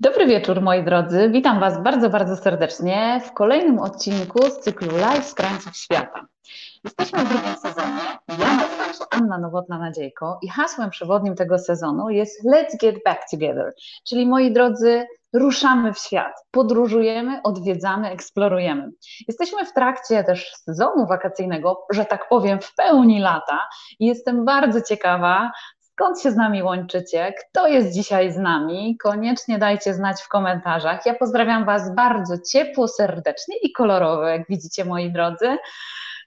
Dobry 0.00 0.26
wieczór 0.26 0.62
moi 0.62 0.84
drodzy, 0.84 1.30
witam 1.30 1.60
Was 1.60 1.82
bardzo, 1.82 2.10
bardzo 2.10 2.36
serdecznie 2.36 3.20
w 3.24 3.32
kolejnym 3.32 3.78
odcinku 3.78 4.50
z 4.50 4.58
cyklu 4.58 4.96
Live 4.96 5.24
z 5.24 5.34
krańców 5.34 5.76
świata. 5.76 6.26
Jesteśmy 6.84 7.18
w 7.18 7.28
drugim 7.28 7.54
sezonie, 7.54 8.00
ja 8.28 8.56
nazywam 8.56 8.92
się 8.94 9.04
Anna 9.10 9.38
Nowotna-Nadziejko 9.38 10.38
i 10.42 10.48
hasłem 10.48 10.90
przewodnim 10.90 11.34
tego 11.34 11.58
sezonu 11.58 12.10
jest 12.10 12.44
Let's 12.44 12.80
Get 12.80 12.96
Back 13.04 13.20
Together, 13.30 13.74
czyli 14.08 14.26
moi 14.26 14.52
drodzy, 14.52 15.06
ruszamy 15.32 15.92
w 15.92 15.98
świat, 15.98 16.32
podróżujemy, 16.50 17.40
odwiedzamy, 17.42 18.10
eksplorujemy. 18.10 18.90
Jesteśmy 19.28 19.66
w 19.66 19.72
trakcie 19.72 20.24
też 20.24 20.52
sezonu 20.54 21.06
wakacyjnego, 21.06 21.86
że 21.90 22.04
tak 22.04 22.28
powiem, 22.28 22.60
w 22.60 22.74
pełni 22.74 23.20
lata. 23.20 23.68
I 23.98 24.06
jestem 24.06 24.44
bardzo 24.44 24.82
ciekawa, 24.82 25.50
Skąd 26.00 26.20
się 26.20 26.30
z 26.30 26.36
nami 26.36 26.62
łączycie? 26.62 27.34
Kto 27.40 27.66
jest 27.66 27.94
dzisiaj 27.94 28.32
z 28.32 28.36
nami? 28.36 28.96
Koniecznie 29.02 29.58
dajcie 29.58 29.94
znać 29.94 30.22
w 30.22 30.28
komentarzach. 30.28 31.06
Ja 31.06 31.14
pozdrawiam 31.14 31.64
Was 31.64 31.94
bardzo 31.94 32.34
ciepło, 32.52 32.88
serdecznie 32.88 33.56
i 33.62 33.72
kolorowo, 33.72 34.22
jak 34.22 34.48
widzicie, 34.48 34.84
moi 34.84 35.12
drodzy. 35.12 35.56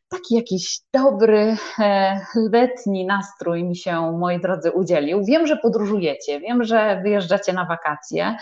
Taki 0.10 0.36
jakiś 0.36 0.80
dobry, 0.94 1.58
e, 1.80 2.20
letni 2.52 3.06
nastrój 3.06 3.64
mi 3.64 3.76
się, 3.76 4.18
moi 4.18 4.42
drodzy, 4.42 4.72
udzielił. 4.72 5.24
Wiem, 5.24 5.48
że 5.48 5.58
podróżujecie, 5.58 6.40
wiem, 6.40 6.64
że 6.64 7.02
wyjeżdżacie 7.04 7.54
na 7.54 7.66
wakacje, 7.66 8.38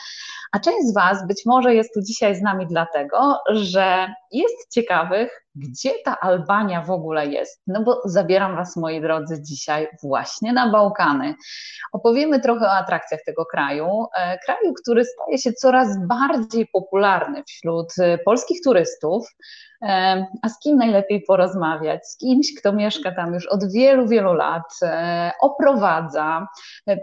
a 0.52 0.60
część 0.60 0.88
z 0.88 0.94
Was 0.94 1.28
być 1.28 1.42
może 1.46 1.76
jest 1.76 1.94
tu 1.94 2.02
dzisiaj 2.02 2.36
z 2.36 2.42
nami 2.42 2.68
dlatego, 2.68 3.40
że 3.50 4.14
jest 4.32 4.74
ciekawych, 4.74 5.47
gdzie 5.58 5.92
ta 6.06 6.20
Albania 6.20 6.82
w 6.82 6.92
ogóle 6.92 7.28
jest. 7.28 7.62
No 7.68 7.84
bo 7.84 8.02
zabieram 8.06 8.56
Was, 8.56 8.76
moi 8.76 9.02
drodzy, 9.02 9.42
dzisiaj 9.42 9.88
właśnie 10.04 10.54
na 10.54 10.72
Bałkany. 10.72 11.36
Opowiemy 11.92 12.40
trochę 12.40 12.66
o 12.66 12.72
atrakcjach 12.72 13.20
tego 13.26 13.46
kraju. 13.46 14.06
E, 14.18 14.38
kraju, 14.46 14.74
który 14.84 15.06
staje 15.06 15.38
się 15.38 15.54
coraz 15.54 16.08
bardziej 16.08 16.68
popularny 16.68 17.44
wśród 17.48 17.88
e, 18.00 18.18
polskich 18.18 18.62
turystów. 18.64 19.28
E, 19.82 20.26
a 20.42 20.50
z 20.50 20.60
kim 20.60 20.78
najlepiej 20.78 21.22
porozmawiać? 21.22 22.08
Z 22.08 22.18
kimś, 22.18 22.48
kto 22.60 22.74
mieszka 22.74 23.12
tam 23.12 23.34
już 23.34 23.48
od 23.48 23.72
wielu, 23.72 24.08
wielu 24.08 24.34
lat, 24.34 24.80
oprowadza, 25.42 26.48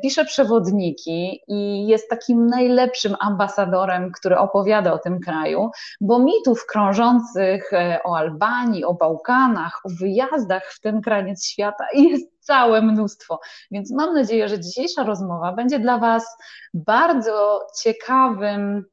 pisze 0.02 0.24
przewodniki 0.24 1.40
i 1.48 1.86
jest 1.86 2.10
takim 2.10 2.46
najlepszym 2.46 3.16
ambasadorem, 3.20 4.12
który 4.12 4.38
opowiada 4.38 4.92
o 4.92 4.98
tym 4.98 5.20
kraju, 5.20 5.70
bo 6.00 6.18
mitów 6.18 6.66
krążących 6.66 7.70
o 8.04 8.16
Albanii, 8.16 8.43
o 8.84 8.94
Bałkanach, 8.94 9.80
o 9.84 9.88
wyjazdach 10.00 10.72
w 10.72 10.80
ten 10.80 11.00
kraniec 11.00 11.46
świata 11.46 11.84
jest 11.94 12.26
całe 12.40 12.82
mnóstwo. 12.82 13.40
Więc 13.70 13.92
mam 13.92 14.14
nadzieję, 14.14 14.48
że 14.48 14.60
dzisiejsza 14.60 15.02
rozmowa 15.02 15.52
będzie 15.52 15.78
dla 15.78 15.98
Was 15.98 16.36
bardzo 16.74 17.60
ciekawym 17.82 18.84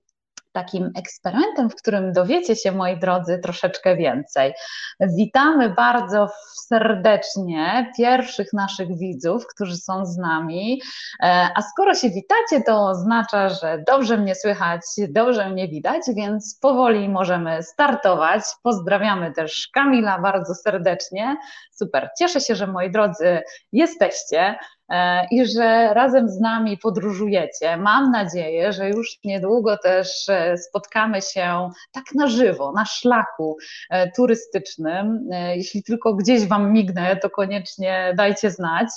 takim 0.51 0.91
eksperymentem, 0.97 1.69
w 1.69 1.75
którym 1.75 2.13
dowiecie 2.13 2.55
się, 2.55 2.71
moi 2.71 2.99
drodzy, 2.99 3.39
troszeczkę 3.43 3.95
więcej. 3.95 4.53
Witamy 4.99 5.69
bardzo 5.69 6.27
serdecznie 6.67 7.91
pierwszych 7.97 8.53
naszych 8.53 8.97
widzów, 8.97 9.47
którzy 9.55 9.77
są 9.77 10.05
z 10.05 10.17
nami. 10.17 10.81
E, 11.23 11.49
a 11.55 11.61
skoro 11.61 11.95
się 11.95 12.09
witacie, 12.09 12.63
to 12.65 12.85
oznacza, 12.85 13.49
że 13.49 13.83
dobrze 13.87 14.17
mnie 14.17 14.35
słychać, 14.35 14.81
dobrze 15.09 15.49
mnie 15.49 15.67
widać, 15.67 16.01
więc 16.15 16.57
powoli 16.61 17.09
możemy 17.09 17.63
startować. 17.63 18.41
Pozdrawiamy 18.63 19.31
też 19.31 19.69
Kamila 19.73 20.19
bardzo 20.19 20.55
serdecznie. 20.55 21.37
Super, 21.71 22.09
cieszę 22.19 22.41
się, 22.41 22.55
że 22.55 22.67
moi 22.67 22.91
drodzy 22.91 23.41
jesteście. 23.71 24.55
E, 24.91 25.27
i 25.31 25.45
że 25.45 25.93
razem 25.93 26.29
z 26.29 26.39
nami 26.39 26.77
podróżujecie. 26.77 27.77
Mam 27.77 28.11
nadzieję, 28.11 28.73
że 28.73 28.89
już 28.89 29.19
niedługo 29.23 29.77
też 29.77 30.29
e, 30.29 30.57
spotkamy 30.57 31.21
się 31.21 31.69
tak 31.91 32.03
na 32.15 32.27
żywo, 32.27 32.71
na 32.71 32.85
szlaku 32.85 33.57
e, 33.89 34.11
turystycznym. 34.11 35.29
Jeśli 35.55 35.83
tylko 35.83 36.13
gdzieś 36.13 36.47
Wam 36.47 36.73
mignę, 36.73 37.15
to 37.15 37.29
koniecznie 37.29 38.13
dajcie 38.17 38.51
znać. 38.51 38.87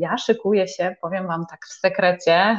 Ja 0.00 0.18
szykuję 0.18 0.68
się, 0.68 0.96
powiem 1.00 1.26
Wam 1.26 1.46
tak 1.50 1.60
w 1.66 1.72
sekrecie, 1.72 2.56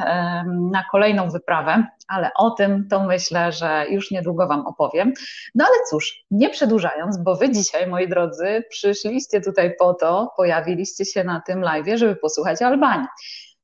na 0.70 0.84
kolejną 0.90 1.30
wyprawę, 1.30 1.86
ale 2.08 2.30
o 2.36 2.50
tym 2.50 2.88
to 2.90 3.04
myślę, 3.04 3.52
że 3.52 3.86
już 3.90 4.10
niedługo 4.10 4.46
Wam 4.46 4.66
opowiem. 4.66 5.12
No 5.54 5.64
ale 5.64 5.74
cóż, 5.90 6.24
nie 6.30 6.50
przedłużając, 6.50 7.18
bo 7.18 7.36
Wy 7.36 7.50
dzisiaj, 7.50 7.86
moi 7.86 8.08
drodzy, 8.08 8.64
przyszliście 8.70 9.40
tutaj 9.40 9.74
po 9.78 9.94
to, 9.94 10.32
pojawiliście 10.36 11.04
się 11.04 11.24
na 11.24 11.40
tym 11.46 11.60
live, 11.60 11.86
żeby 11.94 12.16
posłuchać 12.16 12.62
Albanii. 12.62 13.06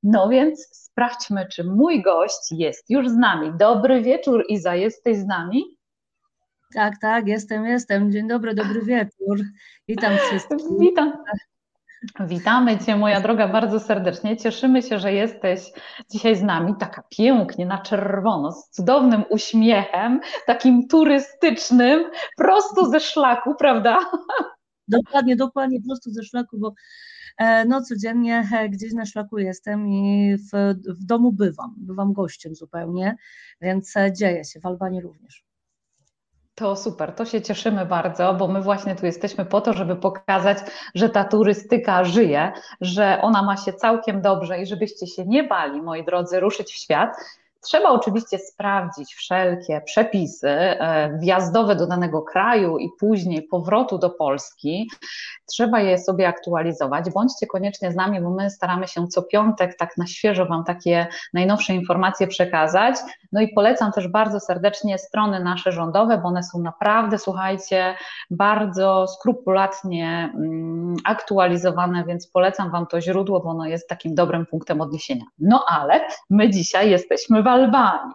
No 0.03 0.29
więc 0.29 0.69
sprawdźmy, 0.73 1.47
czy 1.53 1.65
mój 1.65 2.03
gość 2.03 2.51
jest 2.51 2.91
już 2.91 3.09
z 3.09 3.17
nami. 3.17 3.53
Dobry 3.59 4.03
wieczór, 4.03 4.45
Iza, 4.49 4.75
jesteś 4.75 5.17
z 5.17 5.27
nami? 5.27 5.65
Tak, 6.75 6.95
tak, 7.01 7.27
jestem, 7.29 7.65
jestem. 7.65 8.13
Dzień 8.13 8.29
dobry, 8.29 8.55
dobry 8.55 8.83
wieczór. 8.83 9.39
Witam 9.89 10.17
wszystkich. 10.17 10.59
Witam. 10.81 11.13
Witamy 12.21 12.79
Cię, 12.79 12.97
moja 12.97 13.21
droga, 13.21 13.49
bardzo 13.49 13.81
serdecznie. 13.81 14.37
Cieszymy 14.37 14.83
się, 14.83 14.99
że 14.99 15.13
jesteś 15.13 15.73
dzisiaj 16.11 16.37
z 16.37 16.43
nami, 16.43 16.75
taka 16.81 17.03
pięknie, 17.11 17.67
na 17.67 17.79
czerwono, 17.79 18.53
z 18.53 18.71
cudownym 18.71 19.25
uśmiechem, 19.31 20.21
takim 20.47 20.89
turystycznym, 20.89 22.11
prosto 22.37 22.87
ze 22.87 23.01
szlaku, 23.01 23.55
prawda? 23.55 23.99
Dokładnie, 24.89 25.37
dokładnie, 25.37 25.79
prosto 25.87 26.11
ze 26.11 26.23
szlaku, 26.23 26.59
bo 26.59 26.75
e, 27.39 27.65
no 27.65 27.83
codziennie 27.83 28.49
e, 28.53 28.69
gdzieś 28.69 28.93
na 28.93 29.07
szlaku 29.07 29.39
jestem 29.39 29.89
i 29.89 30.37
w, 30.37 30.75
w 31.01 31.05
domu 31.05 31.33
bywam, 31.33 31.75
bywam 31.77 32.13
gościem 32.13 32.55
zupełnie, 32.55 33.17
więc 33.61 33.97
e, 33.97 34.13
dzieje 34.13 34.45
się, 34.45 34.61
w 34.61 34.67
Albanii 34.67 35.01
również. 35.01 35.48
To 36.59 36.77
super, 36.77 37.13
to 37.13 37.25
się 37.25 37.43
cieszymy 37.43 37.87
bardzo, 37.87 38.35
bo 38.35 38.49
my 38.49 38.63
właśnie 38.63 38.97
tu 38.97 39.07
jesteśmy 39.07 39.45
po 39.45 39.61
to, 39.61 39.73
żeby 39.73 39.97
pokazać, 39.97 40.59
że 40.95 41.09
ta 41.09 41.25
turystyka 41.25 42.05
żyje, 42.05 42.53
że 42.81 43.19
ona 43.23 43.43
ma 43.43 43.57
się 43.57 43.73
całkiem 43.73 44.23
dobrze 44.23 44.63
i 44.63 44.67
żebyście 44.67 45.07
się 45.07 45.27
nie 45.27 45.45
bali, 45.45 45.83
moi 45.83 46.05
drodzy, 46.05 46.41
ruszyć 46.41 46.73
w 46.73 46.77
świat. 46.77 47.17
Trzeba 47.61 47.91
oczywiście 47.91 48.39
sprawdzić 48.39 49.15
wszelkie 49.15 49.81
przepisy 49.85 50.49
e, 50.49 51.19
wjazdowe 51.19 51.77
do 51.77 51.87
danego 51.87 52.23
kraju 52.23 52.79
i 52.79 52.91
później 53.01 53.43
powrotu 53.43 53.99
do 53.99 54.11
Polski. 54.11 54.91
Trzeba 55.49 55.81
je 55.81 55.99
sobie 55.99 56.29
aktualizować. 56.29 57.11
Bądźcie 57.11 57.47
koniecznie 57.47 57.93
z 57.93 57.95
nami, 57.95 58.21
bo 58.21 58.31
my 58.31 58.51
staramy 58.51 58.89
się 58.89 59.09
co 59.09 59.23
piątek 59.23 59.77
tak 59.77 59.97
na 59.97 60.07
świeżo 60.07 60.47
Wam 60.47 60.65
takie 60.65 61.07
najnowsze 61.35 61.75
informacje 61.75 62.27
przekazać. 62.27 62.97
No 63.33 63.41
i 63.41 63.49
polecam 63.49 63.93
też 63.93 64.09
bardzo 64.09 64.41
serdecznie 64.41 64.99
strony 64.99 65.41
nasze 65.45 65.73
rządowe, 65.73 66.19
bo 66.19 66.29
one 66.29 66.43
są 66.43 66.59
naprawdę, 66.59 67.19
słuchajcie, 67.19 67.95
bardzo 68.31 69.07
skrupulatnie 69.07 70.33
mm, 70.35 70.97
aktualizowane, 71.05 72.05
więc 72.05 72.27
polecam 72.27 72.71
Wam 72.71 72.87
to 72.87 73.01
źródło, 73.01 73.41
bo 73.41 73.51
ono 73.51 73.67
jest 73.67 73.89
takim 73.89 74.15
dobrym 74.15 74.47
punktem 74.47 74.81
odniesienia. 74.81 75.25
No 75.39 75.65
ale 75.69 76.01
my 76.31 76.51
dzisiaj 76.51 76.91
jesteśmy 76.91 77.43
w 77.43 77.47
Albanii. 77.47 78.13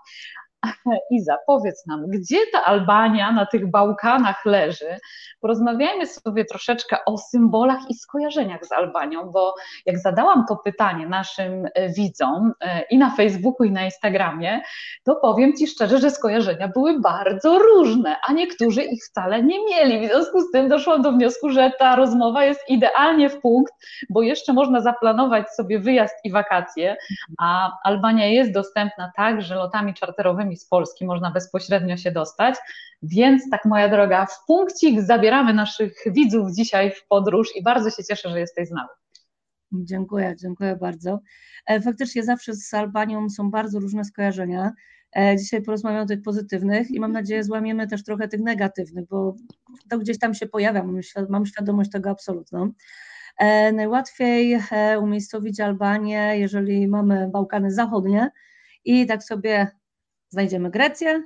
Iza, 1.12 1.38
powiedz 1.48 1.86
nam, 1.86 2.08
gdzie 2.08 2.38
ta 2.52 2.64
Albania 2.64 3.32
na 3.32 3.46
tych 3.46 3.72
Bałkanach 3.72 4.46
leży? 4.46 4.98
Porozmawiajmy 5.42 6.08
sobie 6.08 6.46
troszeczkę 6.46 6.98
o 7.06 7.18
symbolach 7.18 7.80
i 7.90 7.94
skojarzeniach 7.94 8.66
z 8.66 8.72
Albanią, 8.72 9.32
bo 9.32 9.56
jak 9.86 10.00
zadałam 10.00 10.46
to 10.50 10.56
pytanie 10.56 11.08
naszym 11.08 11.68
e, 11.74 11.90
widzom 11.90 12.54
e, 12.62 12.82
i 12.82 12.98
na 12.98 13.10
Facebooku, 13.10 13.68
i 13.68 13.72
na 13.72 13.86
Instagramie, 13.86 14.62
to 15.04 15.16
powiem 15.16 15.54
Ci 15.54 15.68
szczerze, 15.68 15.98
że 15.98 16.12
skojarzenia 16.12 16.68
były 16.68 17.00
bardzo 17.00 17.60
różne, 17.60 18.16
a 18.28 18.34
niektórzy 18.34 18.84
ich 18.84 19.04
wcale 19.04 19.44
nie 19.44 19.66
mieli. 19.66 20.08
W 20.08 20.12
związku 20.12 20.42
z 20.42 20.52
tym 20.52 20.70
doszłam 20.70 21.02
do 21.02 21.12
wniosku, 21.12 21.50
że 21.50 21.72
ta 21.80 21.96
rozmowa 21.96 22.46
jest 22.46 22.70
idealnie 22.70 23.30
w 23.30 23.42
punkt, 23.42 23.74
bo 24.10 24.22
jeszcze 24.22 24.54
można 24.54 24.82
zaplanować 24.82 25.50
sobie 25.50 25.80
wyjazd 25.80 26.16
i 26.24 26.32
wakacje, 26.32 26.96
a 27.40 27.72
Albania 27.84 28.28
jest 28.28 28.52
dostępna 28.52 29.12
także 29.16 29.56
lotami 29.56 29.94
czarterowymi 29.94 30.53
z 30.58 30.66
Polski 30.66 31.06
można 31.06 31.32
bezpośrednio 31.32 31.98
się 31.98 32.12
dostać. 32.12 32.56
Więc 33.02 33.50
tak, 33.52 33.66
moja 33.66 33.90
droga, 33.90 34.26
w 34.26 34.46
punkcik 34.48 35.02
zabieramy 35.02 35.54
naszych 35.54 35.94
widzów 36.06 36.52
dzisiaj 36.52 36.92
w 36.92 37.08
podróż 37.08 37.56
i 37.56 37.64
bardzo 37.64 37.90
się 37.90 38.04
cieszę, 38.04 38.30
że 38.30 38.40
jesteś 38.40 38.68
z 38.68 38.72
nami. 38.72 38.90
Dziękuję, 39.72 40.36
dziękuję 40.40 40.76
bardzo. 40.76 41.20
E, 41.66 41.82
faktycznie 41.82 42.24
zawsze 42.24 42.54
z 42.54 42.74
Albanią 42.74 43.30
są 43.30 43.52
bardzo 43.52 43.80
różne 43.80 44.06
skojarzenia. 44.06 44.72
E, 45.16 45.38
dzisiaj 45.38 45.62
porozmawiamy 45.62 46.04
o 46.04 46.06
tych 46.06 46.22
pozytywnych 46.22 46.92
i 46.92 47.00
mam 47.00 47.12
nadzieję 47.12 47.44
złamiemy 47.44 47.88
też 47.88 48.04
trochę 48.04 48.28
tych 48.28 48.40
negatywnych, 48.40 49.08
bo 49.08 49.36
to 49.90 49.98
gdzieś 49.98 50.20
tam 50.20 50.34
się 50.34 50.48
pojawia, 50.48 50.86
mam 51.30 51.46
świadomość 51.46 51.92
tego 51.92 52.10
absolutną. 52.10 52.72
E, 53.38 53.72
najłatwiej 53.72 54.60
umiejscowić 55.02 55.60
Albanię, 55.60 56.34
jeżeli 56.36 56.88
mamy 56.88 57.30
Bałkany 57.32 57.72
Zachodnie 57.72 58.32
i 58.86 59.06
tak 59.08 59.24
sobie 59.24 59.68
znajdziemy 60.34 60.70
Grecję, 60.70 61.24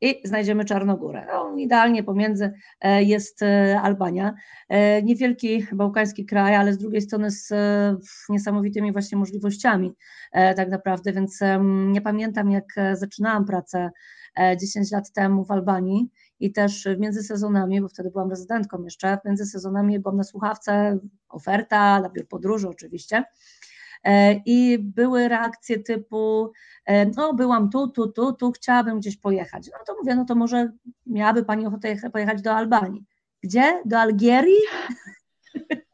i 0.00 0.20
znajdziemy 0.24 0.64
Czarnogórę. 0.64 1.26
No, 1.32 1.56
idealnie 1.56 2.02
pomiędzy 2.02 2.52
e, 2.80 3.02
jest 3.02 3.42
e, 3.42 3.80
Albania. 3.80 4.34
E, 4.68 5.02
niewielki 5.02 5.66
bałkański 5.72 6.26
kraj, 6.26 6.54
ale 6.54 6.72
z 6.72 6.78
drugiej 6.78 7.00
strony 7.00 7.30
z 7.30 7.50
niesamowitymi 8.28 8.92
właśnie 8.92 9.18
możliwościami 9.18 9.92
tak 10.32 10.70
naprawdę, 10.70 11.12
więc 11.12 11.40
nie 11.86 12.00
pamiętam 12.00 12.50
jak 12.50 12.64
zaczynałam 12.92 13.44
pracę 13.44 13.90
10 14.60 14.90
lat 14.92 15.12
temu 15.12 15.44
w 15.44 15.50
Albanii 15.50 16.10
i 16.40 16.52
też 16.52 16.88
między 16.98 17.22
sezonami, 17.22 17.80
bo 17.80 17.88
wtedy 17.88 18.10
byłam 18.10 18.30
rezydentką 18.30 18.82
jeszcze, 18.84 19.18
między 19.24 19.46
sezonami 19.46 20.00
byłam 20.00 20.16
na 20.16 20.24
słuchawce, 20.24 20.98
oferta, 21.28 22.00
na 22.00 22.08
biur 22.10 22.28
podróży 22.28 22.68
oczywiście, 22.68 23.24
i 24.46 24.78
były 24.78 25.28
reakcje 25.28 25.78
typu, 25.78 26.52
e, 26.84 27.06
no 27.06 27.34
byłam 27.34 27.70
tu, 27.70 27.88
tu, 27.88 28.12
tu, 28.12 28.32
tu, 28.32 28.52
chciałabym 28.52 28.98
gdzieś 28.98 29.16
pojechać. 29.16 29.66
No 29.66 29.78
to 29.86 29.94
mówię, 30.00 30.14
no 30.14 30.24
to 30.24 30.34
może 30.34 30.72
miałaby 31.06 31.44
Pani 31.44 31.66
ochotę 31.66 32.10
pojechać 32.12 32.42
do 32.42 32.54
Albanii. 32.54 33.04
Gdzie? 33.42 33.82
Do 33.84 33.98
Algierii? 33.98 34.58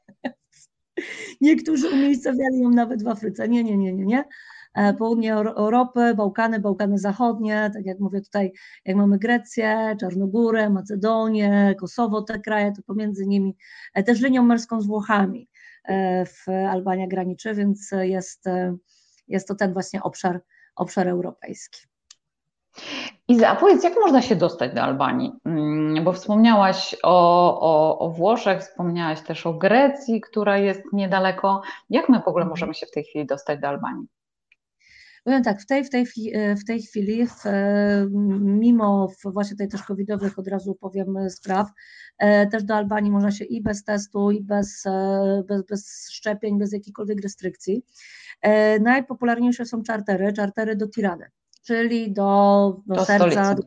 Niektórzy 1.40 1.88
umiejscowiali 1.88 2.60
ją 2.60 2.70
nawet 2.70 3.02
w 3.02 3.08
Afryce. 3.08 3.48
Nie, 3.48 3.64
nie, 3.64 3.76
nie, 3.76 3.92
nie, 3.92 4.04
nie. 4.04 4.24
E, 4.74 4.94
południe 4.94 5.34
Europy, 5.34 6.14
Bałkany, 6.14 6.60
Bałkany 6.60 6.98
Zachodnie, 6.98 7.70
tak 7.74 7.86
jak 7.86 8.00
mówię 8.00 8.20
tutaj, 8.20 8.52
jak 8.84 8.96
mamy 8.96 9.18
Grecję, 9.18 9.96
Czarnogórę, 10.00 10.70
Macedonię, 10.70 11.74
Kosowo, 11.80 12.22
te 12.22 12.38
kraje, 12.38 12.72
to 12.72 12.82
pomiędzy 12.82 13.26
nimi 13.26 13.56
też 14.06 14.20
linią 14.20 14.42
morską 14.42 14.80
z 14.80 14.86
Włochami. 14.86 15.48
E, 15.84 16.24
w 16.26 16.48
Albania 16.70 17.06
graniczy, 17.06 17.54
więc 17.54 17.90
jest, 18.00 18.46
e, 18.46 18.76
jest 19.28 19.48
to 19.48 19.54
ten 19.54 19.72
właśnie 19.72 20.02
obszar, 20.02 20.40
obszar 20.76 21.08
europejski. 21.08 21.80
Iza, 23.28 23.48
a 23.48 23.56
powiedz, 23.56 23.84
jak 23.84 23.94
można 23.94 24.22
się 24.22 24.36
dostać 24.36 24.74
do 24.74 24.82
Albanii? 24.82 25.32
Mm, 25.44 26.04
bo 26.04 26.12
wspomniałaś 26.12 26.96
o, 27.02 27.60
o, 27.60 27.98
o 27.98 28.10
Włoszech, 28.10 28.60
wspomniałaś 28.60 29.20
też 29.20 29.46
o 29.46 29.54
Grecji, 29.54 30.20
która 30.20 30.58
jest 30.58 30.82
niedaleko. 30.92 31.62
Jak 31.90 32.08
my 32.08 32.20
w 32.20 32.28
ogóle 32.28 32.44
możemy 32.44 32.74
się 32.74 32.86
w 32.86 32.90
tej 32.90 33.04
chwili 33.04 33.26
dostać 33.26 33.60
do 33.60 33.68
Albanii? 33.68 34.06
Powiem 35.24 35.42
tak, 35.42 35.60
w 35.60 35.66
tej, 35.66 35.84
w 35.84 35.90
tej, 35.90 36.06
w 36.56 36.64
tej 36.64 36.82
chwili, 36.82 37.26
w, 37.26 37.42
mimo 38.40 39.08
właśnie 39.24 39.56
tej 39.56 39.68
też 39.68 39.82
covidowych 39.82 40.38
od 40.38 40.48
razu 40.48 40.74
powiem 40.74 41.30
spraw, 41.30 41.68
e, 42.18 42.46
też 42.46 42.64
do 42.64 42.74
Albanii 42.74 43.10
można 43.10 43.30
się 43.30 43.44
i 43.44 43.62
bez 43.62 43.84
testu, 43.84 44.30
i 44.30 44.42
bez, 44.42 44.86
e, 44.86 45.42
bez, 45.48 45.62
bez 45.66 46.08
szczepień, 46.12 46.58
bez 46.58 46.72
jakichkolwiek 46.72 47.20
restrykcji. 47.22 47.84
E, 48.40 48.80
najpopularniejsze 48.80 49.66
są 49.66 49.82
czartery, 49.82 50.32
czartery 50.32 50.76
do 50.76 50.88
Tirany 50.88 51.30
czyli 51.64 52.12
do, 52.12 52.80
do, 52.86 52.94
do 52.94 53.04
serca, 53.04 53.54
do, 53.54 53.62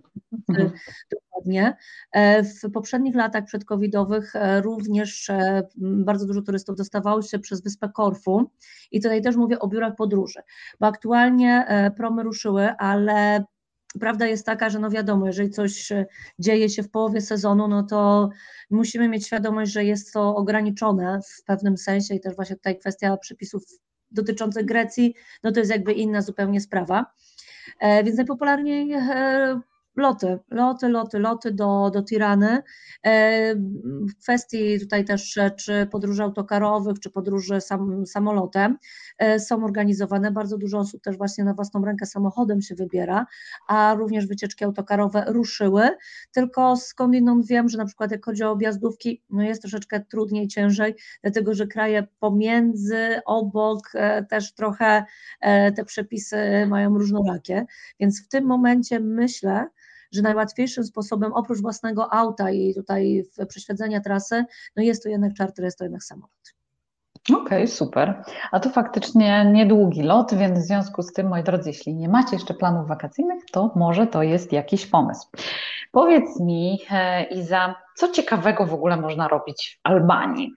mhm. 0.50 0.72
dokładnie. 1.12 1.78
E, 2.12 2.44
w 2.44 2.72
poprzednich 2.74 3.16
latach 3.16 3.46
przedcovidowych 3.46 4.36
e, 4.36 4.62
również 4.62 5.30
e, 5.30 5.68
bardzo 5.78 6.26
dużo 6.26 6.42
turystów 6.42 6.76
dostawało 6.76 7.22
się 7.22 7.40
przez 7.40 7.64
wyspę 7.64 7.90
Korfu 7.90 8.52
i 8.92 9.02
tutaj 9.02 9.22
też 9.22 9.36
mówię 9.36 9.60
o 9.60 9.68
biurach 9.68 9.96
podróży, 9.96 10.40
bo 10.80 10.88
aktualnie 10.88 11.66
promy 11.98 12.24
ruszyły, 12.24 12.70
ale 12.78 13.46
prawda 14.00 14.28
jest 14.28 14.46
taka, 14.46 14.70
że 14.70 14.80
no 14.80 14.90
wiadomo, 14.90 15.28
jeżeli 15.28 15.50
coś 15.50 15.90
dzieje 16.40 16.70
się 16.70 16.84
w 16.84 16.92
połowie 16.92 17.22
sezonu, 17.22 17.68
no 17.68 17.84
to 17.84 18.30
musimy 18.70 19.10
mieć 19.10 19.26
świadomość, 19.26 19.72
że 19.72 19.84
jest 19.84 20.14
to 20.14 20.36
ograniczone 20.36 21.20
w 21.22 21.44
pewnym 21.44 21.78
sensie 21.78 22.16
i 22.16 22.20
też 22.20 22.36
właśnie 22.36 22.56
tutaj 22.56 22.80
kwestia 22.80 23.18
przepisów 23.18 23.64
dotyczących 24.12 24.66
Grecji, 24.66 25.16
no 25.44 25.52
to 25.52 25.60
jest 25.60 25.72
jakby 25.72 25.94
inna 25.94 26.22
zupełnie 26.22 26.62
sprawa. 26.62 27.06
E, 27.80 28.04
więc 28.04 28.18
najpopularniej 28.18 28.94
e, 28.94 29.60
loty, 29.98 30.40
loty, 30.52 30.90
loty, 30.90 31.20
loty 31.20 31.52
do, 31.52 31.92
do 31.94 32.04
Tirany. 32.04 32.64
E, 33.06 33.56
w 34.10 34.16
kwestii 34.22 34.80
tutaj 34.80 35.06
też 35.06 35.40
czy 35.58 35.88
podróży 35.92 36.24
autokarowych, 36.24 37.00
czy 37.00 37.10
podróży 37.10 37.62
sam, 37.62 38.06
samolotem 38.06 38.78
są 39.40 39.64
organizowane. 39.64 40.32
Bardzo 40.32 40.58
dużo 40.58 40.78
osób 40.80 41.02
też 41.02 41.18
właśnie 41.18 41.44
na 41.44 41.54
własną 41.54 41.86
rękę 41.86 42.06
samochodem 42.06 42.62
się 42.62 42.76
wybiera, 42.76 43.26
a 43.68 43.94
również 43.94 44.28
wycieczki 44.28 44.66
autokarowe 44.66 45.24
ruszyły. 45.28 45.90
Tylko 46.32 46.78
skądinąd 46.78 47.48
wiem, 47.48 47.70
że 47.70 47.78
na 47.78 47.86
przykład 47.86 48.12
jak 48.12 48.26
chodzi 48.26 48.44
o 48.44 48.52
objazdówki, 48.52 49.24
no 49.30 49.44
jest 49.44 49.62
troszeczkę 49.62 50.00
trudniej, 50.00 50.48
ciężej, 50.48 50.96
dlatego 51.22 51.54
że 51.54 51.68
kraje 51.68 52.08
pomiędzy, 52.20 53.22
obok 53.26 53.92
też 54.30 54.54
trochę 54.54 55.04
te 55.76 55.86
przepisy 55.86 56.38
mają 56.68 56.98
różnorakie. 56.98 57.66
Więc 58.00 58.26
w 58.26 58.28
tym 58.28 58.46
momencie 58.46 59.00
myślę, 59.00 59.68
że 60.12 60.21
najłatwiejszym 60.21 60.83
sposobem 60.83 61.33
oprócz 61.33 61.62
własnego 61.62 62.13
auta 62.13 62.51
i 62.51 62.74
tutaj 62.74 63.24
prześledzenia 63.48 64.01
trasy, 64.01 64.45
no 64.75 64.83
jest 64.83 65.04
to 65.04 65.09
jednak 65.09 65.33
czarter, 65.33 65.65
jest 65.65 65.77
to 65.77 65.83
jednak 65.83 66.04
samolot. 66.04 66.31
Okej, 67.30 67.44
okay, 67.44 67.68
super. 67.68 68.24
A 68.51 68.59
to 68.59 68.69
faktycznie 68.69 69.45
niedługi 69.45 70.04
lot, 70.04 70.33
więc 70.33 70.59
w 70.59 70.62
związku 70.62 71.04
z 71.04 71.13
tym, 71.13 71.27
moi 71.27 71.44
drodzy, 71.44 71.69
jeśli 71.69 71.95
nie 71.95 72.09
macie 72.09 72.36
jeszcze 72.36 72.54
planów 72.54 72.88
wakacyjnych, 72.88 73.45
to 73.51 73.71
może 73.75 74.07
to 74.07 74.24
jest 74.24 74.51
jakiś 74.51 74.86
pomysł. 74.86 75.27
Powiedz 75.92 76.39
mi, 76.39 76.80
e, 76.92 77.24
Iza, 77.24 77.75
co 77.95 78.12
ciekawego 78.12 78.65
w 78.65 78.74
ogóle 78.74 78.98
można 78.98 79.27
robić 79.27 79.80
w 79.83 79.88
Albanii? 79.88 80.54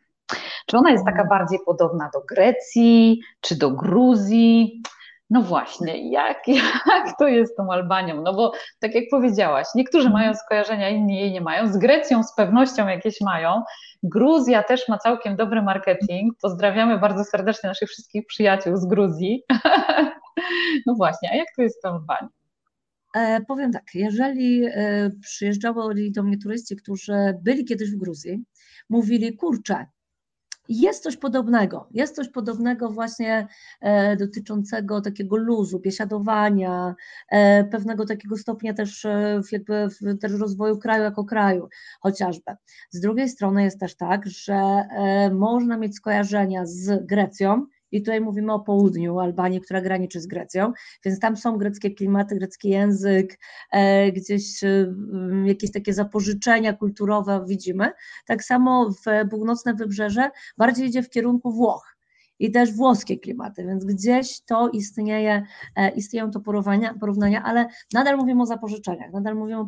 Czy 0.66 0.76
ona 0.76 0.90
jest 0.90 1.04
taka 1.04 1.24
bardziej 1.24 1.58
podobna 1.66 2.10
do 2.14 2.20
Grecji, 2.20 3.20
czy 3.40 3.56
do 3.58 3.70
Gruzji? 3.70 4.82
No 5.30 5.42
właśnie, 5.42 6.10
jak, 6.10 6.48
jak 6.96 7.18
to 7.18 7.28
jest 7.28 7.52
z 7.52 7.56
tą 7.56 7.72
Albanią? 7.72 8.22
No 8.22 8.34
bo 8.34 8.52
tak 8.80 8.94
jak 8.94 9.04
powiedziałaś, 9.10 9.66
niektórzy 9.74 10.06
mhm. 10.06 10.22
mają 10.22 10.34
skojarzenia, 10.34 10.88
inni 10.88 11.20
jej 11.20 11.32
nie 11.32 11.40
mają. 11.40 11.72
Z 11.72 11.76
Grecją 11.76 12.22
z 12.22 12.34
pewnością 12.34 12.88
jakieś 12.88 13.20
mają. 13.20 13.62
Gruzja 14.02 14.62
też 14.62 14.88
ma 14.88 14.98
całkiem 14.98 15.36
dobry 15.36 15.62
marketing. 15.62 16.34
Pozdrawiamy 16.42 16.98
bardzo 16.98 17.24
serdecznie 17.24 17.68
naszych 17.68 17.88
wszystkich 17.88 18.26
przyjaciół 18.26 18.76
z 18.76 18.86
Gruzji. 18.86 19.42
No 20.86 20.94
właśnie, 20.94 21.30
a 21.32 21.36
jak 21.36 21.46
to 21.56 21.62
jest 21.62 21.78
z 21.78 21.80
tą 21.80 21.88
Albanią? 21.88 22.28
E, 23.14 23.40
powiem 23.40 23.72
tak, 23.72 23.82
jeżeli 23.94 24.64
e, 24.64 25.10
przyjeżdżali 25.22 26.12
do 26.12 26.22
mnie 26.22 26.38
turyści, 26.38 26.76
którzy 26.76 27.12
byli 27.42 27.64
kiedyś 27.64 27.90
w 27.90 27.96
Gruzji, 27.96 28.44
mówili, 28.88 29.36
kurczę, 29.36 29.86
jest 30.68 31.02
coś 31.02 31.16
podobnego, 31.16 31.88
jest 31.90 32.16
coś 32.16 32.28
podobnego 32.28 32.90
właśnie 32.90 33.46
e, 33.80 34.16
dotyczącego 34.16 35.00
takiego 35.00 35.36
luzu, 35.36 35.80
biesiadowania, 35.80 36.94
e, 37.30 37.64
pewnego 37.64 38.06
takiego 38.06 38.36
stopnia 38.36 38.74
też 38.74 39.04
e, 39.04 39.40
jakby 39.52 39.88
też 40.20 40.32
rozwoju 40.32 40.78
kraju 40.78 41.02
jako 41.02 41.24
kraju 41.24 41.68
chociażby. 42.00 42.52
Z 42.90 43.00
drugiej 43.00 43.28
strony 43.28 43.62
jest 43.62 43.80
też 43.80 43.96
tak, 43.96 44.26
że 44.26 44.88
można 45.32 45.76
mieć 45.76 45.96
skojarzenia 45.96 46.66
z 46.66 47.06
Grecją, 47.06 47.66
i 47.92 48.02
tutaj 48.02 48.20
mówimy 48.20 48.52
o 48.52 48.60
południu 48.60 49.18
Albanii, 49.18 49.60
która 49.60 49.80
graniczy 49.80 50.20
z 50.20 50.26
Grecją, 50.26 50.72
więc 51.04 51.20
tam 51.20 51.36
są 51.36 51.58
greckie 51.58 51.90
klimaty, 51.90 52.36
grecki 52.36 52.68
język, 52.68 53.38
e, 53.72 54.12
gdzieś 54.12 54.64
e, 54.64 54.94
jakieś 55.44 55.72
takie 55.72 55.94
zapożyczenia 55.94 56.72
kulturowe 56.72 57.44
widzimy. 57.48 57.92
Tak 58.26 58.44
samo 58.44 58.90
w 58.90 59.28
północne 59.30 59.74
wybrzeże 59.74 60.30
bardziej 60.58 60.88
idzie 60.88 61.02
w 61.02 61.10
kierunku 61.10 61.52
Włoch 61.52 61.96
i 62.38 62.50
też 62.50 62.72
włoskie 62.72 63.18
klimaty, 63.18 63.64
więc 63.66 63.84
gdzieś 63.84 64.40
to 64.40 64.68
istnieje, 64.68 65.42
e, 65.76 65.90
istnieją 65.90 66.30
to 66.30 66.40
porównania, 66.40 66.94
porównania, 67.00 67.42
ale 67.42 67.66
nadal 67.92 68.16
mówimy 68.16 68.42
o 68.42 68.46
zapożyczeniach, 68.46 69.12
nadal 69.12 69.34
mówimy 69.34 69.60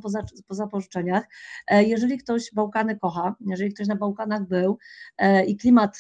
o 0.49 0.55
zapożyczeniach. 0.55 1.25
Jeżeli 1.71 2.19
ktoś 2.19 2.55
Bałkany 2.55 2.99
kocha, 2.99 3.35
jeżeli 3.47 3.75
ktoś 3.75 3.87
na 3.87 3.97
Bałkanach 3.97 4.49
był 4.49 4.79
i 5.47 5.57
klimat 5.57 5.99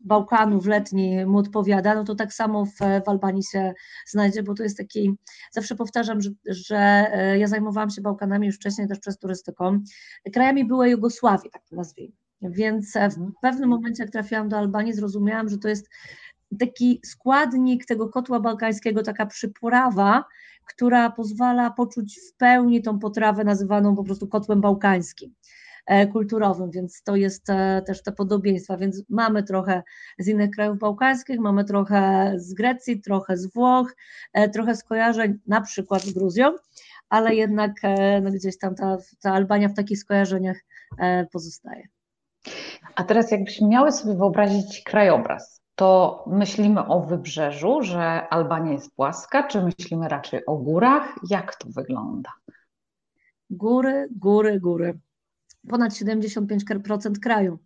Bałkanów 0.00 0.66
letni 0.66 1.26
mu 1.26 1.38
odpowiada, 1.38 1.94
no 1.94 2.04
to 2.04 2.14
tak 2.14 2.32
samo 2.32 2.66
w, 2.66 2.78
w 3.06 3.08
Albanii 3.08 3.44
się 3.44 3.74
znajdzie, 4.06 4.42
bo 4.42 4.54
to 4.54 4.62
jest 4.62 4.76
taki, 4.76 5.14
zawsze 5.52 5.76
powtarzam, 5.76 6.20
że, 6.20 6.30
że 6.46 6.76
e, 7.12 7.38
ja 7.38 7.46
zajmowałam 7.46 7.90
się 7.90 8.00
Bałkanami 8.02 8.46
już 8.46 8.56
wcześniej 8.56 8.88
też 8.88 8.98
przez 8.98 9.18
turystyką, 9.18 9.80
krajami 10.32 10.64
były 10.64 10.90
Jugosławii, 10.90 11.50
tak 11.50 11.62
to 11.70 11.76
nazwijmy. 11.76 12.12
Więc 12.42 12.92
w 12.92 12.96
mhm. 12.96 13.32
pewnym 13.42 13.70
momencie, 13.70 14.02
jak 14.02 14.12
trafiłam 14.12 14.48
do 14.48 14.58
Albanii, 14.58 14.92
zrozumiałam, 14.92 15.48
że 15.48 15.58
to 15.58 15.68
jest 15.68 15.88
taki 16.58 17.00
składnik 17.04 17.86
tego 17.86 18.08
kotła 18.08 18.40
bałkańskiego, 18.40 19.02
taka 19.02 19.26
przyprawa, 19.26 20.24
która 20.64 21.10
pozwala 21.10 21.70
poczuć 21.70 22.20
w 22.20 22.36
pełni 22.36 22.82
tą 22.82 22.98
potrawę 22.98 23.44
nazywaną 23.44 23.96
po 23.96 24.04
prostu 24.04 24.28
kotłem 24.28 24.60
bałkańskim. 24.60 25.34
E, 25.86 26.06
kulturowym, 26.06 26.70
więc 26.70 27.02
to 27.02 27.16
jest 27.16 27.50
e, 27.50 27.82
też 27.86 28.02
te 28.02 28.12
podobieństwa, 28.12 28.76
więc 28.76 29.02
mamy 29.08 29.42
trochę 29.42 29.82
z 30.18 30.28
innych 30.28 30.50
krajów 30.50 30.78
bałkańskich, 30.78 31.40
mamy 31.40 31.64
trochę 31.64 32.32
z 32.36 32.54
Grecji, 32.54 33.00
trochę 33.00 33.36
z 33.36 33.52
Włoch, 33.52 33.94
e, 34.32 34.48
trochę 34.48 34.76
skojarzeń 34.76 35.38
na 35.46 35.60
przykład 35.60 36.02
z 36.02 36.12
Gruzją, 36.12 36.52
ale 37.08 37.34
jednak 37.34 37.72
no 38.22 38.30
gdzieś 38.30 38.58
tam 38.58 38.74
ta, 38.74 38.96
ta 39.20 39.32
Albania 39.32 39.68
w 39.68 39.74
takich 39.74 39.98
skojarzeniach 39.98 40.56
pozostaje. 41.32 41.88
A 42.94 43.04
teraz 43.04 43.30
jakbyśmy 43.30 43.68
miały 43.68 43.92
sobie 43.92 44.14
wyobrazić 44.14 44.82
krajobraz, 44.82 45.62
to 45.74 46.24
myślimy 46.26 46.86
o 46.86 47.00
wybrzeżu, 47.00 47.82
że 47.82 48.28
Albania 48.28 48.72
jest 48.72 48.94
płaska, 48.94 49.42
czy 49.42 49.62
myślimy 49.62 50.08
raczej 50.08 50.46
o 50.46 50.56
górach? 50.56 51.14
Jak 51.30 51.56
to 51.56 51.68
wygląda? 51.68 52.30
góry, 53.50 54.08
góry, 54.10 54.60
góry. 54.60 54.98
Ponad 55.68 55.92
75% 55.92 57.18
kraju 57.22 57.58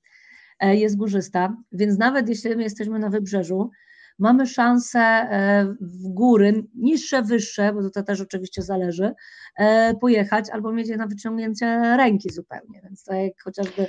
e, 0.60 0.76
jest 0.76 0.96
górzysta, 0.96 1.56
więc 1.72 1.98
nawet 1.98 2.28
jeśli 2.28 2.56
my 2.56 2.62
jesteśmy 2.62 2.98
na 2.98 3.10
wybrzeżu, 3.10 3.70
mamy 4.18 4.46
szansę 4.46 5.00
e, 5.00 5.74
w 5.80 6.08
góry, 6.08 6.64
niższe, 6.74 7.22
wyższe, 7.22 7.72
bo 7.72 7.90
to 7.90 8.02
też 8.02 8.20
oczywiście 8.20 8.62
zależy, 8.62 9.12
e, 9.56 9.94
pojechać 9.94 10.50
albo 10.50 10.72
mieć 10.72 10.88
je 10.88 10.96
na 10.96 11.06
wyciągnięcie 11.06 11.96
ręki 11.96 12.30
zupełnie. 12.30 12.80
Więc 12.82 13.04
tak 13.04 13.16
jak 13.16 13.42
chociażby 13.44 13.86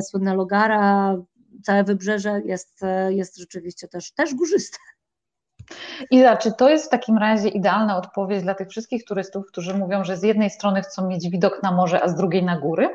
słynna 0.00 0.34
Logara, 0.34 1.16
całe 1.62 1.84
wybrzeże 1.84 2.40
jest, 2.44 2.80
jest 3.08 3.38
rzeczywiście 3.38 3.88
też, 3.88 4.12
też 4.12 4.34
górzyste. 4.34 4.78
Iza, 6.10 6.36
czy 6.36 6.52
to 6.52 6.70
jest 6.70 6.86
w 6.86 6.88
takim 6.88 7.18
razie 7.18 7.48
idealna 7.48 7.96
odpowiedź 7.96 8.42
dla 8.42 8.54
tych 8.54 8.68
wszystkich 8.68 9.04
turystów, 9.04 9.46
którzy 9.46 9.74
mówią, 9.74 10.04
że 10.04 10.16
z 10.16 10.22
jednej 10.22 10.50
strony 10.50 10.82
chcą 10.82 11.08
mieć 11.08 11.30
widok 11.30 11.62
na 11.62 11.72
morze, 11.72 12.02
a 12.02 12.08
z 12.08 12.14
drugiej 12.14 12.44
na 12.44 12.58
góry? 12.58 12.88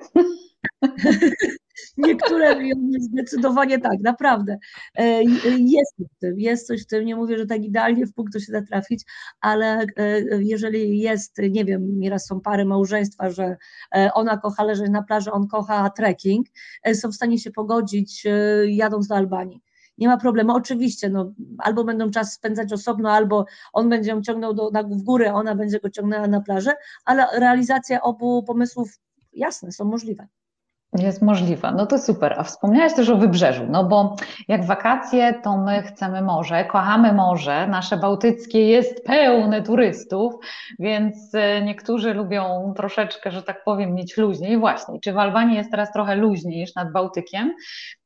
Niektóre 1.98 2.56
zdecydowanie 3.00 3.80
tak, 3.80 4.00
naprawdę. 4.04 4.58
E, 4.96 5.24
jest 5.58 5.96
w 6.00 6.20
tym, 6.20 6.40
jest 6.40 6.68
coś 6.68 6.84
w 6.84 6.88
tym, 6.88 7.06
nie 7.06 7.16
mówię, 7.16 7.38
że 7.38 7.46
tak 7.46 7.64
idealnie 7.64 8.06
w 8.06 8.14
punkt 8.14 8.42
się 8.42 8.52
da 8.52 8.62
trafić, 8.62 9.04
ale 9.42 9.86
e, 9.98 10.22
jeżeli 10.40 11.00
jest, 11.00 11.38
nie 11.50 11.66
wiem, 11.66 12.00
nieraz 12.00 12.26
są 12.26 12.42
pary 12.42 12.66
małżeństwa, 12.66 13.30
że 13.30 13.58
e, 13.96 14.14
ona 14.14 14.38
kocha 14.38 14.64
leżeć 14.64 14.90
na 14.90 15.04
plaży, 15.04 15.32
on 15.32 15.48
kocha 15.48 15.90
trekking, 15.90 16.48
są 16.94 17.12
w 17.12 17.16
stanie 17.16 17.40
się 17.40 17.52
pogodzić 17.52 18.24
jadąc 18.68 19.08
do 19.08 19.16
Albanii 19.16 19.62
nie 19.98 20.08
ma 20.08 20.18
problemu. 20.18 20.54
Oczywiście, 20.56 21.10
no, 21.10 21.34
albo 21.58 21.84
będą 21.84 22.12
czas 22.12 22.34
spędzać 22.34 22.74
osobno, 22.74 23.12
albo 23.12 23.46
on 23.74 23.90
będzie 23.90 24.12
ją 24.12 24.22
ciągnął 24.22 24.54
do, 24.54 24.72
na, 24.72 24.84
w 24.84 25.02
górę, 25.02 25.34
ona 25.34 25.56
będzie 25.56 25.80
go 25.80 25.90
ciągnęła 25.90 26.28
na 26.28 26.42
plażę, 26.42 26.74
ale 27.06 27.28
realizacja 27.34 28.02
obu 28.02 28.44
pomysłów 28.44 29.00
jasne, 29.34 29.72
są 29.72 29.86
możliwe. 29.86 30.28
Jest 31.00 31.22
możliwa. 31.22 31.72
No 31.72 31.86
to 31.86 32.00
super. 32.00 32.36
A 32.38 32.44
wspomniałaś 32.44 32.94
też 32.94 33.10
o 33.10 33.18
wybrzeżu, 33.18 33.64
no 33.70 33.84
bo 33.84 34.16
jak 34.48 34.66
wakacje, 34.66 35.34
to 35.44 35.58
my 35.58 35.84
chcemy 35.84 36.22
morze, 36.22 36.66
kochamy 36.66 37.14
morze. 37.14 37.68
Nasze 37.68 37.98
bałtyckie 37.98 38.68
jest 38.68 39.06
pełne 39.06 39.62
turystów, 39.62 40.34
więc 40.80 41.36
e, 41.36 41.62
niektórzy 41.62 42.14
lubią 42.14 42.74
troszeczkę, 42.78 43.32
że 43.32 43.44
tak 43.44 43.64
powiem, 43.64 43.94
mieć 43.94 44.18
luźniej. 44.18 44.58
Właśnie, 44.58 45.00
czy 45.00 45.14
w 45.14 45.18
Albanii 45.18 45.56
jest 45.56 45.72
teraz 45.72 45.92
trochę 45.92 46.16
luźniej 46.16 46.60
niż 46.60 46.76
nad 46.76 46.92
Bałtykiem? 46.92 47.54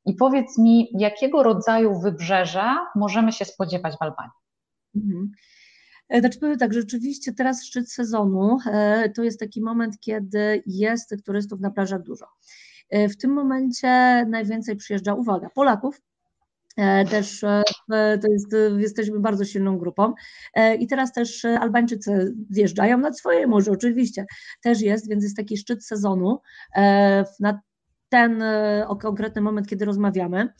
I 0.06 0.14
powiedz 0.14 0.58
mi, 0.58 0.90
jakiego 1.00 1.44
rodzaju 1.44 2.00
wybrzeża 2.00 2.78
możemy 2.96 3.32
się 3.32 3.46
spodziewać 3.46 3.94
w 3.98 4.02
Albanii? 4.02 4.32
Mhm. 4.96 5.32
E, 6.10 6.20
znaczy 6.20 6.40
powiem 6.40 6.58
tak, 6.58 6.74
rzeczywiście 6.74 7.34
teraz 7.34 7.66
szczyt 7.66 7.92
sezonu 7.92 8.58
e, 8.72 9.10
to 9.10 9.24
jest 9.24 9.40
taki 9.40 9.62
moment, 9.62 10.00
kiedy 10.00 10.64
jest 10.66 11.16
turystów 11.26 11.60
na 11.60 11.72
plażach 11.72 12.04
dużo. 12.04 12.26
E, 12.90 13.10
w 13.10 13.18
tym 13.18 13.32
momencie 13.32 13.88
najwięcej 14.26 14.76
przyjeżdża, 14.76 15.14
uwaga, 15.14 15.50
Polaków, 15.50 16.02
e, 16.78 17.06
też 17.06 17.44
e, 17.44 17.64
to 18.18 18.32
jest, 18.32 18.56
jesteśmy 18.78 19.20
bardzo 19.20 19.46
silną 19.46 19.78
grupą. 19.78 20.14
I 20.80 20.88
teraz 20.88 21.14
też 21.14 21.46
Albańczycy 21.46 22.36
zjeżdżają 22.50 22.98
nad 22.98 23.20
swoje 23.20 23.48
morze, 23.48 23.72
oczywiście 23.72 24.26
też 24.64 24.82
jest, 24.82 25.10
więc 25.10 25.24
jest 25.24 25.38
taki 25.38 25.58
szczyt 25.58 25.86
sezonu 25.86 26.40
na 27.40 27.62
ten 28.10 28.44
konkretny 29.02 29.42
moment, 29.42 29.68
kiedy 29.68 29.86
rozmawiamy. 29.86 30.54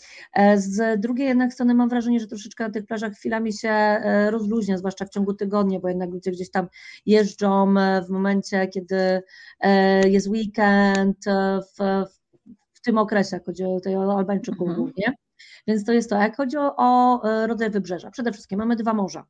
Z 0.56 1.02
drugiej 1.02 1.28
jednak 1.28 1.54
strony 1.54 1.74
mam 1.74 1.90
wrażenie, 1.90 2.20
że 2.20 2.28
troszeczkę 2.28 2.64
na 2.64 2.70
tych 2.70 2.86
plażach 2.86 3.14
chwilami 3.14 3.54
się 3.54 4.02
rozluźnia, 4.30 4.78
zwłaszcza 4.78 5.06
w 5.06 5.10
ciągu 5.10 5.34
tygodnia, 5.34 5.80
bo 5.80 5.90
jednak 5.90 6.10
ludzie 6.10 6.32
gdzieś 6.32 6.52
tam 6.52 6.68
jeżdżą 7.06 7.74
w 8.08 8.10
momencie, 8.10 8.68
kiedy 8.68 9.22
jest 10.06 10.28
weekend, 10.28 11.26
w, 11.78 12.06
w 12.14 12.19
tym 12.90 12.98
okresie, 12.98 13.36
jak 13.36 13.46
chodzi 13.46 13.64
o 13.64 13.80
tej 13.80 13.96
Albańczyków 13.96 14.68
mhm. 14.68 14.78
głównie. 14.78 15.14
Więc 15.68 15.86
to 15.86 15.94
jest 15.94 16.10
to. 16.10 16.16
Jak 16.16 16.38
chodzi 16.38 16.58
o, 16.58 16.76
o 16.78 17.24
e, 17.24 17.48
rodzaj 17.48 17.70
wybrzeża, 17.70 18.12
przede 18.12 18.32
wszystkim 18.32 18.60
mamy 18.60 18.76
dwa 18.76 18.94
morza. 18.94 19.26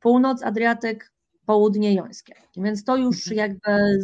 Północ, 0.00 0.42
Adriatyk, 0.42 1.12
południe 1.46 1.94
Jońskie. 1.94 2.34
Więc 2.56 2.84
to 2.84 2.96
już 2.96 3.32
mhm. 3.32 3.50
jakby 3.50 3.98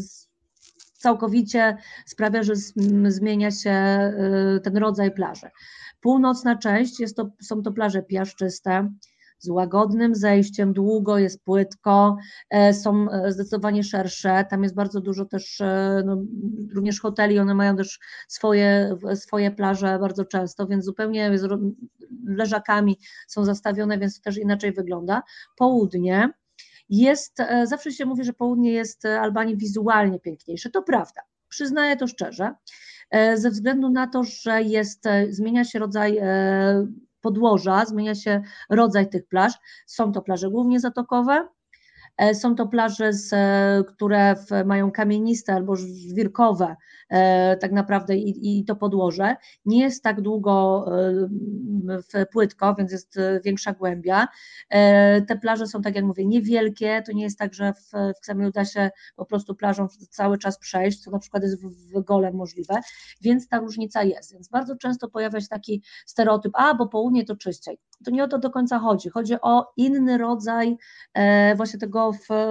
całkowicie 0.92 1.76
sprawia, 2.06 2.42
że 2.42 2.52
zmienia 3.08 3.50
się 3.50 3.70
e, 3.70 4.60
ten 4.62 4.76
rodzaj 4.76 5.10
plaży. 5.10 5.50
Północna 6.00 6.56
część 6.56 7.00
jest 7.00 7.16
to, 7.16 7.30
są 7.42 7.62
to 7.62 7.72
plaże 7.72 8.02
piaszczyste, 8.02 8.90
z 9.38 9.49
łagodnym 9.49 10.14
zejściem, 10.14 10.73
długo 10.73 11.18
jest 11.18 11.45
płytko, 11.45 12.16
e, 12.50 12.75
są 12.75 13.11
e, 13.11 13.33
zdecydowanie 13.33 13.85
szersze, 13.85 14.45
tam 14.50 14.62
jest 14.62 14.75
bardzo 14.75 15.00
dużo 15.00 15.25
też 15.25 15.61
e, 15.61 16.02
no, 16.07 16.23
również 16.75 17.00
hoteli, 17.00 17.38
one 17.38 17.54
mają 17.54 17.76
też 17.76 17.99
swoje, 18.28 18.97
swoje 19.14 19.50
plaże 19.50 19.99
bardzo 20.00 20.25
często, 20.25 20.66
więc 20.66 20.85
zupełnie 20.85 21.30
leżakami 22.25 22.99
są 23.26 23.45
zastawione, 23.45 23.99
więc 23.99 24.16
to 24.16 24.23
też 24.23 24.38
inaczej 24.38 24.73
wygląda. 24.73 25.23
Południe, 25.57 26.30
jest, 26.88 27.38
zawsze 27.64 27.92
się 27.92 28.07
mówi, 28.07 28.25
że 28.25 28.33
południe 28.33 28.73
jest 28.73 29.04
Albanii 29.04 29.57
wizualnie 29.57 30.21
piękniejsze, 30.21 30.71
to 30.71 30.83
prawda, 30.83 31.21
przyznaję 31.49 31.97
to 31.97 32.07
szczerze, 32.07 32.54
ze 33.35 33.50
względu 33.50 33.90
na 33.90 34.07
to, 34.07 34.25
że 34.25 34.62
jest, 34.62 35.04
zmienia 35.30 35.64
się 35.64 35.78
rodzaj 35.78 36.21
podłoża, 37.20 37.84
zmienia 37.84 38.14
się 38.14 38.42
rodzaj 38.70 39.08
tych 39.08 39.28
plaż. 39.28 39.52
Są 39.87 40.12
to 40.12 40.22
plaże 40.22 40.50
głównie 40.50 40.80
zatokowe, 40.80 41.48
są 42.34 42.54
to 42.54 42.66
plaże, 42.66 43.12
z, 43.12 43.32
e, 43.32 43.84
które 43.88 44.34
mają 44.64 44.90
kamieniste 44.90 45.54
albo 45.54 45.76
żwirkowe 45.76 46.76
e, 47.08 47.56
tak 47.56 47.72
naprawdę 47.72 48.16
i, 48.16 48.58
i, 48.60 48.64
to 48.64 48.76
podłoże. 48.76 49.37
Nie 49.64 49.80
jest 49.80 50.02
tak 50.02 50.20
długo 50.20 50.84
w 51.88 52.26
płytko, 52.32 52.75
więc 52.75 52.92
jest 52.92 53.18
większa 53.44 53.72
głębia. 53.72 54.28
Te 55.28 55.38
plaże 55.42 55.66
są, 55.66 55.82
tak 55.82 55.96
jak 55.96 56.04
mówię, 56.04 56.26
niewielkie. 56.26 57.02
To 57.06 57.12
nie 57.12 57.22
jest 57.22 57.38
tak, 57.38 57.54
że 57.54 57.72
w, 57.72 57.90
w 57.92 58.50
da 58.52 58.64
się 58.64 58.90
po 59.16 59.25
prostu 59.25 59.54
plażą 59.54 59.88
cały 60.10 60.38
czas 60.38 60.58
przejść, 60.58 61.00
co 61.00 61.10
na 61.10 61.18
przykład 61.18 61.42
jest 61.42 61.62
w, 61.62 61.68
w 61.68 62.04
Golem 62.04 62.34
możliwe, 62.34 62.75
więc 63.20 63.48
ta 63.48 63.58
różnica 63.58 64.02
jest. 64.02 64.32
Więc 64.32 64.48
bardzo 64.48 64.76
często 64.76 65.08
pojawia 65.08 65.40
się 65.40 65.48
taki 65.48 65.82
stereotyp, 66.06 66.52
a 66.54 66.75
bo 66.75 66.88
południe 66.88 67.25
to 67.25 67.37
czyściej. 67.37 67.78
To 68.04 68.10
nie 68.10 68.25
o 68.25 68.28
to 68.28 68.38
do 68.38 68.50
końca 68.50 68.78
chodzi. 68.78 69.08
Chodzi 69.08 69.34
o 69.42 69.72
inny 69.76 70.18
rodzaj 70.18 70.76
właśnie 71.56 71.78
tego 71.78 72.07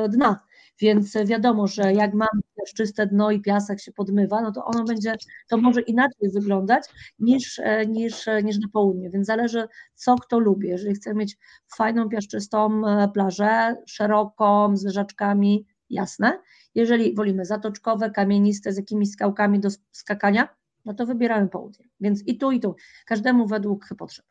dna. 0.10 0.40
Więc 0.80 1.18
wiadomo, 1.26 1.68
że 1.68 1.94
jak 1.94 2.14
mamy 2.14 2.42
też 2.56 2.74
czyste 2.74 3.08
dno 3.08 3.32
i 3.32 3.42
piasek 3.42 3.82
się 3.82 3.92
podmywa, 3.92 4.42
no 4.42 4.52
to 4.52 4.66
ono 4.66 4.84
będzie, 4.84 5.16
to 5.48 5.58
może 5.58 5.82
inaczej 5.82 6.30
wyglądać 6.34 6.84
niż, 7.20 7.60
e, 7.60 7.86
niż, 7.86 8.28
e, 8.28 8.44
niż 8.44 8.60
na 8.60 8.68
południe. 8.74 9.10
Więc 9.10 9.28
zależy, 9.28 9.68
co 9.96 10.16
kto 10.16 10.40
lubi. 10.40 10.68
Jeżeli 10.68 10.96
chce 10.96 11.14
mieć 11.14 11.38
fajną, 11.78 12.10
piaszczystą 12.10 12.88
e, 12.88 13.08
plażę, 13.14 13.76
szeroką, 13.86 14.78
z 14.78 14.84
leżaczkami, 14.84 15.66
jasne. 15.90 16.40
Jeżeli 16.76 17.16
wolimy 17.16 17.46
zatoczkowe, 17.46 18.12
kamieniste, 18.12 18.74
z 18.74 18.78
jakimiś 18.78 19.12
skałkami 19.12 19.60
do 19.60 19.70
skakania, 19.92 20.48
no 20.86 20.94
to 20.94 21.06
wybieramy 21.06 21.48
południe. 21.48 21.86
Więc 22.00 22.28
i 22.28 22.38
tu, 22.38 22.52
i 22.52 22.60
tu. 22.60 22.76
Każdemu 23.06 23.48
według 23.48 23.86
potrzeb. 23.98 24.26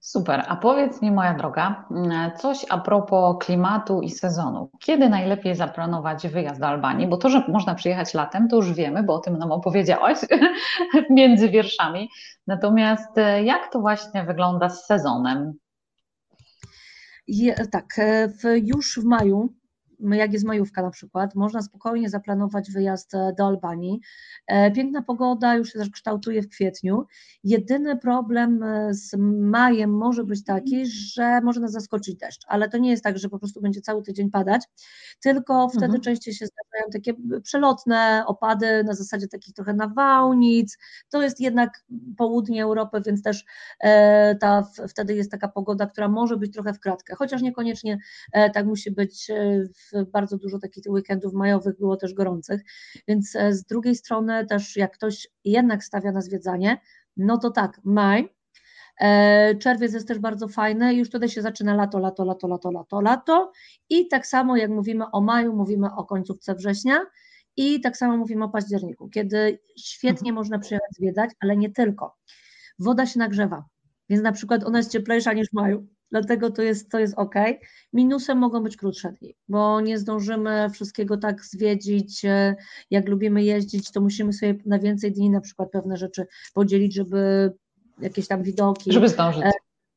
Super. 0.00 0.44
A 0.48 0.56
powiedz 0.56 1.02
mi, 1.02 1.10
moja 1.10 1.34
droga, 1.34 1.88
coś 2.38 2.66
a 2.68 2.78
propos 2.78 3.36
klimatu 3.40 4.00
i 4.00 4.10
sezonu. 4.10 4.70
Kiedy 4.80 5.08
najlepiej 5.08 5.54
zaplanować 5.54 6.28
wyjazd 6.28 6.60
do 6.60 6.66
Albanii? 6.66 7.06
Bo 7.06 7.16
to, 7.16 7.28
że 7.28 7.44
można 7.48 7.74
przyjechać 7.74 8.14
latem, 8.14 8.48
to 8.48 8.56
już 8.56 8.72
wiemy, 8.72 9.02
bo 9.02 9.14
o 9.14 9.18
tym 9.18 9.38
nam 9.38 9.52
opowiedziałaś 9.52 10.18
między 11.10 11.48
wierszami. 11.48 12.08
Natomiast 12.46 13.18
e, 13.18 13.44
jak 13.44 13.72
to 13.72 13.80
właśnie 13.80 14.24
wygląda 14.24 14.68
z 14.68 14.86
sezonem? 14.86 15.52
Je, 17.26 17.54
tak, 17.72 17.98
e, 17.98 18.28
w, 18.28 18.42
już 18.62 19.00
w 19.00 19.04
maju 19.04 19.54
jak 20.00 20.32
jest 20.32 20.44
majówka 20.44 20.82
na 20.82 20.90
przykład, 20.90 21.34
można 21.34 21.62
spokojnie 21.62 22.10
zaplanować 22.10 22.70
wyjazd 22.70 23.14
e, 23.14 23.32
do 23.38 23.46
Albanii. 23.46 24.00
E, 24.46 24.70
piękna 24.70 25.02
pogoda 25.02 25.54
już 25.54 25.72
się 25.72 25.78
też 25.78 25.90
kształtuje 25.90 26.42
w 26.42 26.48
kwietniu. 26.48 27.04
Jedyny 27.44 27.96
problem 27.96 28.62
e, 28.62 28.94
z 28.94 29.16
majem 29.40 29.96
może 29.96 30.24
być 30.24 30.44
taki, 30.44 30.86
że 30.86 31.40
może 31.40 31.60
nas 31.60 31.72
zaskoczyć 31.72 32.16
deszcz, 32.16 32.42
ale 32.48 32.68
to 32.68 32.78
nie 32.78 32.90
jest 32.90 33.04
tak, 33.04 33.18
że 33.18 33.28
po 33.28 33.38
prostu 33.38 33.60
będzie 33.60 33.80
cały 33.80 34.02
tydzień 34.02 34.30
padać, 34.30 34.62
tylko 35.22 35.68
wtedy 35.68 35.84
mhm. 35.84 36.02
częściej 36.02 36.34
się 36.34 36.46
zdarzają 36.46 36.90
takie 36.92 37.14
przelotne 37.42 38.24
opady 38.26 38.84
na 38.84 38.94
zasadzie 38.94 39.28
takich 39.28 39.54
trochę 39.54 39.74
nawałnic. 39.74 40.78
To 41.10 41.22
jest 41.22 41.40
jednak 41.40 41.84
południe 42.16 42.62
Europy, 42.62 43.02
więc 43.06 43.22
też 43.22 43.44
ta, 44.40 44.66
wtedy 44.88 45.14
jest 45.14 45.30
taka 45.30 45.48
pogoda, 45.48 45.86
która 45.86 46.08
może 46.08 46.36
być 46.36 46.52
trochę 46.52 46.72
w 46.72 46.80
kratkę, 46.80 47.14
chociaż 47.14 47.42
niekoniecznie 47.42 47.98
tak 48.54 48.66
musi 48.66 48.90
być 48.90 49.30
bardzo 50.12 50.38
dużo 50.38 50.58
takich 50.58 50.84
weekendów 50.86 51.34
majowych 51.34 51.78
było 51.78 51.96
też 51.96 52.14
gorących, 52.14 52.60
więc 53.08 53.36
e, 53.36 53.52
z 53.52 53.64
drugiej 53.64 53.94
strony 53.96 54.46
też 54.46 54.76
jak 54.76 54.92
ktoś 54.92 55.28
jednak 55.44 55.84
stawia 55.84 56.12
na 56.12 56.20
zwiedzanie, 56.20 56.80
no 57.16 57.38
to 57.38 57.50
tak, 57.50 57.80
maj, 57.84 58.34
e, 59.00 59.54
Czerwiec 59.54 59.92
jest 59.94 60.08
też 60.08 60.18
bardzo 60.18 60.48
fajny, 60.48 60.94
już 60.94 61.08
wtedy 61.08 61.28
się 61.28 61.42
zaczyna 61.42 61.74
lato, 61.74 61.98
lato, 61.98 62.24
lato, 62.24 62.48
lato, 62.48 62.70
lato, 62.70 63.00
lato 63.00 63.52
i 63.88 64.08
tak 64.08 64.26
samo 64.26 64.56
jak 64.56 64.70
mówimy 64.70 65.04
o 65.12 65.20
maju, 65.20 65.56
mówimy 65.56 65.88
o 65.96 66.04
końcówce 66.04 66.54
września 66.54 67.06
I 67.56 67.80
tak 67.80 67.96
samo 67.96 68.16
mówimy 68.16 68.44
o 68.44 68.48
październiku, 68.48 69.08
kiedy 69.08 69.58
świetnie 69.78 70.30
Mhm. 70.30 70.34
można 70.34 70.58
przyjechać 70.58 70.90
zwiedzać, 70.92 71.30
ale 71.40 71.56
nie 71.56 71.70
tylko. 71.70 72.16
Woda 72.78 73.06
się 73.06 73.18
nagrzewa, 73.18 73.64
więc 74.08 74.22
na 74.22 74.32
przykład 74.32 74.64
ona 74.64 74.78
jest 74.78 74.92
cieplejsza 74.92 75.32
niż 75.32 75.48
w 75.48 75.52
maju, 75.52 75.86
dlatego 76.14 76.50
to 76.50 76.62
jest, 76.62 76.90
to 76.90 76.98
jest 76.98 77.14
ok. 77.16 77.34
Minusem 77.92 78.38
mogą 78.38 78.62
być 78.62 78.76
krótsze 78.76 79.12
dni, 79.12 79.34
bo 79.48 79.80
nie 79.80 79.98
zdążymy 79.98 80.70
wszystkiego 80.70 81.16
tak 81.16 81.44
zwiedzić, 81.44 82.24
e, 82.24 82.56
jak 82.90 83.08
lubimy 83.08 83.44
jeździć, 83.44 83.92
to 83.92 84.00
musimy 84.00 84.32
sobie 84.32 84.54
na 84.66 84.78
więcej 84.78 85.12
dni 85.12 85.30
na 85.30 85.40
przykład 85.40 85.70
pewne 85.70 85.96
rzeczy 85.96 86.26
podzielić, 86.54 86.94
żeby 86.94 87.52
jakieś 88.00 88.28
tam 88.28 88.42
widoki, 88.42 88.92
Żeby 88.92 89.08
zdążyć. 89.08 89.44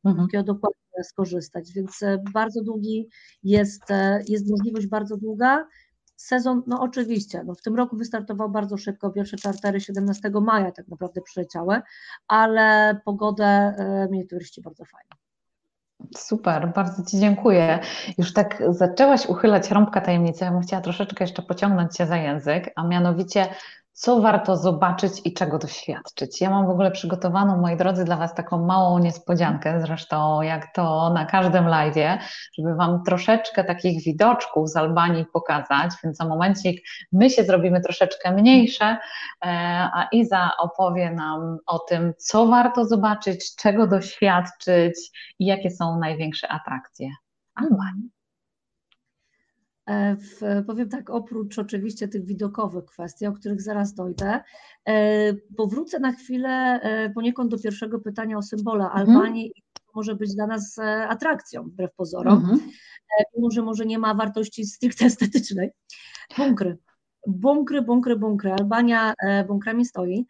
Mhm. 0.05 0.27
takiego 0.27 0.43
dokładnie 0.43 1.03
skorzystać, 1.03 1.71
więc 1.71 2.03
e, 2.03 2.23
bardzo 2.33 2.63
długi 2.63 3.09
jest, 3.43 3.91
e, 3.91 4.23
jest 4.27 4.49
możliwość 4.49 4.87
bardzo 4.87 5.17
długa. 5.17 5.67
Sezon, 6.15 6.63
no 6.67 6.81
oczywiście, 6.81 7.43
no 7.43 7.55
w 7.55 7.61
tym 7.61 7.75
roku 7.75 7.97
wystartował 7.97 8.49
bardzo 8.49 8.77
szybko, 8.77 9.09
pierwsze 9.09 9.37
czartery 9.37 9.79
17 9.79 10.31
maja 10.41 10.71
tak 10.71 10.87
naprawdę 10.87 11.21
przyleciały, 11.21 11.81
ale 12.27 12.99
pogodę 13.05 13.45
e, 13.45 14.07
mieli 14.11 14.27
turyści 14.27 14.61
bardzo 14.61 14.85
fajnie. 14.85 15.26
Super, 16.17 16.71
bardzo 16.75 17.03
Ci 17.03 17.19
dziękuję. 17.19 17.79
Już 18.17 18.33
tak 18.33 18.63
zaczęłaś 18.69 19.25
uchylać 19.25 19.71
rąbka 19.71 20.01
tajemnicy, 20.01 20.45
ja 20.45 20.51
bym 20.51 20.61
chciała 20.61 20.81
troszeczkę 20.81 21.23
jeszcze 21.23 21.41
pociągnąć 21.41 21.95
Cię 21.95 22.07
za 22.07 22.17
język, 22.17 22.71
a 22.75 22.87
mianowicie 22.87 23.47
co 23.97 24.21
warto 24.21 24.57
zobaczyć 24.57 25.21
i 25.25 25.33
czego 25.33 25.57
doświadczyć. 25.57 26.41
Ja 26.41 26.49
mam 26.49 26.65
w 26.67 26.69
ogóle 26.69 26.91
przygotowaną, 26.91 27.57
moi 27.57 27.77
drodzy, 27.77 28.05
dla 28.05 28.17
Was 28.17 28.35
taką 28.35 28.65
małą 28.65 28.99
niespodziankę, 28.99 29.81
zresztą 29.81 30.41
jak 30.41 30.73
to 30.73 31.09
na 31.13 31.25
każdym 31.25 31.65
live'ie, 31.65 32.17
żeby 32.57 32.75
Wam 32.75 33.03
troszeczkę 33.03 33.63
takich 33.63 34.03
widoczków 34.03 34.69
z 34.69 34.75
Albanii 34.75 35.25
pokazać, 35.33 35.91
więc 36.03 36.17
za 36.17 36.25
momencik 36.25 36.81
my 37.11 37.29
się 37.29 37.43
zrobimy 37.43 37.81
troszeczkę 37.81 38.31
mniejsze, 38.31 38.85
e, 38.85 38.97
a 39.93 40.07
Iza 40.11 40.51
opowie 40.59 41.11
nam 41.11 41.57
o 41.65 41.79
tym, 41.79 42.13
co 42.17 42.47
warto 42.47 42.85
zobaczyć, 42.85 43.55
czego 43.55 43.87
doświadczyć 43.87 44.95
i 45.39 45.45
jakie 45.45 45.71
są 45.71 45.99
największe 45.99 46.47
atrakcje 46.47 47.09
Albanii. 47.55 48.16
E, 49.87 50.15
w, 50.15 50.41
powiem 50.67 50.89
tak, 50.89 51.09
oprócz 51.09 51.59
oczywiście 51.59 52.07
tych 52.07 52.25
widokowych 52.25 52.85
kwestii, 52.85 53.25
o 53.27 53.33
których 53.33 53.61
zaraz 53.61 53.93
dojdę, 53.93 54.39
e, 54.87 55.33
powrócę 55.33 55.99
na 55.99 56.11
chwilę 56.11 56.79
e, 56.81 57.09
poniekąd 57.09 57.51
do 57.51 57.59
pierwszego 57.59 57.99
pytania 57.99 58.37
o 58.37 58.41
symbole 58.41 58.83
Mhm. 58.85 59.09
Albanii 59.09 59.51
może 59.95 60.15
być 60.15 60.35
dla 60.35 60.47
nas 60.47 60.79
atrakcją, 61.07 61.63
wbrew 61.63 61.93
pozorom, 61.95 62.33
Mhm. 62.33 62.59
mimo 63.35 63.51
że 63.51 63.61
może 63.61 63.85
nie 63.85 63.99
ma 63.99 64.13
wartości 64.13 64.65
stricte 64.65 65.05
estetycznej. 65.05 65.69
Bunkry. 66.37 66.77
Bunkry, 67.27 67.81
bunkry, 67.81 68.15
bunkry. 68.15 68.51
Albania 68.51 69.13
bunkrami 69.47 69.85
stoi. 69.85 70.25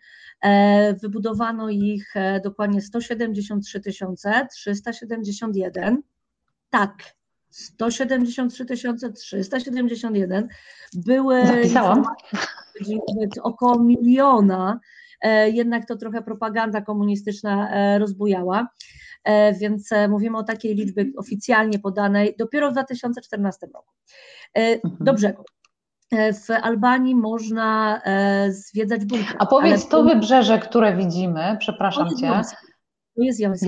Wybudowano 1.01 1.69
ich 1.69 2.13
dokładnie 2.43 2.81
173 2.81 3.81
371. 4.49 6.01
Tak, 6.69 7.16
173 7.49 8.65
371 9.13 10.47
były 10.93 11.43
około 13.43 13.79
miliona, 13.83 14.79
e, 15.21 15.49
jednak 15.49 15.87
to 15.87 15.95
trochę 15.95 16.21
propaganda 16.21 16.81
komunistyczna 16.81 17.71
e, 17.71 17.99
rozbujała, 17.99 18.67
E, 19.27 19.53
więc 19.53 19.89
mówimy 20.09 20.37
o 20.37 20.43
takiej 20.43 20.75
liczbie 20.75 21.05
oficjalnie 21.17 21.79
podanej 21.79 22.35
dopiero 22.39 22.69
w 22.69 22.71
2014 22.71 23.67
roku. 23.73 23.93
Mhm. 24.53 24.97
Do 24.99 25.13
brzegu. 25.13 25.43
W 26.11 26.51
Albanii 26.51 27.15
można 27.15 28.01
zwiedzać 28.49 29.05
bunkry. 29.05 29.35
A 29.39 29.45
powiedz 29.45 29.81
ale 29.81 29.91
to 29.91 30.03
wybrzeże, 30.03 30.59
które 30.59 30.95
widzimy, 30.95 31.51
to 31.51 31.57
przepraszam 31.59 32.07
jest 32.07 32.19
Cię. 32.19 32.41
To 33.15 33.23
jest 33.23 33.39
Jomsk. 33.39 33.65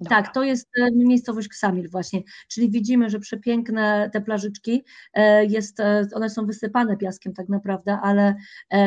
Jos. 0.00 0.08
Tak, 0.08 0.34
to 0.34 0.42
jest 0.42 0.68
e, 0.78 0.90
miejscowość 0.92 1.48
Ksamil 1.48 1.90
właśnie, 1.90 2.22
czyli 2.48 2.70
widzimy, 2.70 3.10
że 3.10 3.18
przepiękne 3.20 4.10
te 4.12 4.20
plażyczki, 4.20 4.84
e, 5.14 5.44
jest, 5.44 5.80
e, 5.80 6.06
one 6.14 6.30
są 6.30 6.46
wysypane 6.46 6.96
piaskiem 6.96 7.34
tak 7.34 7.48
naprawdę, 7.48 7.98
ale 8.02 8.34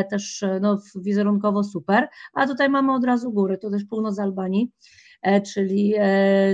też 0.09 0.45
no, 0.61 0.81
wizerunkowo 0.95 1.63
super, 1.63 2.07
a 2.33 2.47
tutaj 2.47 2.69
mamy 2.69 2.93
od 2.93 3.03
razu 3.03 3.31
góry, 3.31 3.57
to 3.57 3.69
też 3.69 3.83
północ 3.85 4.19
Albanii, 4.19 4.71
czyli, 5.53 5.93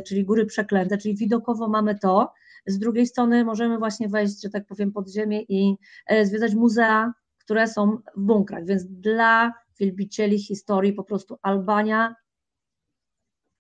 czyli 0.08 0.26
góry 0.26 0.46
przeklęte, 0.46 0.98
czyli 0.98 1.16
widokowo 1.16 1.68
mamy 1.70 2.00
to, 2.00 2.34
z 2.68 2.80
drugiej 2.80 3.08
strony 3.08 3.46
możemy 3.46 3.78
właśnie 3.78 4.10
wejść, 4.10 4.42
że 4.42 4.50
tak 4.50 4.66
powiem, 4.68 4.92
pod 4.92 5.10
ziemię 5.10 5.42
i 5.42 5.76
zwiedzać 6.24 6.56
muzea, 6.56 7.14
które 7.38 7.68
są 7.68 7.98
w 8.18 8.22
bunkrach, 8.22 8.66
więc 8.66 8.86
dla 8.86 9.54
wielbicieli 9.80 10.40
historii 10.40 10.94
po 10.94 11.04
prostu 11.04 11.38
Albania 11.42 12.16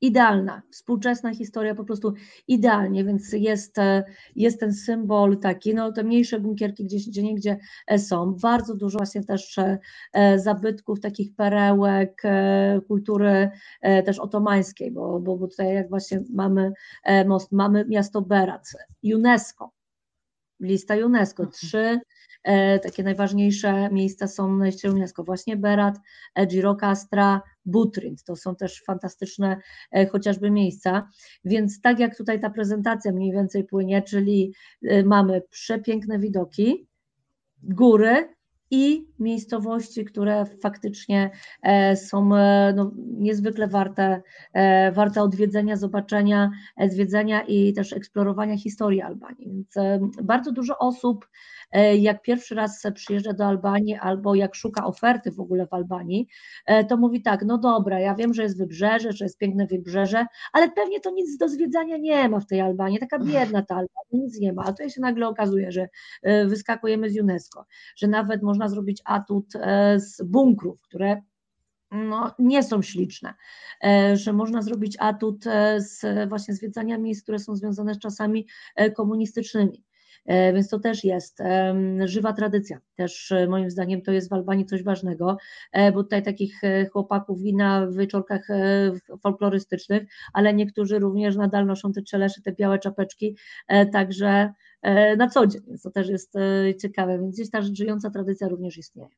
idealna, 0.05 0.61
współczesna 0.71 1.33
historia 1.33 1.75
po 1.75 1.83
prostu 1.83 2.13
idealnie, 2.47 3.03
więc 3.03 3.33
jest, 3.33 3.77
e, 3.77 4.03
jest 4.35 4.59
ten 4.59 4.73
symbol 4.73 5.39
taki, 5.39 5.73
no 5.73 5.91
te 5.91 6.03
mniejsze 6.03 6.39
bunkierki 6.39 6.85
gdzieś 6.85 7.07
gdzie 7.09 7.23
niegdzie 7.23 7.57
e, 7.87 7.99
są, 7.99 8.35
bardzo 8.41 8.75
dużo 8.75 8.97
właśnie 8.97 9.23
też 9.23 9.57
e, 10.13 10.39
zabytków, 10.39 10.99
takich 10.99 11.35
perełek 11.35 12.23
kultury 12.87 13.49
też 14.05 14.19
otomańskiej, 14.19 14.91
bo, 14.91 15.19
bo, 15.19 15.37
bo 15.37 15.47
tutaj 15.47 15.73
jak 15.73 15.89
właśnie 15.89 16.23
mamy 16.33 16.71
most, 17.25 17.51
mamy 17.51 17.85
miasto 17.85 18.21
Berat, 18.21 18.71
UNESCO, 19.03 19.71
lista 20.59 20.95
UNESCO, 20.95 21.43
Mhm. 21.43 21.51
trzy 21.51 21.99
e, 22.43 22.79
takie 22.79 23.03
najważniejsze 23.03 23.89
miejsca 23.89 24.27
są 24.27 24.57
na 24.57 24.65
liście 24.65 24.91
UNESCO, 24.91 25.23
właśnie 25.23 25.57
Berat, 25.57 25.95
e, 26.35 26.45
Girokastra, 26.47 27.41
Butrint, 27.65 28.23
to 28.23 28.35
są 28.35 28.55
też 28.55 28.83
fantastyczne 28.83 29.57
e, 29.91 30.05
chociażby 30.07 30.51
miejsca, 30.51 31.09
więc 31.45 31.81
tak 31.81 31.99
jak 31.99 32.17
tutaj 32.17 32.39
ta 32.39 32.49
prezentacja 32.49 33.11
mniej 33.11 33.31
więcej 33.31 33.63
płynie, 33.63 34.01
czyli 34.01 34.53
e, 34.83 35.03
mamy 35.03 35.41
przepiękne 35.49 36.19
widoki, 36.19 36.87
góry 37.63 38.34
i 38.71 39.07
miejscowości, 39.19 40.05
które 40.05 40.45
faktycznie 40.61 41.31
e, 41.61 41.95
są 41.95 42.35
e, 42.35 42.73
no, 42.75 42.91
niezwykle 42.97 43.67
warte, 43.67 44.21
e, 44.53 44.91
warte 44.91 45.21
odwiedzenia, 45.21 45.75
zobaczenia, 45.75 46.51
zwiedzenia 46.87 47.41
i 47.41 47.73
też 47.73 47.93
eksplorowania 47.93 48.57
historii 48.57 49.01
Albanii. 49.01 49.47
Więc 49.47 49.75
bardzo 50.23 50.51
dużo 50.51 50.77
osób, 50.77 51.27
jak 51.99 52.21
pierwszy 52.21 52.55
raz 52.55 52.83
przyjeżdża 52.93 53.33
do 53.33 53.45
Albanii 53.45 53.95
albo 53.95 54.35
jak 54.35 54.55
szuka 54.55 54.85
oferty 54.85 55.31
w 55.31 55.39
ogóle 55.39 55.67
w 55.67 55.73
Albanii, 55.73 56.27
e, 56.65 56.85
to 56.85 56.97
mówi 56.97 57.21
tak, 57.21 57.45
no 57.45 57.57
dobra, 57.57 57.99
ja 57.99 58.15
wiem, 58.15 58.33
że 58.33 58.43
jest 58.43 58.57
wybrzeże, 58.57 59.11
że 59.11 59.25
jest 59.25 59.37
piękne 59.37 59.67
wybrzeże, 59.67 60.25
ale 60.53 60.71
pewnie 60.71 60.99
to 60.99 61.11
nic 61.11 61.37
do 61.37 61.49
zwiedzania 61.49 61.97
nie 61.97 62.29
ma 62.29 62.39
w 62.39 62.47
tej 62.47 62.61
Albanii, 62.61 62.99
taka 62.99 63.19
biedna 63.19 63.61
ta 63.61 63.75
Albania, 63.75 64.25
nic 64.25 64.39
nie 64.39 64.53
ma, 64.53 64.63
a 64.63 64.71
tutaj 64.71 64.89
się 64.89 65.01
nagle 65.01 65.27
okazuje, 65.27 65.71
że 65.71 65.87
e, 66.23 66.45
wyskakujemy 66.45 67.09
z 67.09 67.19
UNESCO, 67.19 67.65
że 67.95 68.07
nawet 68.07 68.43
można 68.43 68.69
zrobić 68.69 69.01
atut 69.05 69.55
e, 69.55 69.99
z 69.99 70.23
bunkrów, 70.23 70.81
które 70.81 71.21
no, 71.91 72.35
nie 72.39 72.63
są 72.63 72.81
śliczne, 72.81 73.33
e, 73.83 74.17
że 74.17 74.33
można 74.33 74.61
zrobić 74.61 74.97
atut 74.99 75.47
e, 75.47 75.81
z 75.81 76.29
właśnie 76.29 76.53
zwiedzania 76.53 76.97
miejsc, 76.97 77.23
które 77.23 77.39
są 77.39 77.55
związane 77.55 77.93
z 77.93 77.99
czasami 77.99 78.47
e, 78.75 78.91
komunistycznymi. 78.91 79.83
E, 80.25 80.53
Więc 80.53 80.69
to 80.69 80.79
też 80.79 81.03
jest 81.03 81.39
żywa 82.05 82.33
tradycja. 82.33 82.79
Też 82.95 83.31
e, 83.31 83.47
moim 83.47 83.69
zdaniem 83.69 84.01
to 84.01 84.11
jest 84.11 84.29
w 84.29 84.33
Albanii 84.33 84.65
coś 84.65 84.83
ważnego, 84.83 85.37
e, 85.71 85.91
bo 85.91 86.03
tutaj 86.03 86.23
takich 86.23 86.61
chłopaków 86.91 87.41
i 87.41 87.55
na 87.55 87.87
wieczorkach 87.87 88.47
folklorystycznych, 89.21 90.03
ale 90.33 90.53
niektórzy 90.53 90.99
również 90.99 91.35
nadal 91.35 91.65
noszą 91.65 91.93
te 91.93 92.01
czelesze, 92.01 92.41
te 92.41 92.51
białe 92.51 92.79
czapeczki, 92.79 93.37
także 93.91 94.53
na 95.17 95.29
co 95.29 95.47
dzień, 95.47 95.61
więc 95.67 95.81
to 95.81 95.91
też 95.91 96.09
jest 96.09 96.33
ciekawe, 96.81 97.19
więc 97.19 97.35
gdzieś 97.35 97.49
ta 97.49 97.61
żyjąca 97.61 98.09
tradycja 98.09 98.47
również 98.47 98.77
istnieje. 98.77 99.09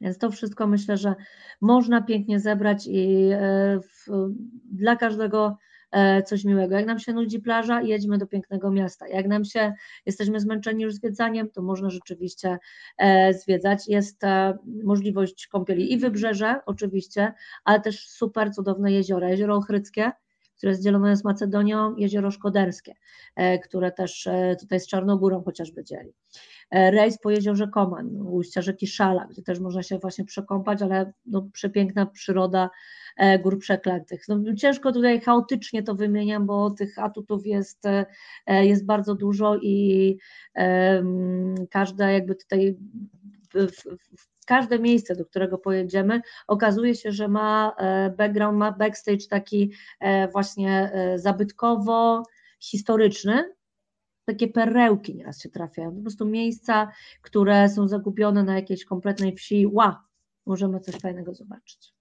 Więc 0.00 0.18
to 0.18 0.30
wszystko 0.30 0.66
myślę, 0.66 0.96
że 0.96 1.14
można 1.60 2.02
pięknie 2.02 2.40
zebrać 2.40 2.86
i 2.86 3.30
dla 4.72 4.96
każdego 4.96 5.58
coś 6.26 6.44
miłego. 6.44 6.76
Jak 6.76 6.86
nam 6.86 6.98
się 6.98 7.12
nudzi 7.12 7.40
plaża, 7.40 7.82
jedźmy 7.82 8.18
do 8.18 8.26
pięknego 8.26 8.70
miasta. 8.70 9.08
Jak 9.08 9.26
nam 9.26 9.44
się, 9.44 9.72
jesteśmy 10.06 10.40
zmęczeni 10.40 10.82
już 10.82 10.94
zwiedzaniem, 10.94 11.50
to 11.50 11.62
można 11.62 11.90
rzeczywiście 11.90 12.58
e, 12.98 13.34
zwiedzać. 13.34 13.88
Jest 13.88 14.24
e, 14.24 14.58
możliwość 14.84 15.46
kąpieli 15.46 15.92
i 15.92 15.98
wybrzeże 15.98 16.60
oczywiście, 16.66 17.32
ale 17.64 17.80
też 17.80 18.08
super 18.08 18.52
cudowne 18.54 18.92
jeziora. 18.92 19.30
Jezioro 19.30 19.56
Ochryckie, 19.56 20.12
które 20.58 20.72
jest 20.72 20.82
dzielone 20.82 21.16
z 21.16 21.24
Macedonią, 21.24 21.96
jezioro 21.96 22.30
Szkoderskie, 22.30 22.94
e, 23.36 23.58
które 23.58 23.92
też 23.92 24.26
e, 24.26 24.56
tutaj 24.60 24.80
z 24.80 24.86
Czarnogórą 24.86 25.42
chociażby 25.44 25.84
dzieli. 25.84 26.12
E, 26.70 26.90
Rejs 26.90 27.18
po 27.18 27.30
jeziorze 27.30 27.68
Koman, 27.68 28.26
ujścia 28.26 28.62
rzeki 28.62 28.86
Szala, 28.86 29.26
gdzie 29.30 29.42
też 29.42 29.60
można 29.60 29.82
się 29.82 29.98
właśnie 29.98 30.24
przekąpać, 30.24 30.82
ale 30.82 31.12
no, 31.26 31.48
przepiękna 31.52 32.06
przyroda 32.06 32.70
gór 33.42 33.58
przeklętych. 33.58 34.28
No, 34.28 34.54
ciężko 34.54 34.92
tutaj 34.92 35.20
chaotycznie 35.20 35.82
to 35.82 35.94
wymieniam, 35.94 36.46
bo 36.46 36.70
tych 36.70 36.98
atutów 36.98 37.46
jest, 37.46 37.84
jest 38.46 38.86
bardzo 38.86 39.14
dużo 39.14 39.56
i 39.62 40.18
każda 41.70 42.10
jakby 42.10 42.34
tutaj 42.34 42.76
w, 43.54 43.66
w, 44.16 44.28
każde 44.48 44.78
miejsce, 44.78 45.16
do 45.16 45.24
którego 45.24 45.58
pojedziemy, 45.58 46.20
okazuje 46.46 46.94
się, 46.94 47.12
że 47.12 47.28
ma 47.28 47.74
e, 47.78 48.10
background, 48.10 48.58
ma 48.58 48.72
backstage 48.72 49.26
taki 49.30 49.72
e, 50.00 50.28
właśnie 50.28 50.90
e, 50.92 51.18
zabytkowo 51.18 52.22
historyczny, 52.60 53.54
takie 54.24 54.48
perełki 54.48 55.14
nieraz 55.14 55.40
się 55.42 55.48
trafiają, 55.48 55.94
po 55.94 56.02
prostu 56.02 56.26
miejsca, 56.26 56.92
które 57.22 57.68
są 57.68 57.88
zagubione 57.88 58.44
na 58.44 58.54
jakiejś 58.54 58.84
kompletnej 58.84 59.36
wsi, 59.36 59.66
ła, 59.66 60.04
możemy 60.46 60.80
coś 60.80 60.94
fajnego 60.94 61.34
zobaczyć. 61.34 61.97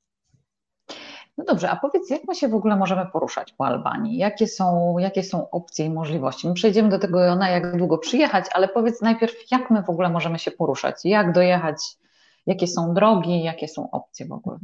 No 1.38 1.44
dobrze, 1.46 1.70
a 1.70 1.76
powiedz, 1.76 2.10
jak 2.10 2.22
my 2.28 2.36
się 2.36 2.48
w 2.48 2.56
ogóle 2.56 2.76
możemy 2.76 3.06
poruszać 3.06 3.54
po 3.54 3.66
Albanii? 3.66 4.18
Jakie 4.18 4.48
są, 4.48 4.98
jakie 4.98 5.24
są 5.24 5.50
opcje 5.50 5.86
i 5.86 5.90
możliwości? 5.90 6.48
My 6.48 6.54
przejdziemy 6.54 6.90
do 6.90 7.00
tego, 7.00 7.36
na 7.36 7.50
jak 7.50 7.78
długo 7.78 7.98
przyjechać, 7.98 8.46
ale 8.54 8.68
powiedz 8.68 9.02
najpierw, 9.02 9.52
jak 9.52 9.72
my 9.72 9.84
w 9.84 9.90
ogóle 9.90 10.10
możemy 10.10 10.40
się 10.40 10.52
poruszać? 10.52 10.96
Jak 11.04 11.34
dojechać 11.34 11.98
Jakie 12.48 12.68
są 12.68 12.94
drogi, 12.94 13.44
jakie 13.44 13.68
są 13.68 13.92
opcje 13.92 14.26
w 14.26 14.32
ogóle? 14.32 14.58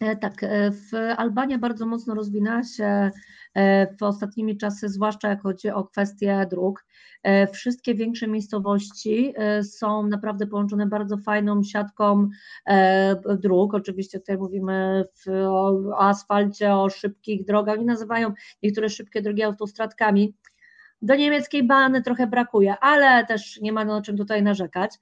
E, 0.00 0.16
tak, 0.16 0.42
e, 0.42 0.70
w 0.70 0.92
Albania 1.16 1.58
bardzo 1.58 1.86
mocno 1.86 2.14
rozwinęła 2.14 2.62
się 2.62 3.10
e, 3.54 3.96
w 3.96 4.02
ostatnimi 4.02 4.56
czasy, 4.56 4.88
zwłaszcza 4.88 5.28
jak 5.28 5.42
chodzi 5.42 5.70
o 5.70 5.84
kwestie 5.84 6.46
dróg. 6.50 6.84
Wszystkie 7.52 7.94
większe 7.94 8.28
miejscowości 8.28 9.34
są 9.62 10.06
naprawdę 10.06 10.46
połączone 10.46 10.86
bardzo 10.86 11.16
fajną 11.16 11.62
siatką 11.62 12.28
dróg. 13.38 13.74
Oczywiście 13.74 14.18
tutaj 14.18 14.38
mówimy 14.38 15.04
o 15.48 15.80
asfalcie, 15.98 16.74
o 16.74 16.90
szybkich 16.90 17.44
drogach. 17.44 17.78
Oni 17.78 17.86
nazywają 17.86 18.32
niektóre 18.62 18.88
szybkie 18.88 19.22
drogi 19.22 19.42
autostradkami. 19.42 20.34
Do 21.02 21.16
niemieckiej 21.16 21.62
bany 21.66 22.02
trochę 22.02 22.26
brakuje, 22.26 22.76
ale 22.80 23.26
też 23.26 23.60
nie 23.60 23.72
ma 23.72 23.84
na 23.84 24.02
czym 24.02 24.16
tutaj 24.16 24.42
narzekać. 24.42 24.98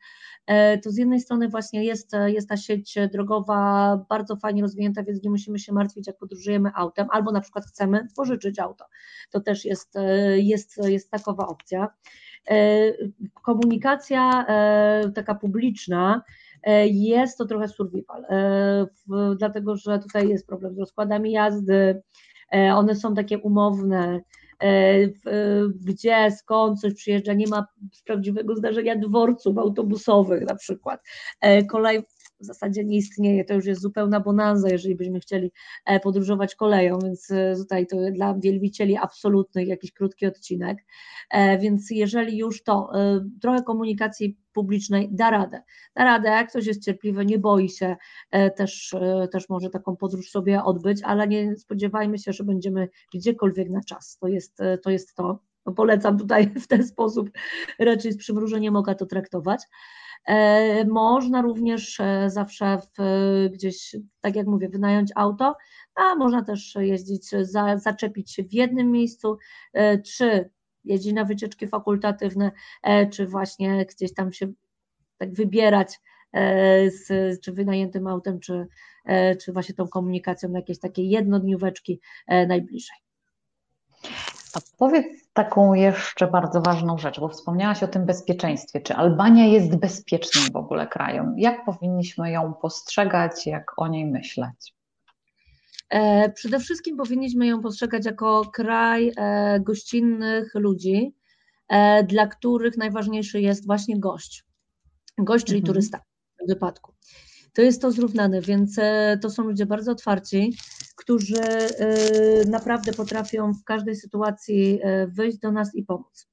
E, 0.46 0.78
to 0.78 0.90
z 0.90 0.96
jednej 0.96 1.20
strony 1.20 1.48
właśnie 1.48 1.84
jest, 1.84 2.12
jest 2.26 2.48
ta 2.48 2.56
sieć 2.56 2.94
drogowa 3.12 3.96
bardzo 4.08 4.36
fajnie 4.36 4.62
rozwinięta, 4.62 5.02
więc 5.02 5.22
nie 5.22 5.30
musimy 5.30 5.58
się 5.58 5.72
martwić, 5.72 6.06
jak 6.06 6.18
podróżujemy 6.18 6.70
autem, 6.74 7.06
albo 7.10 7.32
na 7.32 7.40
przykład 7.40 7.64
chcemy 7.66 8.06
pożyczyć 8.16 8.58
auto. 8.58 8.84
To 9.30 9.40
też 9.40 9.64
jest, 9.64 9.96
e, 9.96 10.38
jest, 10.38 10.88
jest 10.88 11.10
takowa 11.10 11.46
opcja. 11.46 11.88
E, 12.50 12.56
komunikacja 13.42 14.46
taka 15.14 15.34
publiczna, 15.34 16.22
jest 16.84 17.38
to 17.38 17.44
trochę 17.44 17.68
survival, 17.68 18.24
dlatego 19.38 19.76
że 19.76 19.98
tutaj 19.98 20.28
jest 20.28 20.46
problem 20.46 20.74
z 20.74 20.78
rozkładami 20.78 21.32
jazdy, 21.32 22.02
one 22.52 22.94
są 22.94 23.14
takie 23.14 23.38
umowne, 23.38 24.20
gdzie, 25.84 26.30
skąd 26.30 26.80
coś 26.80 26.94
przyjeżdża, 26.94 27.32
nie 27.32 27.46
ma 27.46 27.66
prawdziwego 28.04 28.56
zdarzenia 28.56 28.96
dworców 28.96 29.58
autobusowych 29.58 30.42
na 30.42 30.54
przykład. 30.54 31.00
E, 31.40 31.64
kolej 31.64 32.02
w 32.40 32.44
zasadzie 32.44 32.84
nie 32.84 32.96
istnieje, 32.96 33.44
to 33.44 33.54
już 33.54 33.66
jest 33.66 33.80
zupełna 33.80 34.20
bonanza, 34.20 34.68
jeżeli 34.68 34.96
byśmy 34.96 35.20
chcieli 35.20 35.52
e, 35.84 36.00
podróżować 36.00 36.54
koleją, 36.54 36.98
więc 36.98 37.28
tutaj 37.58 37.86
to 37.86 37.96
dla 38.12 38.34
wielbicieli 38.34 38.96
absolutnych 38.96 39.68
jakiś 39.68 39.92
krótki 39.92 40.26
odcinek, 40.26 40.78
więc 41.60 41.90
jeżeli 41.90 42.38
już 42.38 42.62
to 42.62 42.90
trochę 43.40 43.62
komunikacji 43.62 44.38
publicznej 44.52 45.08
da 45.12 45.30
radę. 45.30 45.62
Da 45.96 46.04
radę, 46.04 46.28
jak 46.28 46.48
ktoś 46.48 46.66
jest 46.66 46.84
cierpliwy, 46.84 47.26
nie 47.26 47.38
boi 47.38 47.68
się, 47.68 47.96
e, 48.30 48.50
też, 48.50 48.94
e, 48.94 49.28
też 49.32 49.48
może 49.48 49.70
taką 49.70 49.96
podróż 49.96 50.30
sobie 50.30 50.64
odbyć, 50.64 51.02
ale 51.02 51.28
nie 51.28 51.56
spodziewajmy 51.56 52.18
się, 52.18 52.32
że 52.32 52.44
będziemy 52.44 52.88
gdziekolwiek 53.14 53.70
na 53.70 53.80
czas. 53.80 54.18
To 54.20 54.28
jest 54.28 54.60
e, 54.60 54.78
to. 54.78 54.90
Jest 54.90 55.14
to. 55.14 55.49
No 55.66 55.72
polecam 55.72 56.18
tutaj 56.18 56.50
w 56.60 56.66
ten 56.66 56.86
sposób 56.86 57.30
raczej 57.78 58.12
z 58.12 58.16
przymrużeniem 58.16 58.76
oka 58.76 58.94
to 58.94 59.06
traktować. 59.06 59.62
Można 60.88 61.42
również 61.42 61.98
zawsze 62.26 62.78
w, 62.78 63.02
gdzieś, 63.52 63.96
tak 64.20 64.36
jak 64.36 64.46
mówię, 64.46 64.68
wynająć 64.68 65.10
auto, 65.14 65.56
a 65.94 66.14
można 66.14 66.44
też 66.44 66.74
jeździć, 66.80 67.30
za, 67.42 67.78
zaczepić 67.78 68.32
się 68.32 68.42
w 68.42 68.52
jednym 68.52 68.90
miejscu, 68.90 69.38
czy 70.06 70.50
jeździć 70.84 71.12
na 71.12 71.24
wycieczki 71.24 71.68
fakultatywne, 71.68 72.52
e, 72.82 73.06
czy 73.06 73.26
właśnie 73.26 73.86
gdzieś 73.86 74.14
tam 74.14 74.32
się 74.32 74.52
tak 75.18 75.34
wybierać 75.34 76.00
e, 76.32 76.90
z, 76.90 77.40
czy 77.40 77.52
wynajętym 77.52 78.06
autem, 78.06 78.40
czy, 78.40 78.66
e, 79.04 79.36
czy 79.36 79.52
właśnie 79.52 79.74
tą 79.74 79.88
komunikacją 79.88 80.52
jakieś 80.52 80.78
takie 80.78 81.02
jednodnióweczki 81.02 82.00
najbliżej. 82.48 82.96
A 84.54 84.60
powiedz 84.78 85.06
taką 85.32 85.74
jeszcze 85.74 86.26
bardzo 86.26 86.60
ważną 86.60 86.98
rzecz, 86.98 87.20
bo 87.20 87.28
wspomniałaś 87.28 87.82
o 87.82 87.88
tym 87.88 88.06
bezpieczeństwie. 88.06 88.80
Czy 88.80 88.94
Albania 88.94 89.46
jest 89.46 89.76
bezpiecznym 89.76 90.44
w 90.52 90.56
ogóle 90.56 90.86
krajem? 90.86 91.34
Jak 91.38 91.64
powinniśmy 91.64 92.30
ją 92.30 92.54
postrzegać, 92.54 93.46
jak 93.46 93.72
o 93.76 93.88
niej 93.88 94.06
myśleć? 94.06 94.74
E, 95.90 96.30
przede 96.32 96.60
wszystkim 96.60 96.96
powinniśmy 96.96 97.46
ją 97.46 97.62
postrzegać 97.62 98.06
jako 98.06 98.42
kraj 98.52 99.12
e, 99.16 99.60
gościnnych 99.60 100.54
ludzi, 100.54 101.14
e, 101.68 102.04
dla 102.04 102.26
których 102.26 102.76
najważniejszy 102.76 103.40
jest 103.40 103.66
właśnie 103.66 104.00
gość. 104.00 104.44
Gość, 105.18 105.44
czyli 105.44 105.58
mhm. 105.58 105.74
turysta 105.74 105.98
w 105.98 106.38
tym 106.38 106.46
wypadku. 106.46 106.92
To 107.52 107.62
jest 107.62 107.82
to 107.82 107.90
zrównane, 107.90 108.40
więc 108.40 108.76
to 109.22 109.30
są 109.30 109.42
ludzie 109.42 109.66
bardzo 109.66 109.92
otwarci, 109.92 110.52
którzy 111.00 111.42
naprawdę 112.46 112.92
potrafią 112.92 113.52
w 113.52 113.64
każdej 113.64 113.96
sytuacji 113.96 114.80
wyjść 115.08 115.38
do 115.38 115.52
nas 115.52 115.74
i 115.74 115.82
pomóc. 115.82 116.28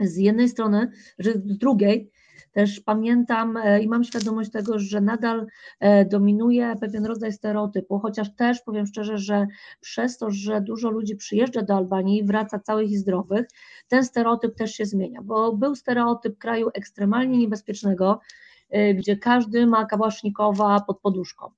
Z 0.00 0.16
jednej 0.16 0.48
strony, 0.48 0.90
z 1.18 1.58
drugiej, 1.58 2.10
też 2.52 2.80
pamiętam 2.80 3.56
e, 3.56 3.82
i 3.82 3.88
mam 3.88 4.04
świadomość 4.04 4.50
tego, 4.50 4.78
że 4.78 5.00
nadal 5.00 5.46
e, 5.80 6.04
dominuje 6.04 6.74
pewien 6.80 7.06
rodzaj 7.06 7.32
stereotypu, 7.32 7.98
chociaż 7.98 8.34
też 8.36 8.60
powiem 8.62 8.86
szczerze, 8.86 9.18
że 9.18 9.46
przez 9.80 10.18
to, 10.18 10.30
że 10.30 10.60
dużo 10.60 10.90
ludzi 10.90 11.16
przyjeżdża 11.16 11.62
do 11.62 11.74
Albanii 11.74 12.18
i 12.18 12.24
wraca 12.24 12.58
całych 12.58 12.90
i 12.90 12.96
zdrowych, 12.96 13.46
ten 13.88 14.04
stereotyp 14.04 14.54
też 14.54 14.72
się 14.72 14.86
zmienia, 14.86 15.22
bo 15.22 15.56
był 15.56 15.74
stereotyp 15.74 16.38
kraju 16.38 16.70
ekstremalnie 16.74 17.38
niebezpiecznego, 17.38 18.20
e, 18.70 18.94
gdzie 18.94 19.16
każdy 19.16 19.66
ma 19.66 19.84
kałasznikowa 19.84 20.80
pod 20.80 21.00
poduszką 21.00 21.50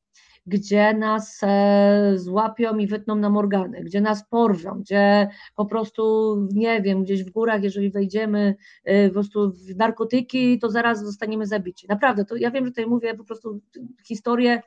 gdzie 0.47 0.95
nas 0.95 1.41
e, 1.43 2.13
złapią 2.17 2.79
i 2.79 2.87
wytną 2.87 3.15
na 3.15 3.31
morgany, 3.31 3.81
gdzie 3.81 4.01
nas 4.01 4.29
porwią, 4.29 4.81
gdzie 4.81 5.29
po 5.57 5.67
prostu, 5.67 6.37
nie 6.53 6.83
wiem, 6.83 7.03
gdzieś 7.03 7.25
w 7.25 7.31
górach, 7.31 7.63
jeżeli 7.63 7.91
wejdziemy 7.91 8.55
e, 8.85 9.09
po 9.09 9.15
prostu 9.15 9.53
w 9.53 9.77
narkotyki, 9.77 10.59
to 10.59 10.71
zaraz 10.71 11.05
zostaniemy 11.05 11.47
zabici. 11.47 11.87
Naprawdę, 11.89 12.25
to 12.25 12.37
ja 12.37 12.51
wiem, 12.51 12.65
że 12.65 12.71
tutaj 12.71 12.87
mówię 12.87 13.15
po 13.15 13.25
prostu 13.25 13.61
historię 14.07 14.63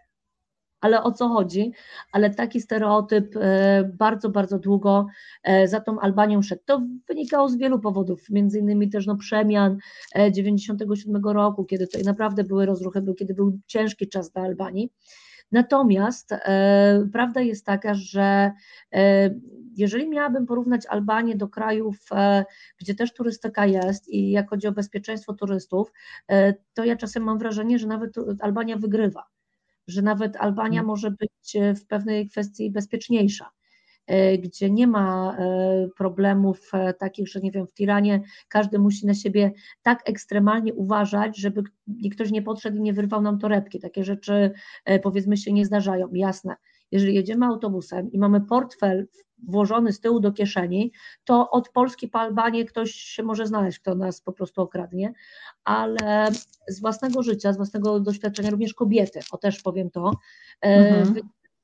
ale 0.81 1.03
o 1.03 1.11
co 1.11 1.27
chodzi? 1.27 1.71
Ale 2.11 2.29
taki 2.29 2.61
stereotyp 2.61 3.35
e, 3.35 3.91
bardzo, 3.93 4.29
bardzo 4.29 4.59
długo 4.59 5.07
za 5.65 5.79
tą 5.79 5.99
Albanią 5.99 6.41
szedł. 6.41 6.61
To 6.65 6.81
wynikało 7.07 7.49
z 7.49 7.57
wielu 7.57 7.79
powodów, 7.79 8.29
między 8.29 8.59
innymi 8.59 8.89
też 8.89 9.05
no, 9.05 9.15
przemian 9.15 9.77
97 10.31 11.23
roku, 11.25 11.65
kiedy 11.65 11.87
to 11.87 11.99
naprawdę 12.05 12.43
były 12.43 12.65
rozruchy, 12.65 13.01
kiedy 13.17 13.33
był 13.33 13.59
ciężki 13.67 14.09
czas 14.09 14.31
dla 14.31 14.41
Albanii. 14.41 14.89
Natomiast 15.51 16.31
e, 16.31 17.07
prawda 17.13 17.41
jest 17.41 17.65
taka, 17.65 17.93
że 17.93 18.51
e, 18.93 19.29
jeżeli 19.77 20.09
miałabym 20.09 20.45
porównać 20.45 20.85
Albanię 20.85 21.35
do 21.35 21.47
krajów, 21.47 21.97
e, 22.11 22.45
gdzie 22.77 22.95
też 22.95 23.13
turystyka 23.13 23.65
jest 23.65 24.09
i 24.09 24.31
jak 24.31 24.49
chodzi 24.49 24.67
o 24.67 24.71
bezpieczeństwo 24.71 25.33
turystów, 25.33 25.91
to 26.73 26.85
ja 26.85 26.95
czasem 26.95 27.23
mam 27.23 27.37
wrażenie, 27.37 27.79
że 27.79 27.87
nawet 27.87 28.13
Albania 28.39 28.77
wygrywa, 28.77 29.23
że 29.87 30.01
nawet 30.01 30.35
Albania 30.35 30.79
hmm. 30.79 30.87
może 30.87 31.11
być 31.11 31.57
w 31.75 31.85
pewnej 31.87 32.29
kwestii 32.29 32.71
bezpieczniejsza. 32.71 33.49
E, 34.07 34.37
gdzie 34.37 34.69
nie 34.69 34.87
ma 34.87 35.37
e, 35.39 35.87
problemów 35.97 36.69
e, 36.73 36.93
takich, 36.93 37.27
że 37.27 37.39
nie 37.39 37.51
wiem, 37.51 37.67
w 37.67 37.73
Tiranie 37.73 38.21
każdy 38.47 38.79
musi 38.79 39.05
na 39.05 39.13
siebie 39.13 39.51
tak 39.81 40.09
ekstremalnie 40.09 40.73
uważać, 40.73 41.37
żeby 41.37 41.63
ktoś 42.11 42.31
nie 42.31 42.41
podszedł 42.41 42.77
i 42.77 42.81
nie 42.81 42.93
wyrwał 42.93 43.21
nam 43.21 43.39
torebki. 43.39 43.79
Takie 43.79 44.03
rzeczy 44.03 44.51
powiedzmy 45.03 45.37
się 45.37 45.53
nie 45.53 45.65
zdarzają, 45.65 46.09
jasne. 46.13 46.55
Jeżeli 46.91 47.15
jedziemy 47.15 47.45
autobusem 47.45 48.11
i 48.11 48.19
mamy 48.19 48.41
portfel 48.41 49.07
włożony 49.47 49.93
z 49.93 49.99
tyłu 49.99 50.19
do 50.19 50.31
kieszeni, 50.31 50.91
to 51.23 51.51
od 51.51 51.69
Polski 51.69 52.07
po 52.07 52.19
Albanię 52.19 52.65
ktoś 52.65 52.91
się 52.91 53.23
może 53.23 53.47
znaleźć, 53.47 53.79
kto 53.79 53.95
nas 53.95 54.21
po 54.21 54.31
prostu 54.31 54.61
okradnie, 54.61 55.13
ale 55.63 56.31
z 56.67 56.81
własnego 56.81 57.23
życia, 57.23 57.53
z 57.53 57.57
własnego 57.57 57.99
doświadczenia, 57.99 58.49
również 58.49 58.73
kobiety, 58.73 59.19
o 59.31 59.37
też 59.37 59.61
powiem 59.61 59.89
to, 59.89 60.11
mhm 60.61 61.15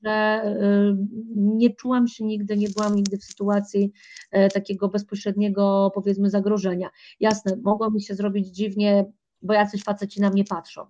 że 0.04 0.44
y, 0.46 0.98
nie 1.36 1.76
czułam 1.76 2.08
się 2.08 2.26
nigdy, 2.26 2.58
nie 2.58 2.68
byłam 2.70 2.96
nigdy 2.96 3.18
w 3.18 3.24
sytuacji 3.24 3.92
e, 4.32 4.50
takiego 4.50 4.90
bezpośredniego, 4.90 5.92
powiedzmy, 5.96 6.30
zagrożenia. 6.30 6.90
Jasne, 7.20 7.58
mogło 7.64 7.92
mi 7.92 8.02
się 8.02 8.16
zrobić 8.16 8.48
dziwnie, 8.48 9.06
bo 9.42 9.54
jacyś 9.54 9.84
faceci 9.84 10.22
na 10.22 10.30
mnie 10.30 10.44
patrzą. 10.44 10.86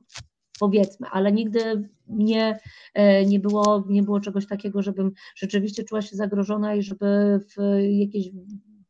powiedzmy, 0.60 1.08
ale 1.12 1.32
nigdy 1.32 1.90
nie, 2.08 2.60
e, 2.94 3.26
nie, 3.26 3.40
było, 3.40 3.84
nie 3.90 4.04
było 4.04 4.20
czegoś 4.20 4.48
takiego, 4.48 4.82
żebym 4.82 5.12
rzeczywiście 5.36 5.84
czuła 5.84 6.02
się 6.02 6.16
zagrożona 6.16 6.76
i 6.76 6.84
żeby 6.84 7.40
w 7.58 7.80
jakiś 7.90 8.30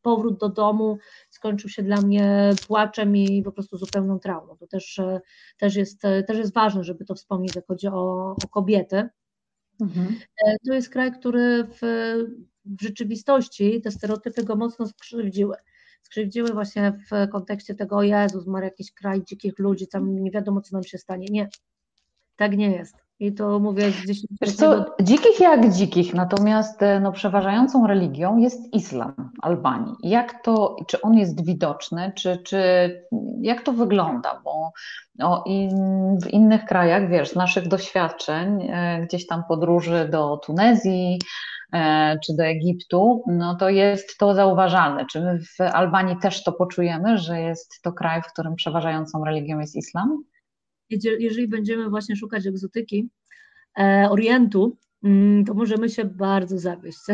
powrót 0.02 0.40
do 0.40 0.48
domu 0.48 0.98
skończył 1.30 1.70
się 1.70 1.82
dla 1.82 2.00
mnie 2.00 2.50
płaczem 2.66 3.16
i 3.16 3.42
po 3.42 3.52
prostu 3.52 3.76
zupełną 3.76 4.18
traumą. 4.18 4.56
To 4.56 4.66
też, 4.66 4.98
e, 4.98 5.20
też, 5.58 5.76
jest, 5.76 6.02
też 6.26 6.38
jest 6.38 6.54
ważne, 6.54 6.84
żeby 6.84 7.04
to 7.04 7.14
wspomnieć, 7.14 7.56
jak 7.56 7.66
chodzi 7.66 7.88
o, 7.88 8.36
o 8.44 8.48
kobiety. 8.50 9.08
Mhm. 9.82 10.16
To 10.66 10.74
jest 10.74 10.88
kraj, 10.88 11.12
który 11.12 11.64
w, 11.64 11.80
w 12.64 12.82
rzeczywistości 12.82 13.80
te 13.80 13.90
stereotypy 13.90 14.44
go 14.44 14.56
mocno 14.56 14.86
skrzywdziły 14.86 15.56
skrzywdziły 16.02 16.52
właśnie 16.52 17.00
w 17.10 17.30
kontekście 17.30 17.74
tego, 17.74 17.96
o 17.96 18.02
Jezus, 18.02 18.46
ma 18.46 18.64
jakiś 18.64 18.92
kraj 18.92 19.24
dzikich 19.24 19.58
ludzi, 19.58 19.88
tam 19.88 20.22
nie 20.22 20.30
wiadomo, 20.30 20.60
co 20.60 20.76
nam 20.76 20.84
się 20.84 20.98
stanie. 20.98 21.26
Nie, 21.30 21.48
tak 22.36 22.56
nie 22.56 22.70
jest. 22.70 22.94
I 23.22 23.32
to 23.32 23.58
mówię 23.58 23.90
gdzieś. 24.04 24.18
Wiesz 24.40 24.52
co, 24.52 24.84
dzikich 25.02 25.40
jak 25.40 25.72
dzikich, 25.72 26.14
natomiast 26.14 26.82
e, 26.82 27.00
no, 27.00 27.12
przeważającą 27.12 27.86
religią 27.86 28.36
jest 28.36 28.74
islam 28.74 29.30
Albanii. 29.42 29.94
Jak 30.02 30.42
to, 30.42 30.76
czy 30.86 31.00
on 31.00 31.14
jest 31.14 31.46
widoczny, 31.46 32.12
czy, 32.16 32.36
czy 32.36 32.58
jak 33.40 33.62
to 33.62 33.72
wygląda? 33.72 34.40
Bo 34.44 34.72
no, 35.18 35.42
in, 35.46 35.70
w 36.22 36.26
innych 36.26 36.64
krajach, 36.64 37.08
wiesz, 37.08 37.30
z 37.30 37.36
naszych 37.36 37.68
doświadczeń, 37.68 38.62
e, 38.62 39.06
gdzieś 39.06 39.26
tam 39.26 39.42
podróży 39.48 40.08
do 40.10 40.36
Tunezji, 40.36 41.18
E, 41.72 42.18
czy 42.26 42.36
do 42.36 42.44
Egiptu, 42.44 43.24
no 43.26 43.54
to 43.54 43.68
jest 43.68 44.18
to 44.18 44.34
zauważalne. 44.34 45.06
Czy 45.06 45.20
my 45.20 45.38
w 45.40 45.60
Albanii 45.60 46.16
też 46.22 46.44
to 46.44 46.52
poczujemy, 46.52 47.18
że 47.18 47.40
jest 47.40 47.82
to 47.82 47.92
kraj, 47.92 48.22
w 48.22 48.32
którym 48.32 48.54
przeważającą 48.54 49.24
religią 49.24 49.58
jest 49.58 49.76
islam? 49.76 50.24
Jeżeli 51.18 51.48
będziemy 51.48 51.90
właśnie 51.90 52.16
szukać 52.16 52.46
egzotyki 52.46 53.08
e, 53.78 54.06
Orientu, 54.10 54.76
mm, 55.04 55.44
to 55.44 55.54
możemy 55.54 55.88
się 55.88 56.04
bardzo 56.04 56.58
zawieść. 56.58 56.98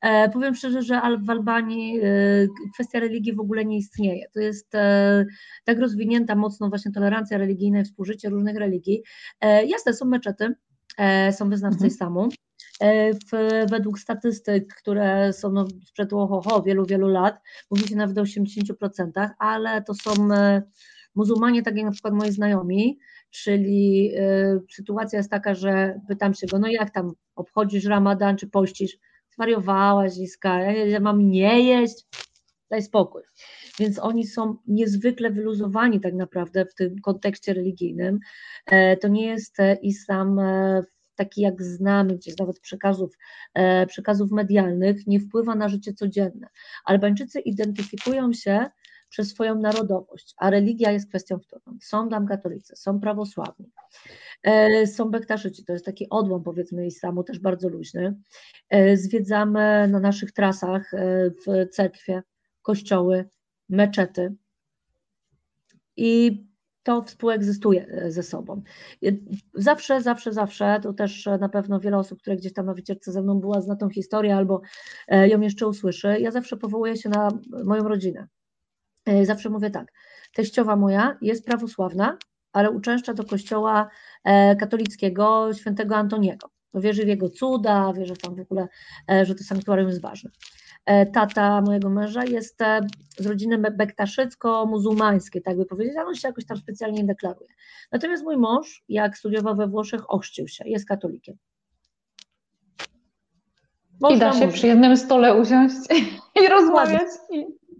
E, 0.00 0.30
powiem 0.30 0.54
szczerze, 0.54 0.82
że 0.82 1.00
w 1.24 1.30
Albanii 1.30 2.00
kwestia 2.74 3.00
religii 3.00 3.34
w 3.34 3.40
ogóle 3.40 3.64
nie 3.64 3.76
istnieje. 3.76 4.26
To 4.34 4.40
jest 4.40 4.72
tak 5.64 5.78
rozwinięta 5.78 6.34
mocno 6.34 6.68
właśnie 6.68 6.92
tolerancja 6.92 7.38
religijna 7.38 7.80
i 7.80 7.84
współżycie 7.84 8.28
różnych 8.28 8.56
religii. 8.56 9.02
Jasne, 9.66 9.94
są 9.94 10.04
meczety, 10.04 10.54
są 11.32 11.50
wyznawcy 11.50 11.76
mhm. 11.76 11.90
islamu, 11.90 12.28
E, 12.80 13.14
w, 13.14 13.30
według 13.70 13.98
statystyk, 13.98 14.74
które 14.74 15.32
są 15.32 15.52
no, 15.52 15.66
sprzed 15.86 16.12
ohoho, 16.12 16.62
wielu, 16.62 16.86
wielu 16.86 17.08
lat, 17.08 17.40
mówi 17.70 17.88
się 17.88 17.96
nawet 17.96 18.18
o 18.18 18.22
80%, 18.22 19.30
ale 19.38 19.82
to 19.82 19.94
są 19.94 20.32
e, 20.32 20.62
muzułmanie, 21.14 21.62
tak 21.62 21.76
jak 21.76 21.84
na 21.84 21.90
przykład 21.90 22.14
moi 22.14 22.30
znajomi, 22.30 22.98
czyli 23.30 24.12
y, 24.16 24.60
sytuacja 24.72 25.18
jest 25.18 25.30
taka, 25.30 25.54
że 25.54 26.00
pytam 26.08 26.34
się 26.34 26.46
go, 26.46 26.58
no 26.58 26.68
jak 26.68 26.90
tam, 26.90 27.12
obchodzisz 27.36 27.84
ramadan, 27.84 28.36
czy 28.36 28.46
pościsz? 28.46 28.96
Zwariowałaś, 29.30 30.18
Iska, 30.18 30.60
ja 30.72 31.00
mam 31.00 31.30
nie 31.30 31.62
jeść? 31.62 32.04
Daj 32.70 32.82
spokój. 32.82 33.22
Więc 33.78 33.98
oni 33.98 34.26
są 34.26 34.56
niezwykle 34.66 35.30
wyluzowani 35.30 36.00
tak 36.00 36.14
naprawdę 36.14 36.66
w 36.66 36.74
tym 36.74 36.96
kontekście 37.02 37.54
religijnym. 37.54 38.18
To 39.00 39.08
nie 39.08 39.26
jest 39.26 39.56
islam 39.82 40.40
taki 41.14 41.40
jak 41.40 41.62
znamy 41.62 42.16
gdzieś 42.16 42.36
nawet 42.38 42.60
przekazów, 42.60 43.18
e, 43.54 43.86
przekazów 43.86 44.30
medialnych, 44.30 45.06
nie 45.06 45.20
wpływa 45.20 45.54
na 45.54 45.68
życie 45.68 45.92
codzienne. 45.92 46.46
Albańczycy 46.84 47.40
identyfikują 47.40 48.32
się 48.32 48.66
przez 49.14 49.28
swoją 49.28 49.54
narodowość, 49.54 50.34
a 50.36 50.50
religia 50.50 50.90
jest 50.90 51.08
kwestią 51.08 51.38
wtórną. 51.38 51.78
Są 51.80 52.08
tam 52.08 52.26
katolicy, 52.26 52.76
są 52.76 53.00
prawosławni, 53.00 53.72
e, 54.42 54.86
są 54.86 55.10
bektaszyci, 55.10 55.64
to 55.64 55.72
jest 55.72 55.84
taki 55.84 56.06
odłam 56.10 56.42
powiedzmy 56.42 56.86
islamu, 56.86 57.24
też 57.24 57.38
bardzo 57.38 57.68
luźny. 57.68 58.16
E, 58.70 58.96
zwiedzamy 58.96 59.88
na 59.88 60.00
naszych 60.00 60.32
trasach 60.32 60.90
w 61.46 61.68
cerkwie, 61.70 62.22
kościoły, 62.62 63.28
meczety 63.68 64.34
i 65.96 66.44
to 66.82 67.02
współegzystuje 67.02 67.86
e, 67.88 68.10
ze 68.10 68.22
sobą. 68.22 68.62
Zawsze, 69.54 70.02
zawsze, 70.02 70.32
zawsze, 70.32 70.80
to 70.82 70.92
też 70.92 71.28
na 71.40 71.48
pewno 71.48 71.80
wiele 71.80 71.98
osób, 71.98 72.20
które 72.20 72.36
gdzieś 72.36 72.52
tam 72.52 72.66
na 72.66 72.74
wycieczce 72.74 73.12
ze 73.12 73.22
mną 73.22 73.40
była, 73.40 73.60
zna 73.60 73.76
tą 73.76 73.90
historię 73.90 74.36
albo 74.36 74.60
e, 75.08 75.28
ją 75.28 75.40
jeszcze 75.40 75.66
usłyszy, 75.66 76.16
ja 76.20 76.30
zawsze 76.30 76.56
powołuję 76.56 76.96
się 76.96 77.08
na 77.08 77.28
moją 77.64 77.88
rodzinę. 77.88 78.28
E, 79.06 79.26
zawsze 79.26 79.50
mówię 79.50 79.70
tak, 79.70 79.92
teściowa 80.34 80.76
moja 80.76 81.18
jest 81.20 81.46
prawosławna, 81.46 82.18
ale 82.52 82.70
uczęszcza 82.70 83.14
do 83.14 83.24
kościoła 83.24 83.88
katolickiego 84.60 85.54
świętego 85.54 85.96
Antoniego. 85.96 86.50
Wierzy 86.74 87.04
w 87.04 87.08
jego 87.08 87.28
cuda, 87.28 87.92
wierzy 87.92 88.16
tam 88.16 88.34
w 88.36 88.40
ogóle, 88.40 88.68
że 89.22 89.34
to 89.34 89.44
sanktuarium 89.44 89.88
jest 89.88 90.00
ważne. 90.00 90.30
E, 90.86 91.06
tata 91.06 91.60
mojego 91.60 91.90
męża 91.90 92.24
jest 92.24 92.62
e, 92.62 92.80
z 93.18 93.26
rodziny 93.26 93.58
bektaszycko-muzułmańskiej, 93.58 95.42
tak 95.42 95.56
by 95.56 95.66
powiedzieć, 95.66 95.96
ale 95.96 96.06
on 96.06 96.14
się 96.14 96.28
jakoś 96.28 96.46
tam 96.46 96.56
specjalnie 96.56 96.98
nie 96.98 97.06
deklaruje. 97.06 97.48
Natomiast 97.92 98.24
mój 98.24 98.36
mąż, 98.36 98.84
jak 98.88 99.18
studiował 99.18 99.56
we 99.56 99.66
Włoszech, 99.66 100.10
ochrzcił 100.10 100.48
się, 100.48 100.68
jest 100.68 100.88
katolikiem. 100.88 101.36
Można 104.00 104.16
I 104.16 104.20
da 104.20 104.32
się 104.32 104.48
przy 104.48 104.66
jednym 104.66 104.96
stole 104.96 105.34
usiąść 105.34 105.76
i 106.44 106.48
rozmawiać. 106.48 107.08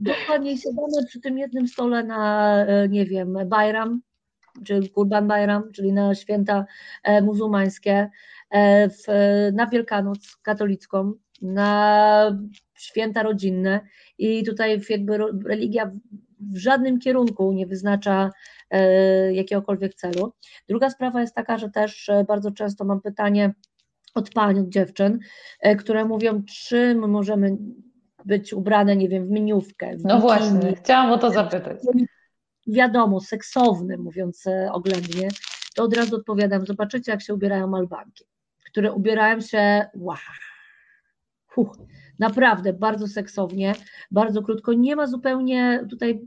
Dokładnie 0.04 0.58
siadamy 0.58 1.06
przy 1.06 1.20
tym 1.20 1.38
jednym 1.38 1.68
stole 1.68 2.04
na, 2.04 2.56
e, 2.66 2.88
nie 2.88 3.06
wiem, 3.06 3.38
Bajram, 3.46 4.00
czy 4.64 4.88
Kurban 4.88 5.28
Bajram, 5.28 5.72
czyli 5.72 5.92
na 5.92 6.14
święta 6.14 6.64
muzułmańskie, 7.22 8.10
w, 8.90 9.04
na 9.52 9.66
Wielkanoc 9.66 10.36
katolicką, 10.42 11.12
na 11.42 12.38
święta 12.74 13.22
rodzinne 13.22 13.80
i 14.18 14.44
tutaj 14.44 14.80
jakby 14.90 15.18
religia 15.46 15.90
w 16.40 16.56
żadnym 16.56 16.98
kierunku 16.98 17.52
nie 17.52 17.66
wyznacza 17.66 18.30
e, 18.70 19.34
jakiegokolwiek 19.34 19.94
celu. 19.94 20.32
Druga 20.68 20.90
sprawa 20.90 21.20
jest 21.20 21.34
taka, 21.34 21.58
że 21.58 21.70
też 21.70 22.08
e, 22.08 22.24
bardzo 22.24 22.50
często 22.50 22.84
mam 22.84 23.00
pytanie 23.00 23.54
od 24.14 24.30
pań, 24.30 24.58
od 24.58 24.68
dziewczyn, 24.68 25.18
e, 25.60 25.76
które 25.76 26.04
mówią, 26.04 26.42
czym 26.42 27.10
możemy 27.10 27.56
być 28.24 28.52
ubrane, 28.52 28.96
nie 28.96 29.08
wiem, 29.08 29.26
w 29.26 29.30
miniówkę. 29.30 29.96
W 29.96 30.04
no 30.04 30.16
bikini, 30.16 30.20
właśnie, 30.20 30.76
chciałam 30.76 31.12
o 31.12 31.18
to 31.18 31.30
zapytać. 31.30 31.78
Wiadomo, 32.66 33.20
seksowny, 33.20 33.98
mówiąc 33.98 34.44
oględnie, 34.72 35.28
to 35.74 35.82
od 35.82 35.96
razu 35.96 36.16
odpowiadam, 36.16 36.66
zobaczycie, 36.66 37.12
jak 37.12 37.22
się 37.22 37.34
ubierają 37.34 37.76
Albanki, 37.76 38.24
które 38.70 38.92
ubierają 38.92 39.40
się, 39.40 39.86
wow, 39.94 40.16
Huch, 41.54 41.78
naprawdę 42.18 42.72
bardzo 42.72 43.08
seksownie, 43.08 43.74
bardzo 44.10 44.42
krótko. 44.42 44.72
Nie 44.72 44.96
ma 44.96 45.06
zupełnie 45.06 45.86
tutaj 45.90 46.20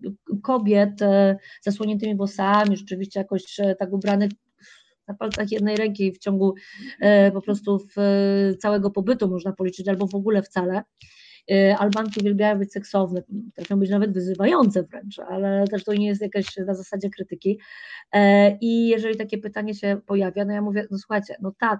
kobiet 0.44 1.02
e, 1.02 1.38
zasłoniętymi 1.62 2.16
włosami, 2.16 2.78
rzeczywiście 2.78 3.20
jakoś 3.20 3.60
e, 3.60 3.76
tak 3.76 3.94
ubranych 3.94 4.32
na 5.08 5.14
palcach 5.14 5.52
jednej 5.52 5.76
ręki 5.76 6.12
w 6.12 6.18
ciągu 6.18 6.56
e, 7.00 7.32
po 7.32 7.42
prostu 7.42 7.80
w, 7.80 7.96
całego 8.60 8.92
pobytu 8.92 9.30
można 9.30 9.54
policzyć, 9.54 9.88
albo 9.88 10.08
w 10.08 10.16
ogóle 10.16 10.42
wcale. 10.42 10.84
Albanki 11.78 12.20
uwielbiają 12.20 12.60
być 12.60 12.72
seksowne, 12.72 13.24
potrafią 13.46 13.80
być 13.80 13.90
nawet 13.90 14.14
wyzywające 14.14 14.84
wręcz, 14.84 15.20
ale 15.20 15.68
też 15.68 15.84
to 15.84 15.94
nie 15.94 16.08
jest 16.08 16.22
jakaś 16.22 16.58
na 16.58 16.74
zasadzie 16.74 17.10
krytyki. 17.10 17.60
I 18.62 18.88
jeżeli 18.88 19.18
takie 19.18 19.38
pytanie 19.38 19.76
się 19.76 20.02
pojawia, 20.06 20.46
no 20.46 20.54
ja 20.54 20.62
mówię, 20.62 20.88
no 20.92 20.98
słuchajcie, 20.98 21.36
no 21.42 21.54
tak, 21.60 21.80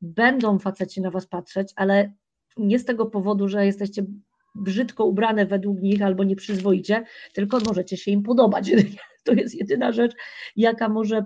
będą 0.00 0.58
faceci 0.58 1.00
na 1.00 1.10
was 1.10 1.26
patrzeć, 1.26 1.72
ale 1.76 2.12
nie 2.56 2.78
z 2.78 2.84
tego 2.84 3.06
powodu, 3.06 3.48
że 3.48 3.66
jesteście 3.66 4.06
brzydko 4.54 5.04
ubrane 5.04 5.46
według 5.46 5.80
nich 5.80 6.02
albo 6.02 6.24
nieprzyzwoicie, 6.24 7.04
tylko 7.32 7.58
możecie 7.60 7.96
się 7.96 8.10
im 8.10 8.22
podobać. 8.22 8.70
To 9.24 9.32
jest 9.32 9.54
jedyna 9.54 9.92
rzecz, 9.92 10.12
jaka 10.56 10.88
może 10.88 11.24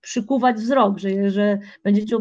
przykuwać 0.00 0.56
wzrok, 0.56 0.98
że, 0.98 1.30
że 1.30 1.58
będziecie 1.84 2.16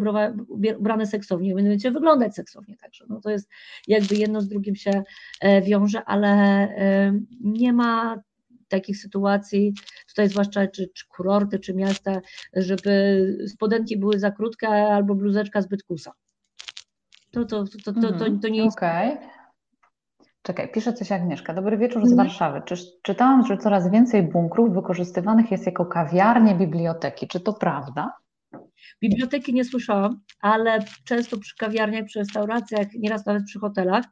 ubrane 0.77 1.07
seksownie, 1.07 1.55
będziecie 1.55 1.91
wyglądać 1.91 2.35
seksownie 2.35 2.77
także. 2.77 3.05
No 3.09 3.21
to 3.21 3.29
jest 3.29 3.49
jakby 3.87 4.15
jedno 4.15 4.41
z 4.41 4.47
drugim 4.47 4.75
się 4.75 5.03
e, 5.41 5.61
wiąże, 5.61 6.03
ale 6.05 6.29
e, 6.29 7.19
nie 7.41 7.73
ma 7.73 8.21
takich 8.67 8.97
sytuacji, 8.97 9.73
tutaj 10.07 10.29
zwłaszcza 10.29 10.67
czy, 10.67 10.89
czy 10.93 11.07
kurorty, 11.07 11.59
czy 11.59 11.73
miasta, 11.73 12.21
żeby 12.53 13.37
spodenki 13.47 13.97
były 13.97 14.19
za 14.19 14.31
krótkie 14.31 14.67
albo 14.67 15.15
bluzeczka 15.15 15.61
zbyt 15.61 15.83
kusa. 15.83 16.11
To, 17.31 17.45
to, 17.45 17.65
to, 17.83 17.93
to, 17.93 18.13
to, 18.13 18.31
to 18.41 18.47
nie 18.47 18.65
jest. 18.65 18.77
Czekaj, 20.47 20.71
pisze 20.71 20.93
coś 20.93 21.11
Agnieszka. 21.11 21.53
Dobry 21.53 21.77
wieczór 21.77 22.05
z 22.05 22.11
mhm. 22.11 22.27
Warszawy. 22.27 22.61
Czy, 22.65 22.75
czytałam, 23.01 23.45
że 23.45 23.57
coraz 23.57 23.91
więcej 23.91 24.23
bunkrów 24.23 24.73
wykorzystywanych 24.73 25.51
jest 25.51 25.65
jako 25.65 25.85
kawiarnie, 25.85 26.55
biblioteki. 26.55 27.27
Czy 27.27 27.39
to 27.39 27.53
prawda? 27.53 28.13
Biblioteki 29.01 29.53
nie 29.53 29.65
słyszałam, 29.65 30.19
ale 30.41 30.79
często 31.05 31.37
przy 31.37 31.55
kawiarniach, 31.55 32.05
przy 32.05 32.19
restauracjach, 32.19 32.87
nieraz 32.93 33.25
nawet 33.25 33.43
przy 33.43 33.59
hotelach, 33.59 34.05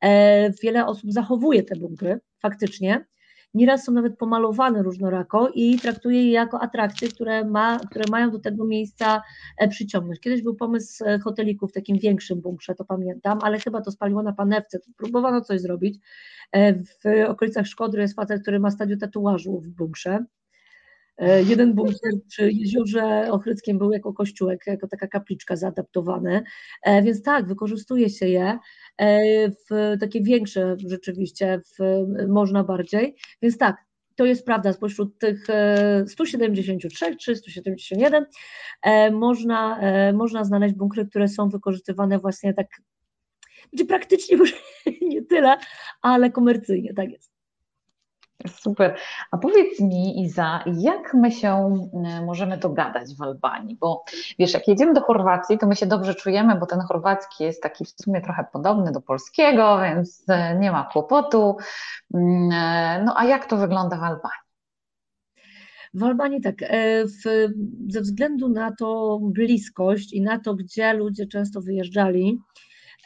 e, 0.00 0.50
wiele 0.62 0.86
osób 0.86 1.12
zachowuje 1.12 1.62
te 1.62 1.76
bunkry 1.76 2.20
faktycznie 2.42 3.06
nieraz 3.54 3.84
są 3.84 3.92
nawet 3.92 4.18
pomalowane 4.18 4.82
różnorako 4.82 5.48
i 5.54 5.78
traktuje 5.78 6.24
je 6.24 6.32
jako 6.32 6.60
atrakcje, 6.60 7.08
które, 7.08 7.44
ma, 7.44 7.78
które 7.78 8.04
mają 8.10 8.30
do 8.30 8.38
tego 8.38 8.64
miejsca 8.64 9.22
e, 9.58 9.68
przyciągnąć. 9.68 10.20
Kiedyś 10.20 10.42
był 10.42 10.54
pomysł 10.54 11.04
e, 11.04 11.18
hoteliku 11.18 11.68
w 11.68 11.72
takim 11.72 11.98
większym 11.98 12.40
bunkrze, 12.40 12.74
to 12.74 12.84
pamiętam, 12.84 13.38
ale 13.42 13.58
chyba 13.58 13.80
to 13.80 13.90
spaliło 13.90 14.22
na 14.22 14.32
panewce, 14.32 14.78
próbowano 14.96 15.40
coś 15.40 15.60
zrobić. 15.60 15.98
W 17.04 17.28
okolicach 17.28 17.66
Szkodry 17.66 18.02
jest 18.02 18.14
facet, 18.14 18.42
który 18.42 18.60
ma 18.60 18.70
stadium 18.70 18.98
tatuażu 18.98 19.60
w 19.60 19.68
bunkrze, 19.68 20.18
E, 20.18 20.47
jeden 21.18 21.74
bunkier 21.74 22.12
przy 22.28 22.52
jeziorze 22.52 23.28
Ochryckim 23.30 23.78
był 23.78 23.92
jako 23.92 24.12
kościółek, 24.12 24.66
jako 24.66 24.88
taka 24.88 25.06
kapliczka 25.06 25.56
zaadaptowane, 25.56 26.42
e, 26.82 27.02
więc 27.02 27.22
tak, 27.22 27.46
wykorzystuje 27.46 28.10
się 28.10 28.28
je 28.28 28.58
e, 28.98 29.50
w 29.50 29.96
takie 30.00 30.22
większe 30.22 30.76
rzeczywiście, 30.86 31.60
w, 31.78 32.06
można 32.28 32.64
bardziej, 32.64 33.16
więc 33.42 33.58
tak, 33.58 33.76
to 34.16 34.24
jest 34.24 34.46
prawda, 34.46 34.72
spośród 34.72 35.18
tych 35.18 35.46
173 36.06 37.16
czy 37.16 37.36
171 37.36 38.26
można, 39.12 39.80
można 40.12 40.44
znaleźć 40.44 40.74
bunkry, 40.74 41.06
które 41.06 41.28
są 41.28 41.48
wykorzystywane 41.48 42.18
właśnie 42.18 42.54
tak, 42.54 42.66
znaczy 43.70 43.86
praktycznie 43.86 44.36
może 44.36 44.54
nie 45.02 45.22
tyle, 45.22 45.56
ale 46.02 46.30
komercyjnie, 46.30 46.94
tak 46.94 47.10
jest. 47.10 47.37
Super. 48.46 48.96
A 49.30 49.38
powiedz 49.38 49.80
mi, 49.80 50.22
Iza, 50.22 50.64
jak 50.66 51.14
my 51.14 51.32
się 51.32 51.48
e, 52.04 52.24
możemy 52.24 52.58
dogadać 52.58 53.14
w 53.14 53.22
Albanii? 53.22 53.76
Bo 53.80 54.04
wiesz, 54.38 54.54
jak 54.54 54.68
jedziemy 54.68 54.94
do 54.94 55.00
Chorwacji, 55.00 55.58
to 55.58 55.66
my 55.66 55.76
się 55.76 55.86
dobrze 55.86 56.14
czujemy, 56.14 56.56
bo 56.56 56.66
ten 56.66 56.80
chorwacki 56.80 57.44
jest 57.44 57.62
taki 57.62 57.84
w 57.84 57.88
sumie 57.88 58.20
trochę 58.20 58.44
podobny 58.52 58.92
do 58.92 59.00
polskiego, 59.00 59.78
więc 59.82 60.24
e, 60.28 60.58
nie 60.58 60.72
ma 60.72 60.88
kłopotu. 60.92 61.56
Mm, 62.14 62.50
e, 62.52 63.02
no 63.04 63.14
a 63.16 63.24
jak 63.24 63.46
to 63.46 63.56
wygląda 63.56 63.96
w 63.96 64.02
Albanii? 64.02 64.48
W 65.94 66.02
Albanii 66.02 66.40
tak, 66.40 66.54
w, 67.04 67.48
ze 67.88 68.00
względu 68.00 68.48
na 68.48 68.72
to 68.72 69.18
bliskość 69.22 70.12
i 70.12 70.22
na 70.22 70.38
to, 70.38 70.54
gdzie 70.54 70.92
ludzie 70.92 71.26
często 71.26 71.60
wyjeżdżali, 71.60 72.38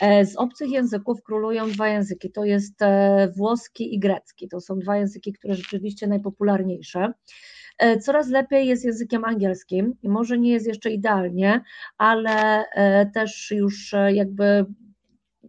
z 0.00 0.36
obcych 0.36 0.70
języków 0.70 1.22
królują 1.22 1.70
dwa 1.70 1.88
języki, 1.88 2.32
to 2.32 2.44
jest 2.44 2.82
e, 2.82 3.32
włoski 3.36 3.94
i 3.94 3.98
grecki, 3.98 4.48
to 4.48 4.60
są 4.60 4.78
dwa 4.78 4.96
języki, 4.96 5.32
które 5.32 5.54
rzeczywiście 5.54 6.06
najpopularniejsze. 6.06 7.12
E, 7.78 7.98
coraz 7.98 8.28
lepiej 8.28 8.68
jest 8.68 8.84
językiem 8.84 9.24
angielskim 9.24 9.94
i 10.02 10.08
może 10.08 10.38
nie 10.38 10.50
jest 10.52 10.66
jeszcze 10.66 10.90
idealnie, 10.90 11.60
ale 11.98 12.64
też 13.14 13.50
już 13.50 13.94
jakby 14.12 14.66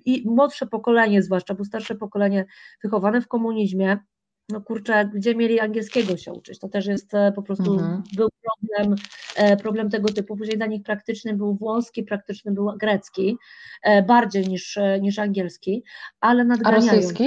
i 0.06 0.24
młodsze 0.26 0.68
pokolenie, 0.68 1.22
zwłaszcza, 1.22 1.54
bo 1.54 1.66
starsze 1.66 1.96
pokolenie 1.96 2.46
wychowane 2.84 3.22
w 3.22 3.28
komunizmie, 3.28 3.98
no 4.50 4.62
kurczę, 4.62 5.10
gdzie 5.14 5.36
mieli 5.36 5.60
angielskiego 5.60 6.18
się 6.18 6.34
uczyć, 6.34 6.60
to 6.60 6.70
też 6.70 6.86
jest 6.86 7.12
po 7.36 7.42
prostu, 7.42 7.74
mhm. 7.74 8.04
był 8.16 8.30
problem, 8.42 8.96
problem 9.60 9.90
tego 9.90 10.10
typu, 10.10 10.38
później 10.38 10.58
dla 10.58 10.66
nich 10.66 10.84
praktyczny 10.84 11.34
był 11.34 11.56
włoski, 11.56 12.04
praktyczny 12.04 12.52
był 12.52 12.72
grecki, 12.78 13.38
bardziej 14.08 14.48
niż, 14.48 14.80
niż 15.02 15.20
angielski, 15.20 15.84
ale 16.20 16.46
nadganiają. 16.46 16.92
A 16.92 16.96
rosyjski? 16.96 17.26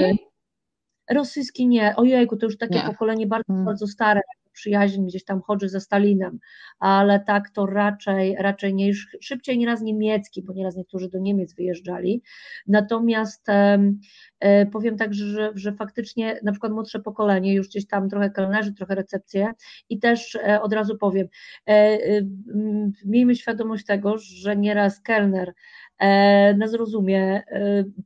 Rosyjski 1.09 1.67
nie, 1.67 1.95
ojejku, 1.95 2.37
to 2.37 2.45
już 2.45 2.57
takie 2.57 2.75
nie. 2.75 2.85
pokolenie 2.85 3.27
bardzo, 3.27 3.47
hmm. 3.47 3.65
bardzo 3.65 3.87
stare, 3.87 4.21
przyjaźń 4.57 5.05
gdzieś 5.05 5.23
tam 5.23 5.41
chodzi 5.41 5.69
ze 5.69 5.79
Stalinem, 5.79 6.39
ale 6.79 7.19
tak 7.19 7.49
to 7.49 7.65
raczej, 7.65 8.35
raczej 8.39 8.73
nie, 8.73 8.93
szybciej 9.21 9.57
nieraz 9.57 9.81
niemiecki, 9.81 10.43
bo 10.43 10.53
nieraz 10.53 10.75
niektórzy 10.75 11.09
do 11.09 11.19
Niemiec 11.19 11.53
wyjeżdżali, 11.53 12.21
natomiast 12.67 13.49
e, 13.49 14.65
powiem 14.65 14.97
tak, 14.97 15.13
że, 15.13 15.51
że 15.55 15.73
faktycznie 15.73 16.39
na 16.43 16.51
przykład 16.51 16.71
młodsze 16.71 16.99
pokolenie, 16.99 17.53
już 17.53 17.67
gdzieś 17.67 17.87
tam 17.87 18.09
trochę 18.09 18.29
kelnerzy, 18.29 18.73
trochę 18.73 18.95
recepcje 18.95 19.51
i 19.89 19.99
też 19.99 20.35
e, 20.35 20.61
od 20.61 20.73
razu 20.73 20.97
powiem, 20.97 21.27
e, 21.69 21.97
miejmy 23.05 23.35
świadomość 23.35 23.85
tego, 23.85 24.17
że 24.17 24.57
nieraz 24.57 25.01
kelner 25.01 25.53
na 26.57 26.67
zrozumie, 26.67 27.43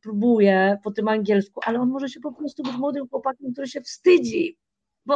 próbuje 0.02 0.78
po 0.84 0.92
tym 0.92 1.08
angielsku, 1.08 1.62
ale 1.66 1.80
on 1.80 1.90
może 1.90 2.10
się 2.10 2.20
po 2.20 2.34
prostu 2.34 2.64
być 2.64 2.78
młodym 2.78 3.08
chłopakiem, 3.08 3.52
który 3.54 3.68
się 3.68 3.82
wstydzi 3.82 4.58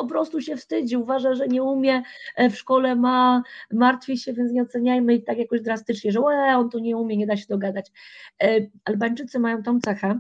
po 0.01 0.07
prostu 0.07 0.41
się 0.41 0.55
wstydzi, 0.55 0.97
uważa, 0.97 1.35
że 1.35 1.47
nie 1.47 1.63
umie, 1.63 2.03
e, 2.35 2.49
w 2.49 2.57
szkole 2.57 2.95
ma, 2.95 3.43
martwi 3.71 4.17
się, 4.17 4.33
więc 4.33 4.51
nie 4.51 4.61
oceniajmy 4.61 5.13
i 5.13 5.23
tak 5.23 5.37
jakoś 5.37 5.61
drastycznie, 5.61 6.11
że 6.11 6.19
on 6.57 6.69
to 6.69 6.79
nie 6.79 6.97
umie, 6.97 7.17
nie 7.17 7.27
da 7.27 7.37
się 7.37 7.45
dogadać. 7.49 7.91
E, 8.43 8.59
Albańczycy 8.85 9.39
mają 9.39 9.63
tą 9.63 9.79
cechę, 9.79 10.19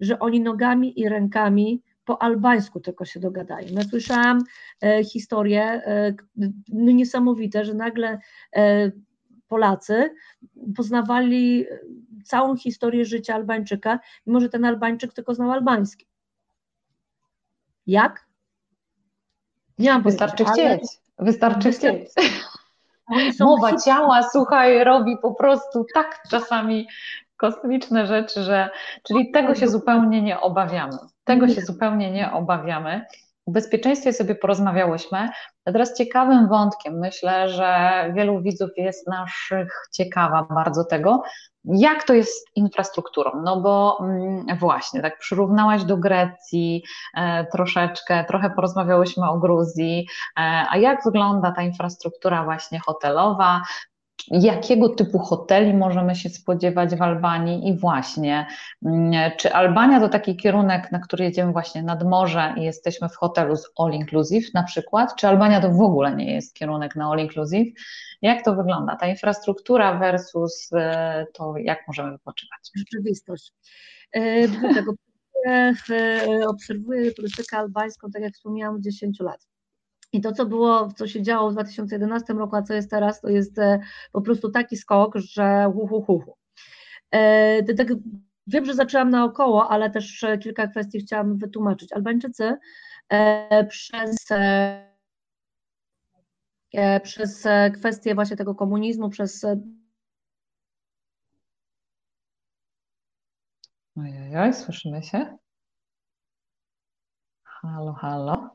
że 0.00 0.18
oni 0.18 0.40
nogami 0.40 1.00
i 1.00 1.08
rękami 1.08 1.82
po 2.04 2.22
albańsku 2.22 2.80
tylko 2.80 3.04
się 3.04 3.20
dogadają. 3.20 3.68
Ja 3.70 3.82
słyszałam 3.82 4.44
e, 4.82 5.04
historie 5.04 5.62
e, 5.62 6.14
no 6.68 6.92
niesamowite, 6.92 7.64
że 7.64 7.74
nagle 7.74 8.18
Polacy 9.48 10.14
poznawali 10.76 11.66
całą 12.24 12.56
historię 12.56 13.04
życia 13.04 13.34
Albańczyka, 13.34 14.00
mimo 14.26 14.40
że 14.40 14.48
ten 14.48 14.64
Albańczyk 14.64 15.12
tylko 15.12 15.34
znał 15.34 15.52
albański. 15.52 16.06
Jak? 17.86 18.27
Nie 19.78 19.92
mam 19.92 20.02
Wystarczy 20.02 20.44
chcieć. 20.44 20.82
Wystarczy 21.18 21.72
chcieć. 21.72 22.08
Mowa 23.40 23.76
ciała, 23.76 24.22
słuchaj, 24.32 24.84
robi 24.84 25.16
po 25.22 25.34
prostu 25.34 25.86
tak 25.94 26.22
czasami 26.30 26.88
kosmiczne 27.36 28.06
rzeczy, 28.06 28.42
że 28.42 28.70
czyli 29.02 29.30
tego 29.30 29.54
się 29.54 29.68
zupełnie 29.68 30.22
nie 30.22 30.40
obawiamy. 30.40 30.98
Tego 31.24 31.48
się 31.48 31.60
zupełnie 31.60 32.10
nie 32.10 32.32
obawiamy. 32.32 33.06
O 33.46 33.50
bezpieczeństwie 33.50 34.12
sobie 34.12 34.34
porozmawiałyśmy. 34.34 35.28
A 35.64 35.72
teraz 35.72 35.94
ciekawym 35.94 36.48
wątkiem, 36.48 36.98
myślę, 36.98 37.48
że 37.48 38.04
wielu 38.14 38.40
widzów 38.40 38.70
jest 38.76 39.06
naszych 39.06 39.88
ciekawa 39.92 40.46
bardzo 40.50 40.84
tego, 40.84 41.22
jak 41.68 42.04
to 42.04 42.14
jest 42.14 42.30
z 42.30 42.44
infrastrukturą? 42.56 43.30
No 43.44 43.60
bo 43.60 43.98
mm, 44.00 44.58
właśnie, 44.58 45.02
tak 45.02 45.18
przyrównałaś 45.18 45.84
do 45.84 45.96
Grecji 45.96 46.82
e, 47.14 47.46
troszeczkę, 47.46 48.24
trochę 48.24 48.50
porozmawiałyśmy 48.50 49.28
o 49.28 49.38
Gruzji, 49.38 50.06
e, 50.36 50.40
a 50.70 50.76
jak 50.76 51.04
wygląda 51.04 51.52
ta 51.52 51.62
infrastruktura 51.62 52.44
właśnie 52.44 52.80
hotelowa? 52.80 53.62
Jakiego 54.30 54.88
typu 54.88 55.18
hoteli 55.18 55.74
możemy 55.74 56.14
się 56.14 56.28
spodziewać 56.28 56.94
w 56.94 57.02
Albanii 57.02 57.68
i 57.68 57.78
właśnie, 57.78 58.46
mm, 58.84 59.30
czy 59.38 59.52
Albania 59.52 60.00
to 60.00 60.08
taki 60.08 60.36
kierunek, 60.36 60.92
na 60.92 60.98
który 60.98 61.24
jedziemy 61.24 61.52
właśnie 61.52 61.82
nad 61.82 62.04
morze 62.04 62.54
i 62.56 62.62
jesteśmy 62.62 63.08
w 63.08 63.16
hotelu 63.16 63.56
z 63.56 63.70
all 63.78 63.92
inclusive 63.92 64.54
na 64.54 64.62
przykład, 64.62 65.16
czy 65.16 65.28
Albania 65.28 65.60
to 65.60 65.70
w 65.70 65.80
ogóle 65.80 66.16
nie 66.16 66.34
jest 66.34 66.54
kierunek 66.54 66.96
na 66.96 67.10
all 67.10 67.18
inclusive? 67.18 67.68
Jak 68.22 68.44
to 68.44 68.54
wygląda? 68.54 68.96
Ta 68.96 69.06
infrastruktura 69.06 69.98
versus 69.98 70.70
e, 70.72 71.26
to, 71.34 71.54
jak 71.56 71.78
możemy 71.88 72.12
wypoczywać? 72.12 72.70
Rzeczywistość. 72.76 73.52
E, 74.12 74.48
do 74.48 74.74
tego 74.74 74.92
e, 75.46 75.74
obserwuję 76.48 77.12
turystykę 77.12 77.58
albańską, 77.58 78.10
tak 78.10 78.22
jak 78.22 78.34
wspomniałam, 78.34 78.76
od 78.76 78.82
10 78.82 79.20
lat. 79.20 79.46
I 80.12 80.20
to, 80.20 80.32
co 80.32 80.46
było, 80.46 80.88
co 80.96 81.06
się 81.06 81.22
działo 81.22 81.50
w 81.50 81.52
2011 81.52 82.32
roku, 82.34 82.56
a 82.56 82.62
co 82.62 82.74
jest 82.74 82.90
teraz, 82.90 83.20
to 83.20 83.28
jest 83.28 83.56
po 84.12 84.20
prostu 84.22 84.50
taki 84.50 84.76
skok, 84.76 85.16
że 85.16 85.70
hu, 85.74 85.86
hu, 85.86 86.02
hu, 86.02 86.20
hu. 86.20 86.34
Tak, 87.76 87.88
wiem, 88.46 88.64
że 88.64 88.74
zaczęłam 88.74 89.10
naokoło, 89.10 89.68
ale 89.68 89.90
też 89.90 90.26
kilka 90.42 90.66
kwestii 90.66 91.00
chciałam 91.00 91.38
wytłumaczyć. 91.38 91.92
Albańczycy 91.92 92.56
przez 93.68 94.16
E, 96.72 97.00
przez 97.00 97.46
e, 97.46 97.70
kwestię 97.70 98.14
właśnie 98.14 98.36
tego 98.36 98.54
komunizmu, 98.54 99.10
przez 99.10 99.44
e, 99.44 99.60
Ojej, 103.96 104.54
słyszymy 104.54 105.02
się? 105.02 105.38
Halo, 107.42 107.92
halo. 107.92 108.47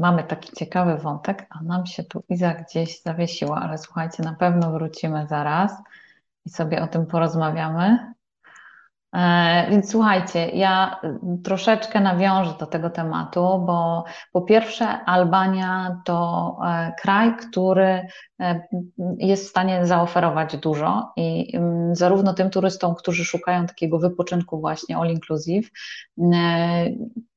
Mamy 0.00 0.24
taki 0.24 0.52
ciekawy 0.56 0.96
wątek, 0.96 1.46
a 1.50 1.62
nam 1.62 1.86
się 1.86 2.04
tu 2.04 2.22
Iza 2.28 2.54
gdzieś 2.54 3.02
zawiesiła, 3.02 3.60
ale 3.60 3.78
słuchajcie, 3.78 4.22
na 4.22 4.34
pewno 4.34 4.72
wrócimy 4.72 5.26
zaraz 5.26 5.72
i 6.46 6.50
sobie 6.50 6.82
o 6.82 6.86
tym 6.86 7.06
porozmawiamy. 7.06 8.12
E, 9.16 9.66
więc 9.70 9.90
słuchajcie, 9.90 10.48
ja 10.48 11.00
troszeczkę 11.44 12.00
nawiążę 12.00 12.54
do 12.60 12.66
tego 12.66 12.90
tematu, 12.90 13.40
bo 13.40 14.04
po 14.32 14.42
pierwsze, 14.42 14.86
Albania 14.88 16.00
to 16.04 16.56
e, 16.66 16.92
kraj, 17.02 17.36
który 17.36 18.06
e, 18.40 18.68
jest 19.18 19.46
w 19.46 19.50
stanie 19.50 19.86
zaoferować 19.86 20.56
dużo 20.56 21.12
i 21.16 21.56
mm, 21.56 21.94
zarówno 21.94 22.34
tym 22.34 22.50
turystom, 22.50 22.94
którzy 22.94 23.24
szukają 23.24 23.66
takiego 23.66 23.98
wypoczynku 23.98 24.60
właśnie 24.60 24.96
all 24.96 25.10
inclusive, 25.10 25.70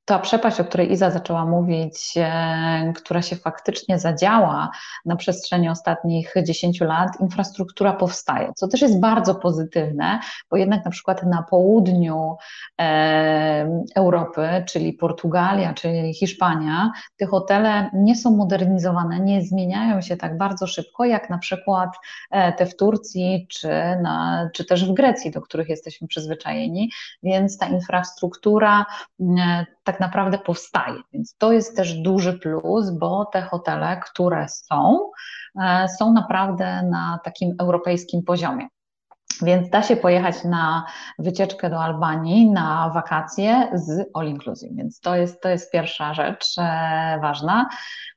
ta 0.06 0.20
przepaść, 0.20 0.60
o 0.60 0.66
której 0.66 0.91
Iza 0.91 1.12
zaczęła 1.12 1.45
mówić, 1.45 2.14
e, 2.18 2.93
która 2.95 3.22
się 3.22 3.36
faktycznie 3.36 3.99
zadziała 3.99 4.70
na 5.06 5.16
przestrzeni 5.16 5.70
ostatnich 5.70 6.34
10 6.43 6.82
lat, 6.82 7.20
infrastruktura 7.20 7.93
powstaje, 7.93 8.51
co 8.56 8.68
też 8.68 8.82
jest 8.82 8.99
bardzo 8.99 9.36
pozytywne, 9.36 10.20
bo 10.51 10.58
jednak 10.58 10.86
na 10.86 10.91
przykład 10.91 11.24
na 11.24 11.43
południu 11.43 12.36
e, 12.82 13.84
Europy, 13.95 14.64
czyli 14.68 14.93
Portugalia, 14.93 15.74
czyli 15.74 16.14
Hiszpania, 16.14 16.91
te 17.18 17.26
hotele 17.26 17.89
nie 17.93 18.16
są 18.16 18.32
modernizowane, 18.32 19.20
nie 19.20 19.41
zmieniają 19.41 20.01
się 20.01 20.18
tak 20.18 20.38
bardzo 20.38 20.68
szybko, 20.68 21.06
jak 21.06 21.30
na 21.30 21.38
przykład 21.38 21.89
e, 22.32 22.54
te 22.54 22.66
w 22.66 22.76
Turcji, 22.76 23.47
czy, 23.49 23.70
na, 24.01 24.49
czy 24.54 24.66
też 24.66 24.89
w 24.89 24.93
Grecji, 24.93 25.32
do 25.32 25.41
których 25.41 25.70
jesteśmy 25.70 26.08
przyzwyczajeni, 26.08 26.91
więc 27.24 27.58
ta 27.58 27.68
infrastruktura 27.68 28.86
tak 29.84 29.99
naprawdę 29.99 30.38
powstaje. 30.38 30.95
Więc 31.13 31.36
to 31.38 31.51
jest 31.51 31.75
też 31.77 31.93
duży 31.93 32.34
plus, 32.39 32.89
bo 32.89 33.25
te 33.25 33.41
hotele, 33.41 34.01
które 34.05 34.47
są, 34.49 35.11
e, 35.61 35.88
są 35.99 36.13
naprawdę 36.13 36.84
na 36.91 37.19
takim 37.23 37.55
europejskim 37.59 38.23
poziomie. 38.23 38.67
Więc 39.41 39.69
da 39.69 39.84
się 39.84 39.95
pojechać 39.95 40.43
na 40.43 40.86
wycieczkę 41.19 41.69
do 41.69 41.84
Albanii, 41.84 42.51
na 42.51 42.91
wakacje 42.93 43.71
z 43.73 44.09
all 44.13 44.27
inclusive. 44.27 44.75
Więc 44.75 44.99
to 44.99 45.15
jest, 45.15 45.41
to 45.41 45.49
jest 45.49 45.71
pierwsza 45.71 46.13
rzecz 46.13 46.45
e, 46.57 47.19
ważna. 47.21 47.69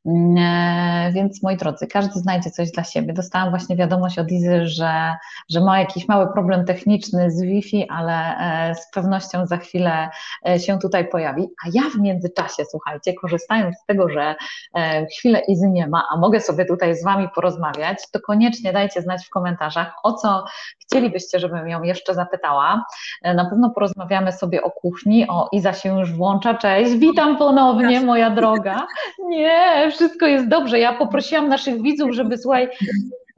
Mm, 0.06 0.36
e, 0.38 1.12
więc 1.12 1.42
moi 1.42 1.56
drodzy, 1.56 1.86
każdy 1.86 2.20
znajdzie 2.20 2.50
coś 2.50 2.70
dla 2.70 2.84
siebie. 2.84 3.12
Dostałam 3.12 3.50
właśnie 3.50 3.76
wiadomość 3.76 4.18
od 4.18 4.30
Izy, 4.30 4.66
że, 4.66 5.14
że 5.50 5.60
ma 5.60 5.78
jakiś 5.78 6.08
mały 6.08 6.32
problem 6.32 6.64
techniczny 6.64 7.30
z 7.30 7.42
Wi-Fi, 7.42 7.88
ale 7.88 8.38
e, 8.38 8.74
z 8.74 8.90
pewnością 8.90 9.46
za 9.46 9.56
chwilę 9.56 10.08
się 10.58 10.78
tutaj 10.78 11.08
pojawi. 11.08 11.48
A 11.66 11.68
ja 11.72 11.82
w 11.94 12.00
międzyczasie, 12.00 12.64
słuchajcie, 12.70 13.14
korzystając 13.14 13.76
z 13.76 13.86
tego, 13.86 14.08
że 14.08 14.34
chwilę 15.18 15.40
Izy 15.40 15.68
nie 15.68 15.86
ma, 15.86 16.06
a 16.14 16.16
mogę 16.16 16.40
sobie 16.40 16.64
tutaj 16.64 16.96
z 16.96 17.04
Wami 17.04 17.28
porozmawiać, 17.34 17.98
to 18.12 18.20
koniecznie 18.20 18.72
dajcie 18.72 19.02
znać 19.02 19.26
w 19.26 19.30
komentarzach, 19.30 19.92
o 20.02 20.12
co 20.12 20.44
chcielibyście, 21.06 21.38
żebym 21.38 21.68
ją 21.68 21.82
jeszcze 21.82 22.14
zapytała. 22.14 22.84
Na 23.22 23.50
pewno 23.50 23.70
porozmawiamy 23.70 24.32
sobie 24.32 24.62
o 24.62 24.70
kuchni. 24.70 25.28
O, 25.28 25.48
Iza 25.52 25.72
się 25.72 25.98
już 25.98 26.12
włącza. 26.12 26.54
Cześć, 26.54 26.92
witam 26.92 27.36
ponownie, 27.36 28.00
moja 28.00 28.30
droga. 28.30 28.86
Nie, 29.18 29.88
wszystko 29.90 30.26
jest 30.26 30.48
dobrze. 30.48 30.78
Ja 30.78 30.92
poprosiłam 30.92 31.48
naszych 31.48 31.82
widzów, 31.82 32.12
żeby 32.12 32.38
słuchaj, 32.38 32.68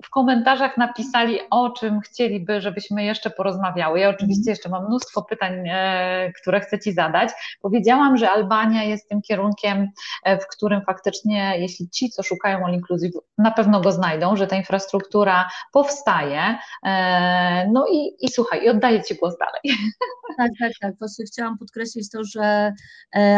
w 0.04 0.10
komentarzach 0.10 0.76
napisali, 0.76 1.38
o 1.50 1.70
czym 1.70 2.00
chcieliby, 2.00 2.60
żebyśmy 2.60 3.04
jeszcze 3.04 3.30
porozmawiały. 3.30 4.00
Ja 4.00 4.08
oczywiście 4.08 4.50
jeszcze 4.50 4.68
mam 4.68 4.86
mnóstwo 4.86 5.22
pytań, 5.22 5.68
e, 5.68 6.32
które 6.42 6.60
chcę 6.60 6.78
Ci 6.78 6.92
zadać. 6.92 7.30
Powiedziałam, 7.60 8.16
że 8.16 8.30
Albania 8.30 8.84
jest 8.84 9.08
tym 9.08 9.22
kierunkiem, 9.22 9.88
e, 10.24 10.38
w 10.38 10.46
którym 10.46 10.82
faktycznie, 10.82 11.54
jeśli 11.58 11.90
ci, 11.90 12.10
co 12.10 12.22
szukają 12.22 12.66
All 12.66 12.74
Inclusive, 12.74 13.12
na 13.38 13.50
pewno 13.50 13.80
go 13.80 13.92
znajdą, 13.92 14.36
że 14.36 14.46
ta 14.46 14.56
infrastruktura 14.56 15.48
powstaje. 15.72 16.58
E, 16.86 17.68
no 17.72 17.86
i, 17.92 18.10
i 18.20 18.28
słuchaj, 18.28 18.64
i 18.64 18.68
oddaję 18.68 19.02
Ci 19.02 19.14
głos 19.14 19.34
dalej. 19.38 19.78
Tak, 20.36 20.50
tak, 20.60 20.72
tak. 20.80 20.98
Właśnie 20.98 21.24
chciałam 21.24 21.58
podkreślić 21.58 22.10
to, 22.10 22.24
że 22.24 22.72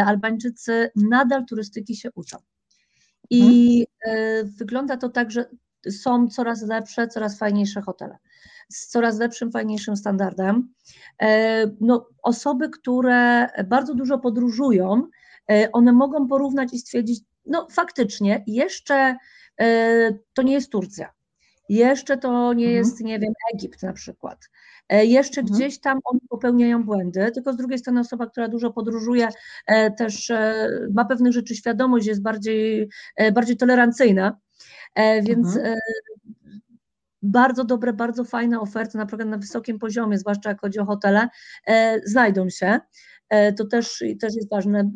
Albańczycy 0.05 0.91
nadal 0.95 1.45
turystyki 1.45 1.95
się 1.95 2.09
uczą. 2.15 2.37
I 3.29 3.85
mhm. 4.05 4.53
wygląda 4.57 4.97
to 4.97 5.09
tak, 5.09 5.31
że 5.31 5.45
są 5.89 6.27
coraz 6.27 6.61
lepsze, 6.61 7.07
coraz 7.07 7.37
fajniejsze 7.37 7.81
hotele 7.81 8.17
z 8.71 8.87
coraz 8.87 9.19
lepszym, 9.19 9.51
fajniejszym 9.51 9.97
standardem. 9.97 10.73
E, 11.21 11.67
no, 11.81 12.07
osoby, 12.23 12.69
które 12.69 13.47
bardzo 13.67 13.95
dużo 13.95 14.19
podróżują, 14.19 15.07
e, 15.51 15.71
one 15.71 15.93
mogą 15.93 16.27
porównać 16.27 16.73
i 16.73 16.79
stwierdzić, 16.79 17.23
no 17.45 17.67
faktycznie, 17.71 18.43
jeszcze 18.47 19.15
to 20.33 20.41
nie 20.41 20.53
jest 20.53 20.71
Turcja, 20.71 21.11
jeszcze 21.69 22.17
to 22.17 22.53
nie 22.53 22.65
mhm. 22.65 22.77
jest, 22.77 23.01
nie 23.01 23.19
wiem, 23.19 23.33
Egipt 23.53 23.83
na 23.83 23.93
przykład. 23.93 24.49
Jeszcze 24.89 25.41
mhm. 25.41 25.57
gdzieś 25.57 25.79
tam 25.79 25.99
oni 26.03 26.19
popełniają 26.29 26.83
błędy, 26.83 27.31
tylko 27.31 27.53
z 27.53 27.57
drugiej 27.57 27.79
strony 27.79 27.99
osoba, 27.99 28.27
która 28.27 28.47
dużo 28.47 28.71
podróżuje, 28.71 29.27
też 29.97 30.31
ma 30.93 31.05
pewnych 31.05 31.33
rzeczy 31.33 31.55
świadomość, 31.55 32.07
jest 32.07 32.21
bardziej, 32.21 32.89
bardziej 33.33 33.57
tolerancyjna 33.57 34.27
E, 34.27 34.50
więc 34.95 35.47
mhm. 35.47 35.65
E, 35.65 35.79
bardzo 37.21 37.63
dobre, 37.63 37.93
bardzo 37.93 38.23
fajne 38.23 38.59
oferty, 38.59 38.97
naprawdę 38.97 39.25
na 39.25 39.37
wysokim 39.37 39.79
poziomie, 39.79 40.17
zwłaszcza 40.17 40.49
jak 40.49 40.61
chodzi 40.61 40.79
o 40.79 40.85
hotele, 40.85 41.29
e, 41.67 41.99
znajdą 42.05 42.49
się. 42.49 42.79
To 43.57 43.65
też, 43.65 44.03
też 44.19 44.35
jest 44.35 44.49
ważne. 44.49 44.91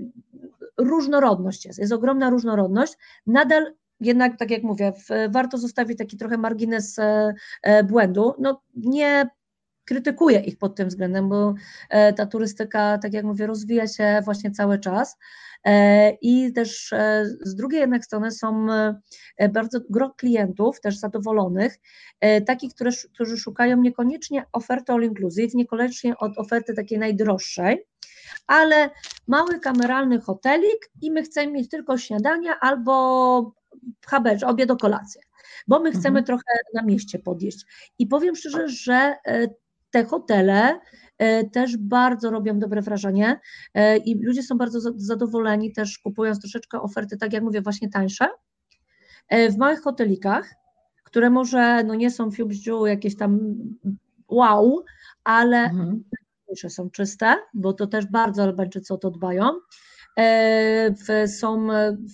Różnorodność 0.78 1.66
jest, 1.66 1.80
jest 1.80 1.94
ogromna 1.94 2.30
różnorodność. 2.30 2.94
Nadal 3.28 3.74
jednak, 4.00 4.38
tak 4.40 4.52
jak 4.52 4.64
mówię, 4.64 4.94
warto 5.30 5.58
zostawić 5.58 5.98
taki 5.98 6.18
trochę 6.18 6.38
margines 6.38 6.98
błędu. 7.84 8.34
No, 8.40 8.62
nie 8.76 9.30
krytykuję 9.86 10.40
ich 10.40 10.58
pod 10.58 10.76
tym 10.76 10.88
względem, 10.88 11.30
bo 11.30 11.54
ta 12.16 12.26
turystyka, 12.26 12.98
tak 12.98 13.14
jak 13.14 13.26
mówię, 13.26 13.48
rozwija 13.48 13.88
się 13.88 14.22
właśnie 14.26 14.52
cały 14.52 14.80
czas. 14.80 15.18
E, 15.66 16.12
I 16.22 16.54
też 16.54 16.94
e, 16.94 17.26
z 17.42 17.56
drugiej 17.56 17.80
jednak 17.80 18.06
strony 18.06 18.32
są 18.32 18.68
e, 19.38 19.50
bardzo 19.50 19.80
gro 19.90 20.14
klientów, 20.18 20.82
też 20.82 20.98
zadowolonych, 20.98 21.80
takich, 22.46 22.74
które, 22.74 22.92
którzy 23.14 23.38
szukają 23.38 23.78
niekoniecznie 23.78 24.46
oferty 24.52 24.94
all 24.94 25.04
inclusive, 25.04 25.54
niekoniecznie 25.54 26.18
od 26.18 26.38
oferty 26.38 26.74
takiej 26.74 27.00
najdroższej, 27.00 27.86
ale 28.48 28.90
mały 29.28 29.60
kameralny 29.60 30.20
hotelik 30.20 30.92
i 31.02 31.12
my 31.12 31.24
chcemy 31.24 31.52
mieć 31.52 31.70
tylko 31.70 31.98
śniadania 31.98 32.60
albo 32.60 33.54
haberz, 34.08 34.44
obiad 34.44 34.72
o 34.72 34.78
kolację, 34.78 35.22
bo 35.68 35.80
my 35.80 35.92
chcemy 35.92 36.08
mhm. 36.20 36.26
trochę 36.26 36.60
na 36.74 36.82
mieście 36.82 37.20
podjeść. 37.20 37.66
I 38.00 38.08
powiem 38.08 38.36
szczerze, 38.36 38.68
że 38.68 39.16
te 39.96 40.06
hotele 40.06 40.80
E, 41.18 41.50
też 41.50 41.78
bardzo 41.78 42.32
robią 42.32 42.60
dobre 42.60 42.82
wrażenie 42.82 43.40
e, 43.74 43.98
i 43.98 44.24
ludzie 44.24 44.44
są 44.44 44.58
bardzo 44.58 44.80
zadowoleni 44.96 45.74
też 45.74 46.00
kupując 46.00 46.40
troszeczkę 46.42 46.82
oferty, 46.82 47.18
tak 47.18 47.34
jak 47.34 47.44
mówię, 47.44 47.62
właśnie 47.62 47.90
tańsze. 47.90 48.28
E, 49.30 49.52
w 49.52 49.58
małych 49.58 49.82
hotelikach, 49.82 50.56
które 51.04 51.30
może 51.30 51.84
no 51.84 51.96
nie 51.96 52.12
są 52.12 52.32
fiubździu 52.32 52.86
jakieś 52.86 53.18
tam 53.18 53.40
wow, 54.28 54.84
ale 55.24 55.58
mhm. 55.58 56.04
są 56.68 56.90
czyste, 56.90 57.36
bo 57.54 57.74
to 57.74 57.88
też 57.88 58.06
bardzo 58.06 58.44
Albańczycy 58.44 58.94
o 58.94 58.98
to 58.98 59.12
dbają. 59.12 59.50
Są 61.28 61.68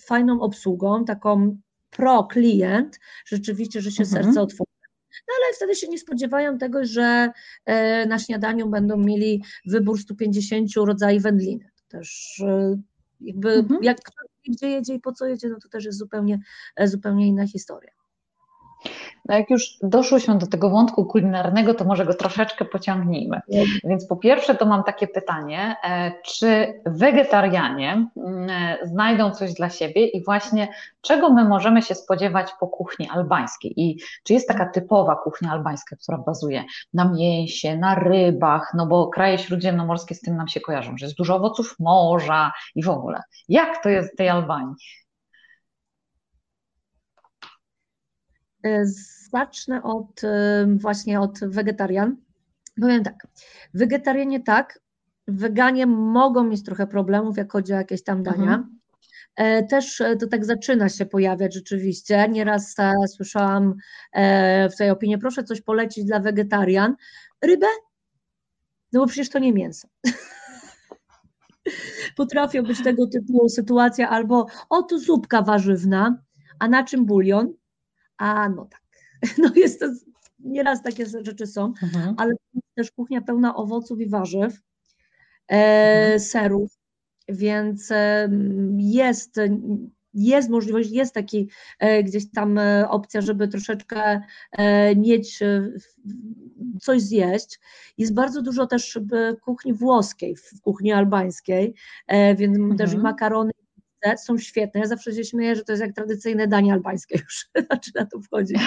fajną 0.05 0.41
obsługą, 0.41 1.05
taką 1.05 1.57
pro 1.89 2.23
klient, 2.23 2.99
rzeczywiście, 3.25 3.82
że 3.82 3.91
się 3.91 4.03
mhm. 4.03 4.23
serce 4.23 4.41
otworzy 4.41 4.70
no 5.32 5.45
ale 5.45 5.55
wtedy 5.55 5.75
się 5.75 5.88
nie 5.88 5.99
spodziewają 5.99 6.57
tego, 6.57 6.86
że 6.86 7.32
e, 7.65 8.05
na 8.05 8.19
śniadaniu 8.19 8.69
będą 8.69 8.97
mieli 8.97 9.43
wybór 9.65 9.99
150 9.99 10.69
rodzajów 10.75 11.23
wędliny. 11.23 11.69
To 11.75 11.97
też 11.97 12.41
e, 12.47 12.82
jakby 13.21 13.51
mhm. 13.53 13.84
jak 13.84 13.97
kto 14.01 14.15
gdzie 14.47 14.69
jedzie 14.69 14.93
i 14.93 14.99
po 14.99 15.11
co 15.11 15.25
jedzie, 15.25 15.49
no 15.49 15.59
to 15.59 15.69
też 15.69 15.86
jest 15.86 15.97
zupełnie, 15.97 16.39
e, 16.75 16.88
zupełnie 16.88 17.27
inna 17.27 17.47
historia. 17.47 17.91
No 19.25 19.38
jak 19.38 19.49
już 19.49 19.77
doszło 19.84 20.19
się 20.19 20.38
do 20.38 20.47
tego 20.47 20.69
wątku 20.69 21.05
kulinarnego, 21.05 21.73
to 21.73 21.86
może 21.86 22.05
go 22.05 22.13
troszeczkę 22.13 22.65
pociągnijmy. 22.65 23.41
Więc 23.84 24.07
po 24.07 24.15
pierwsze 24.15 24.55
to 24.55 24.65
mam 24.65 24.84
takie 24.84 25.07
pytanie, 25.07 25.75
e, 25.84 26.11
czy 26.25 26.73
wegetarianie 26.86 28.07
e, 28.49 28.77
znajdą 28.88 29.32
coś 29.32 29.53
dla 29.53 29.69
siebie 29.69 30.07
i 30.07 30.23
właśnie 30.23 30.67
czego 31.01 31.34
my 31.34 31.45
możemy 31.45 31.82
się 31.82 31.95
spodziewać 31.95 32.51
po 32.59 32.67
kuchni 32.67 33.09
albańskiej 33.09 33.73
i 33.82 33.97
czy 34.23 34.34
jest 34.34 34.47
taka 34.47 34.65
typowa 34.69 35.15
kuchnia 35.15 35.51
albańska, 35.51 35.95
która 35.95 36.17
bazuje 36.17 36.63
na 36.93 37.09
mięsie, 37.09 37.77
na 37.77 37.95
rybach, 37.95 38.71
no 38.75 38.88
bo 38.88 39.07
kraje 39.07 39.38
śródziemnomorskie 39.38 40.15
z 40.15 40.21
tym 40.21 40.38
nam 40.38 40.47
się 40.47 40.59
kojarzą, 40.59 40.97
że 40.97 41.05
jest 41.05 41.17
dużo 41.17 41.36
owoców 41.36 41.75
morza 41.79 42.51
i 42.75 42.84
w 42.84 42.89
ogóle. 42.89 43.21
Jak 43.49 43.84
to 43.84 43.89
jest 43.89 44.13
w 44.13 44.17
tej 44.17 44.29
Albanii? 44.29 44.75
Zacznę 49.32 49.84
od 49.84 50.22
właśnie 50.76 51.20
od 51.20 51.39
wegetarian. 51.39 52.18
Powiem 52.82 53.03
tak, 53.03 53.28
wegetarianie 53.74 54.39
tak, 54.39 54.80
weganie 55.28 55.86
mogą 55.86 56.43
mieć 56.43 56.64
trochę 56.64 56.88
problemów, 56.88 57.38
jak 57.38 57.51
chodzi 57.51 57.74
o 57.74 57.76
jakieś 57.76 58.03
tam 58.03 58.24
dania. 58.24 58.41
Mhm. 58.41 58.80
E, 59.36 59.64
też 59.64 60.01
e, 60.01 60.16
to 60.16 60.28
tak 60.28 60.45
zaczyna 60.45 60.89
się 60.89 61.05
pojawiać 61.05 61.53
rzeczywiście. 61.53 62.30
Nieraz 62.30 62.76
słyszałam 63.16 63.76
w 64.72 64.76
tej 64.78 64.89
opinii, 64.89 65.18
proszę 65.18 65.43
coś 65.43 65.62
polecić 65.62 66.05
dla 66.05 66.20
wegetarian. 66.20 66.95
Rybę? 67.41 67.68
No 68.93 68.99
bo 68.99 69.07
przecież 69.07 69.30
to 69.30 69.39
nie 69.39 69.53
mięso. 69.53 69.88
Potrafią 72.18 72.64
być 72.64 72.84
tego 72.84 73.07
typu 73.07 73.49
sytuacja 73.49 74.09
albo 74.09 74.45
o 74.70 74.84
tu 74.84 74.99
zupka 74.99 75.41
warzywna, 75.41 76.24
a 76.59 76.68
na 76.68 76.84
czym 76.84 77.05
bulion? 77.05 77.53
A 78.22 78.49
no 78.49 78.65
tak, 78.65 78.82
no 79.43 79.51
jest 79.55 79.80
to, 79.80 79.86
nieraz 80.39 80.84
takie 80.84 81.05
rzeczy 81.05 81.47
są, 81.47 81.74
mhm. 81.84 82.15
ale 82.17 82.34
też 82.76 82.91
kuchnia 82.91 83.22
pełna 83.22 83.55
owoców 83.55 84.01
i 84.01 84.09
warzyw, 84.09 84.61
e, 85.51 85.55
mhm. 85.55 86.19
serów, 86.19 86.72
więc 87.30 87.89
jest 88.78 89.39
jest 90.13 90.49
możliwość, 90.49 90.89
jest 90.91 91.13
taki 91.13 91.49
e, 91.80 92.03
gdzieś 92.03 92.32
tam 92.32 92.57
e, 92.57 92.89
opcja, 92.89 93.22
żeby 93.22 93.47
troszeczkę 93.47 94.22
e, 94.51 94.95
mieć 94.95 95.39
coś 96.82 97.01
zjeść. 97.01 97.59
Jest 97.97 98.13
bardzo 98.13 98.41
dużo 98.41 98.67
też 98.67 98.99
kuchni 99.41 99.74
włoskiej, 99.74 100.36
w 100.36 100.61
kuchni 100.61 100.91
albańskiej, 100.91 101.74
więc 102.38 102.57
mhm. 102.57 102.78
też 102.78 102.95
makarony 102.95 103.51
są 104.18 104.38
świetne. 104.38 104.80
Ja 104.80 104.88
zawsze 104.88 105.14
się 105.14 105.24
śmieję, 105.24 105.56
że 105.56 105.64
to 105.64 105.72
jest 105.72 105.82
jak 105.82 105.95
tradycyjne 105.95 106.47
danie 106.47 106.74
albańskie 106.74 107.20
już 107.20 107.49
zaczyna 107.72 108.06
to 108.06 108.20
wchodzić, 108.20 108.58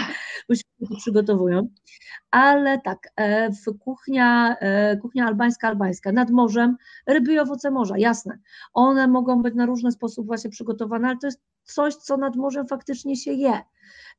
bo 0.48 0.54
się 0.54 0.62
to 0.90 0.96
przygotowują. 0.96 1.68
Ale 2.30 2.80
tak, 2.80 3.08
e, 3.16 3.50
w 3.50 3.78
kuchnia, 3.78 4.56
e, 4.60 4.96
kuchnia 4.96 5.26
albańska, 5.26 5.68
albańska, 5.68 6.12
nad 6.12 6.30
morzem, 6.30 6.76
ryby 7.06 7.32
i 7.32 7.38
owoce 7.38 7.70
morza, 7.70 7.98
jasne. 7.98 8.38
One 8.72 9.08
mogą 9.08 9.42
być 9.42 9.54
na 9.54 9.66
różny 9.66 9.92
sposób 9.92 10.26
właśnie 10.26 10.50
przygotowane, 10.50 11.08
ale 11.08 11.16
to 11.16 11.26
jest 11.26 11.40
coś, 11.64 11.94
co 11.94 12.16
nad 12.16 12.36
morzem 12.36 12.66
faktycznie 12.66 13.16
się 13.16 13.32
je 13.32 13.60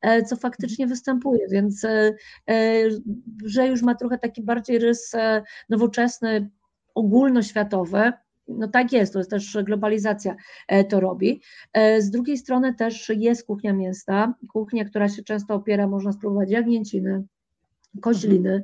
e, 0.01 0.24
co 0.24 0.36
faktycznie 0.36 0.88
występuje, 0.88 1.47
więc 1.49 1.86
że 3.45 3.68
już 3.68 3.82
ma 3.82 3.95
trochę 3.95 4.18
taki 4.18 4.43
bardziej 4.43 4.80
rys 4.80 5.11
nowoczesny, 5.70 6.49
ogólnoświatowy, 6.95 8.13
no 8.47 8.67
tak 8.67 8.93
jest, 8.93 9.13
to 9.13 9.19
jest 9.19 9.31
też 9.31 9.57
globalizacja 9.63 10.35
e, 10.67 10.83
to 10.83 10.99
robi. 10.99 11.41
E, 11.73 12.01
z 12.01 12.11
drugiej 12.11 12.37
strony 12.37 12.73
też 12.73 13.09
jest 13.09 13.47
kuchnia 13.47 13.73
mięsna, 13.73 14.33
kuchnia, 14.53 14.85
która 14.85 15.09
się 15.09 15.23
często 15.23 15.53
opiera, 15.53 15.87
można 15.87 16.11
spróbować 16.11 16.51
jagnięciny, 16.51 17.23
koźliny. 18.01 18.63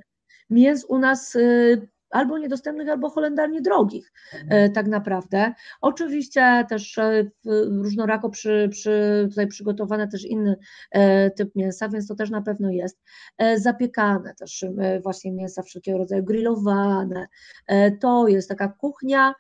Mięs 0.49 0.86
u 0.86 0.97
nas 0.97 1.36
e, 1.36 1.41
albo 2.09 2.38
niedostępnych, 2.38 2.89
albo 2.89 3.09
holendarnie 3.09 3.61
drogich, 3.61 4.11
tak 4.73 4.88
naprawdę. 4.88 5.53
Oczywiście 5.82 6.65
też 6.69 6.99
różnorako 7.84 8.29
przy, 8.29 8.69
przy, 8.71 9.25
tutaj 9.29 9.47
przygotowane 9.47 10.07
też 10.07 10.25
inny 10.25 10.55
typ 11.36 11.55
mięsa, 11.55 11.89
więc 11.89 12.07
to 12.07 12.15
też 12.15 12.29
na 12.29 12.41
pewno 12.41 12.69
jest. 12.69 13.01
Zapiekane 13.55 14.36
też 14.36 14.65
właśnie 15.03 15.32
mięsa 15.32 15.61
wszelkiego 15.61 15.97
rodzaju, 15.97 16.23
grillowane. 16.23 17.27
To 17.99 18.27
jest 18.27 18.49
taka 18.49 18.67
kuchnia, 18.67 19.34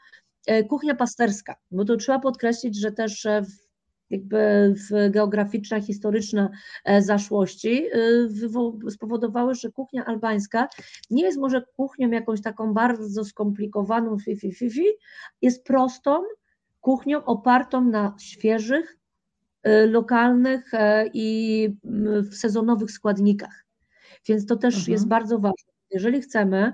kuchnia 0.69 0.95
pasterska, 0.95 1.55
bo 1.71 1.85
to 1.85 1.97
trzeba 1.97 2.19
podkreślić, 2.19 2.79
że 2.79 2.91
też 2.91 3.25
e, 3.25 3.45
jakby 4.09 4.73
w 4.75 5.11
geograficzne, 5.11 5.81
historyczne 5.81 6.49
e, 6.85 7.01
zaszłości 7.01 7.85
spowodowały, 8.89 9.55
że 9.55 9.71
kuchnia 9.71 10.05
albańska 10.05 10.67
nie 11.09 11.23
jest 11.23 11.39
może 11.39 11.63
kuchnią 11.75 12.11
jakąś 12.11 12.41
taką 12.41 12.73
bardzo 12.73 13.25
skomplikowaną, 13.25 14.19
fi, 14.19 14.35
fi, 14.35 14.51
fi, 14.51 14.71
fi 14.71 14.85
jest 15.41 15.63
prostą 15.63 16.23
kuchnią 16.81 17.25
opartą 17.25 17.81
na 17.85 18.15
świeżych, 18.19 18.97
lokalnych 19.87 20.71
i 21.13 21.69
sezonowych 22.31 22.91
składnikach. 22.91 23.65
Więc 24.27 24.45
to 24.45 24.55
też 24.55 24.75
mhm. 24.75 24.91
jest 24.91 25.07
bardzo 25.07 25.39
ważne. 25.39 25.73
Jeżeli 25.91 26.21
chcemy 26.21 26.73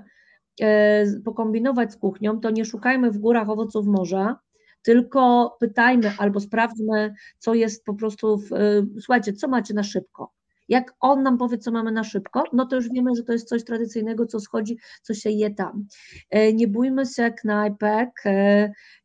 pokombinować 1.24 1.92
z 1.92 1.96
kuchnią, 1.96 2.40
to 2.40 2.50
nie 2.50 2.64
szukajmy 2.64 3.10
w 3.10 3.18
górach 3.18 3.50
owoców 3.50 3.86
morza, 3.86 4.38
tylko 4.82 5.56
pytajmy 5.60 6.12
albo 6.18 6.40
sprawdźmy, 6.40 7.14
co 7.38 7.54
jest 7.54 7.84
po 7.84 7.94
prostu, 7.94 8.38
w, 8.38 8.52
e, 8.52 8.86
słuchajcie, 9.00 9.32
co 9.32 9.48
macie 9.48 9.74
na 9.74 9.82
szybko. 9.82 10.32
Jak 10.68 10.94
on 11.00 11.22
nam 11.22 11.38
powie, 11.38 11.58
co 11.58 11.70
mamy 11.70 11.92
na 11.92 12.04
szybko, 12.04 12.44
no 12.52 12.66
to 12.66 12.76
już 12.76 12.88
wiemy, 12.88 13.10
że 13.16 13.22
to 13.22 13.32
jest 13.32 13.48
coś 13.48 13.64
tradycyjnego, 13.64 14.26
co 14.26 14.40
schodzi, 14.40 14.78
co 15.02 15.14
się 15.14 15.30
je 15.30 15.54
tam. 15.54 15.86
E, 16.30 16.52
nie 16.52 16.68
bójmy 16.68 17.06
się 17.06 17.30
knajpek, 17.30 18.22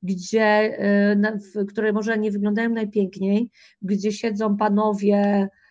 gdzie, 0.04 0.78
które 1.70 1.94
może 1.94 2.18
nie 2.18 2.32
wyglądają 2.32 2.70
najpiękniej, 2.70 3.50
gdzie 3.82 4.12
siedzą 4.12 4.58
panowie, 4.58 5.50
E, 5.54 5.63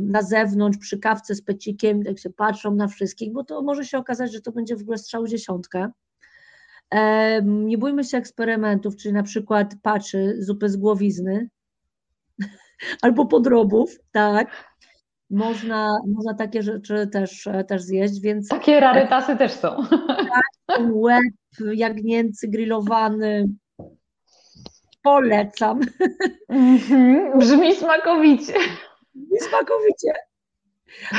na 0.00 0.22
zewnątrz 0.22 0.78
przy 0.78 0.98
kawce 0.98 1.34
z 1.34 1.42
pecikiem, 1.42 2.02
jak 2.02 2.18
się 2.18 2.30
patrzą 2.30 2.74
na 2.74 2.88
wszystkich, 2.88 3.32
bo 3.32 3.44
to 3.44 3.62
może 3.62 3.84
się 3.84 3.98
okazać, 3.98 4.32
że 4.32 4.40
to 4.40 4.52
będzie 4.52 4.76
w 4.76 4.82
ogóle 4.82 4.98
strzał 4.98 5.26
dziesiątkę. 5.26 5.90
E, 6.90 7.42
nie 7.42 7.78
bójmy 7.78 8.04
się 8.04 8.18
eksperymentów, 8.18 8.96
czyli 8.96 9.14
na 9.14 9.22
przykład 9.22 9.74
paczy, 9.82 10.36
zupy 10.38 10.68
z 10.68 10.76
głowizny 10.76 11.48
albo 13.02 13.26
podrobów, 13.26 13.98
tak. 14.12 14.72
Można, 15.30 15.98
można 16.06 16.34
takie 16.34 16.62
rzeczy 16.62 17.06
też, 17.06 17.48
też 17.68 17.82
zjeść, 17.82 18.20
więc... 18.20 18.48
Takie 18.48 18.80
rarytasy 18.80 19.36
też 19.36 19.52
są. 19.52 19.76
Tak, 20.66 20.80
łeb 20.92 21.22
jagnięcy, 21.72 22.48
grillowany, 22.48 23.48
polecam. 25.02 25.80
Mm 26.48 26.78
-hmm, 26.78 27.38
brzmi 27.38 27.74
smakowicie 27.74 28.54
smakowicie. 29.48 30.12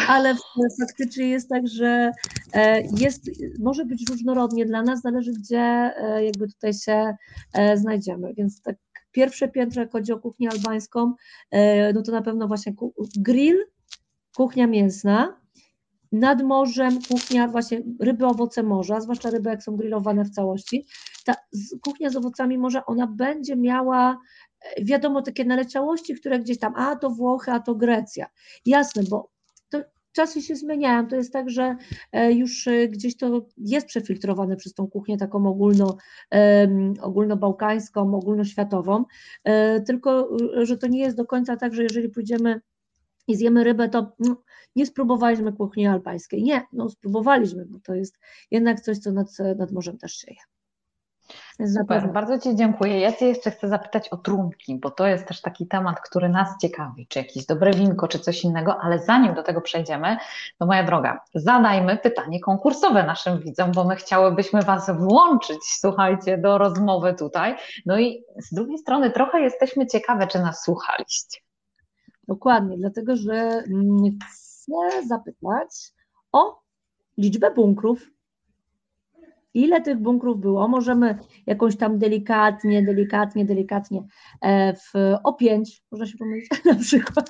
Ale 0.08 0.36
faktycznie 0.82 1.30
jest 1.30 1.50
tak, 1.50 1.68
że 1.68 2.12
e, 2.54 2.82
jest, 2.82 3.30
może 3.60 3.86
być 3.86 4.10
różnorodnie 4.10 4.66
dla 4.66 4.84
nas, 4.84 5.02
zależy 5.02 5.32
gdzie 5.32 5.60
e, 5.98 6.26
jakby 6.26 6.48
tutaj 6.48 6.74
się 6.74 7.16
e, 7.54 7.78
znajdziemy. 7.78 8.34
Więc 8.34 8.62
tak 8.62 8.76
pierwsze 9.12 9.48
piętro, 9.48 9.82
jak 9.82 9.92
chodzi 9.92 10.12
o 10.14 10.20
kuchnię 10.20 10.50
albańską, 10.50 11.14
no 11.94 12.02
to 12.02 12.12
na 12.12 12.22
pewno 12.22 12.48
właśnie 12.48 12.74
grill, 13.18 13.66
kuchnia 14.36 14.68
mięsna, 14.68 15.42
nad 16.12 16.44
morzem 16.44 17.00
kuchnia 17.02 17.48
właśnie 17.48 17.82
ryby, 18.00 18.26
owoce 18.26 18.64
morza, 18.64 19.02
zwłaszcza 19.02 19.30
ryby 19.30 19.50
jak 19.50 19.64
są 19.64 19.76
grillowane 19.76 20.26
w 20.26 20.30
całości. 20.30 20.86
Ta 21.26 21.36
kuchnia 21.82 22.10
z 22.10 22.16
owocami 22.16 22.58
morza, 22.58 22.86
ona 22.86 23.08
będzie 23.08 23.56
miała 23.56 24.18
wiadomo, 24.82 25.22
takie 25.22 25.46
naleciałości, 25.46 26.16
które 26.16 26.40
gdzieś 26.40 26.60
tam, 26.60 26.74
a 26.76 26.96
to 26.96 27.10
Włochy, 27.10 27.52
a 27.52 27.60
to 27.60 27.76
Grecja. 27.76 28.28
Jasne, 28.66 29.04
bo 29.10 29.30
to 29.70 29.82
czasy 30.12 30.42
się 30.42 30.56
zmieniają. 30.56 31.08
To 31.08 31.16
jest 31.16 31.34
tak, 31.34 31.50
że 31.50 31.76
e, 32.12 32.34
już 32.34 32.68
e, 32.68 32.88
gdzieś 32.88 33.18
to 33.18 33.46
jest 33.58 33.88
przefiltrowane 33.88 34.56
przez 34.56 34.74
tą 34.74 34.88
kuchnię 34.88 35.18
taką 35.18 35.48
ogólno, 35.48 35.98
ogólnobałkańską, 37.02 38.16
ogólnoświatową, 38.16 39.06
e, 39.44 39.82
tylko 39.82 40.38
że 40.62 40.78
to 40.78 40.88
nie 40.88 41.00
jest 41.00 41.18
do 41.18 41.26
końca 41.26 41.58
tak, 41.58 41.74
że 41.74 41.84
jeżeli 41.84 42.10
pójdziemy 42.10 42.62
i 43.28 43.36
zjemy 43.36 43.64
rybę, 43.64 43.90
to 43.90 44.12
no, 44.20 44.44
nie 44.76 44.86
spróbowaliśmy 44.86 45.54
kuchni 45.54 45.88
albańskiej. 45.88 46.44
Nie, 46.44 46.62
no 46.74 46.90
spróbowaliśmy, 46.90 47.66
bo 47.66 47.80
to 47.80 47.96
jest 47.96 48.20
jednak 48.52 48.82
coś, 48.82 48.98
co 48.98 49.12
nad, 49.12 49.28
nad 49.58 49.72
morzem 49.72 49.98
też 49.98 50.14
się 50.14 50.32
je. 50.32 50.63
Super, 51.80 52.14
bardzo 52.14 52.40
Ci 52.40 52.56
dziękuję. 52.56 53.00
Ja 53.00 53.14
Cię 53.14 53.28
jeszcze 53.28 53.52
chcę 53.52 53.68
zapytać 53.68 54.10
o 54.10 54.18
trunki, 54.18 54.80
bo 54.80 54.92
to 54.92 55.08
jest 55.08 55.28
też 55.28 55.42
taki 55.42 55.68
temat, 55.68 56.02
który 56.02 56.30
nas 56.30 56.48
ciekawi, 56.62 57.08
czy 57.08 57.20
jakieś 57.20 57.46
dobre 57.46 57.72
winko, 57.72 58.08
czy 58.08 58.20
coś 58.20 58.44
innego, 58.44 58.82
ale 58.82 59.00
zanim 59.00 59.34
do 59.34 59.44
tego 59.44 59.62
przejdziemy, 59.62 60.18
to 60.60 60.66
moja 60.66 60.84
droga, 60.84 61.22
zadajmy 61.36 61.98
pytanie 61.98 62.40
konkursowe 62.40 63.04
naszym 63.04 63.40
widzom, 63.40 63.72
bo 63.72 63.84
my 63.84 63.96
chciałybyśmy 63.96 64.62
Was 64.62 64.92
włączyć, 64.98 65.60
słuchajcie, 65.64 66.38
do 66.38 66.58
rozmowy 66.58 67.14
tutaj. 67.14 67.56
No 67.86 68.00
i 68.00 68.24
z 68.38 68.54
drugiej 68.54 68.78
strony 68.78 69.12
trochę 69.12 69.42
jesteśmy 69.42 69.88
ciekawe, 69.88 70.28
czy 70.28 70.40
nas 70.40 70.64
słuchaliście. 70.64 71.40
Dokładnie, 72.28 72.78
dlatego 72.78 73.16
że 73.16 73.64
chcę 74.32 75.08
zapytać 75.08 75.92
o 76.32 76.60
liczbę 77.18 77.52
bunkrów 77.52 78.13
Ile 79.54 79.82
tych 79.82 79.98
bunkrów 79.98 80.40
było? 80.40 80.68
Możemy 80.68 81.20
jakąś 81.46 81.78
tam 81.78 81.98
delikatnie, 81.98 82.84
delikatnie, 82.84 83.46
delikatnie 83.46 84.04
e, 84.42 84.74
w 84.74 84.94
o 85.24 85.34
pięć, 85.34 85.84
można 85.92 86.06
się 86.06 86.18
pomylić 86.18 86.50
na 86.66 86.76
przykład. 86.76 87.28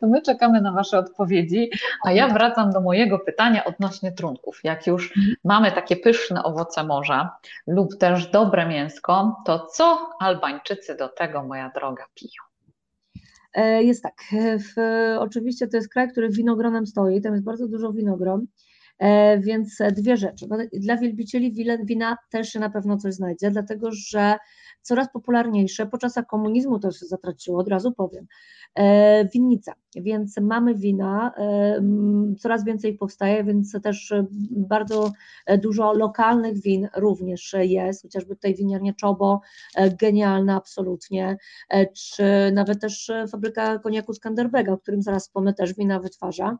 To 0.00 0.06
my 0.06 0.22
czekamy 0.22 0.60
na 0.60 0.72
Wasze 0.72 0.98
odpowiedzi, 0.98 1.70
a 2.04 2.12
ja 2.12 2.28
wracam 2.28 2.70
do 2.70 2.80
mojego 2.80 3.18
pytania 3.18 3.64
odnośnie 3.64 4.12
trunków. 4.12 4.60
Jak 4.64 4.86
już 4.86 5.14
mamy 5.44 5.72
takie 5.72 5.96
pyszne 5.96 6.42
owoce 6.42 6.84
morza 6.84 7.36
lub 7.66 7.98
też 7.98 8.30
dobre 8.30 8.66
mięsko, 8.66 9.42
to 9.46 9.66
co 9.66 10.10
Albańczycy 10.20 10.96
do 10.96 11.08
tego, 11.08 11.42
moja 11.42 11.70
droga, 11.74 12.04
piją? 12.14 12.42
E, 13.54 13.82
jest 13.82 14.02
tak. 14.02 14.22
W, 14.58 14.74
oczywiście 15.18 15.68
to 15.68 15.76
jest 15.76 15.92
kraj, 15.92 16.08
który 16.08 16.28
winogronem 16.28 16.86
stoi, 16.86 17.20
tam 17.20 17.32
jest 17.32 17.44
bardzo 17.44 17.68
dużo 17.68 17.92
winogron. 17.92 18.46
E, 18.98 19.38
więc 19.40 19.78
dwie 19.92 20.16
rzeczy. 20.16 20.46
No, 20.48 20.56
dla 20.72 20.96
wielbicieli 20.96 21.52
wina 21.84 22.16
też 22.30 22.48
się 22.48 22.60
na 22.60 22.70
pewno 22.70 22.96
coś 22.96 23.14
znajdzie, 23.14 23.50
dlatego 23.50 23.88
że 23.92 24.36
coraz 24.82 25.12
popularniejsze, 25.12 25.86
po 25.86 25.98
czasach 25.98 26.26
komunizmu 26.26 26.78
to 26.78 26.90
się 26.90 27.06
zatraciło, 27.06 27.60
od 27.60 27.68
razu 27.68 27.92
powiem, 27.92 28.26
e, 28.74 29.28
winnica, 29.28 29.72
więc 29.96 30.36
mamy 30.40 30.74
wina, 30.74 31.32
e, 31.38 31.82
coraz 32.38 32.64
więcej 32.64 32.98
powstaje, 32.98 33.44
więc 33.44 33.72
też 33.82 34.12
bardzo 34.50 35.12
dużo 35.62 35.92
lokalnych 35.92 36.62
win 36.62 36.88
również 36.96 37.54
jest, 37.58 38.02
chociażby 38.02 38.34
tutaj 38.34 38.54
winiarnia 38.54 38.92
Czobo, 38.92 39.40
genialna 40.00 40.56
absolutnie, 40.56 41.36
czy 41.94 42.24
nawet 42.52 42.80
też 42.80 43.12
fabryka 43.30 43.78
koniaku 43.78 44.14
Skanderbega, 44.14 44.72
o 44.72 44.78
którym 44.78 45.02
zaraz 45.02 45.22
wspomnę, 45.22 45.54
też 45.54 45.74
wina 45.74 46.00
wytwarza, 46.00 46.58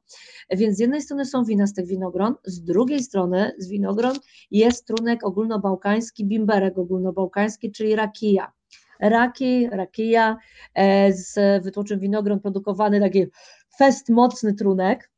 więc 0.50 0.76
z 0.76 0.80
jednej 0.80 1.02
strony 1.02 1.24
są 1.24 1.44
wina 1.44 1.66
z 1.66 1.74
tych 1.74 1.86
winogron, 1.86 2.21
winogron, 2.22 2.34
z 2.44 2.64
drugiej 2.64 3.02
strony 3.02 3.52
z 3.58 3.68
winogron 3.68 4.14
jest 4.50 4.86
trunek 4.86 5.26
ogólnobałkański, 5.26 6.26
bimberek 6.26 6.78
ogólnobałkański, 6.78 7.72
czyli 7.72 7.96
rakija. 7.96 8.52
Raki, 9.00 9.68
rakija 9.70 10.36
e, 10.74 11.12
z 11.12 11.62
wytłoczym 11.64 12.00
winogron 12.00 12.40
produkowany, 12.40 13.00
taki 13.00 13.26
fest 13.78 14.08
mocny 14.08 14.54
trunek, 14.54 15.10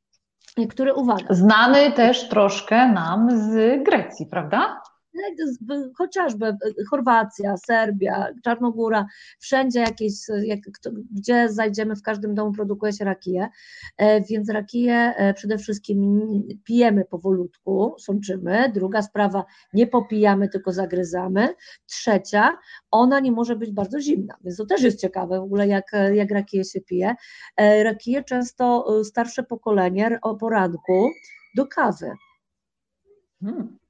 który 0.70 0.94
uwaga. 0.94 1.34
Znany 1.34 1.92
też 1.92 2.28
troszkę 2.28 2.92
nam 2.92 3.28
z 3.30 3.82
Grecji, 3.84 4.26
prawda? 4.26 4.80
Chociażby 5.98 6.46
e, 6.46 6.56
Chorwacja, 6.90 7.56
Serbia, 7.56 8.26
Czarnogóra, 8.44 9.06
wszędzie 9.38 9.80
jakieś, 9.80 10.12
jak, 10.44 10.60
gdzie 11.10 11.48
zajdziemy, 11.48 11.96
w 11.96 12.02
każdym 12.02 12.34
domu 12.34 12.52
produkuje 12.52 12.92
się 12.92 13.04
rakiję, 13.04 13.48
e, 13.96 14.20
więc 14.20 14.50
rakiję 14.50 14.94
e, 15.16 15.34
przede 15.34 15.58
wszystkim 15.58 16.28
pijemy 16.64 17.04
powolutku, 17.04 17.94
sączymy, 17.98 18.72
druga 18.74 19.02
sprawa, 19.02 19.44
nie 19.72 19.86
popijamy, 19.86 20.48
tylko 20.48 20.72
zagryzamy, 20.72 21.48
trzecia, 21.86 22.58
ona 22.90 23.20
nie 23.20 23.32
może 23.32 23.56
być 23.56 23.72
bardzo 23.72 24.00
zimna, 24.00 24.34
więc 24.44 24.56
to 24.56 24.66
też 24.66 24.82
jest 24.82 25.00
ciekawe 25.00 25.40
w 25.40 25.42
ogóle, 25.42 25.68
jak, 25.68 25.92
jak 26.14 26.30
rakiję 26.30 26.64
się 26.64 26.80
pije. 26.80 27.14
Rakiję 27.84 28.24
często 28.24 28.86
starsze 29.04 29.42
pokolenie 29.42 30.18
o 30.22 30.34
poranku 30.36 31.10
do 31.56 31.66
kawy. 31.66 32.10
Hmm 33.40 33.84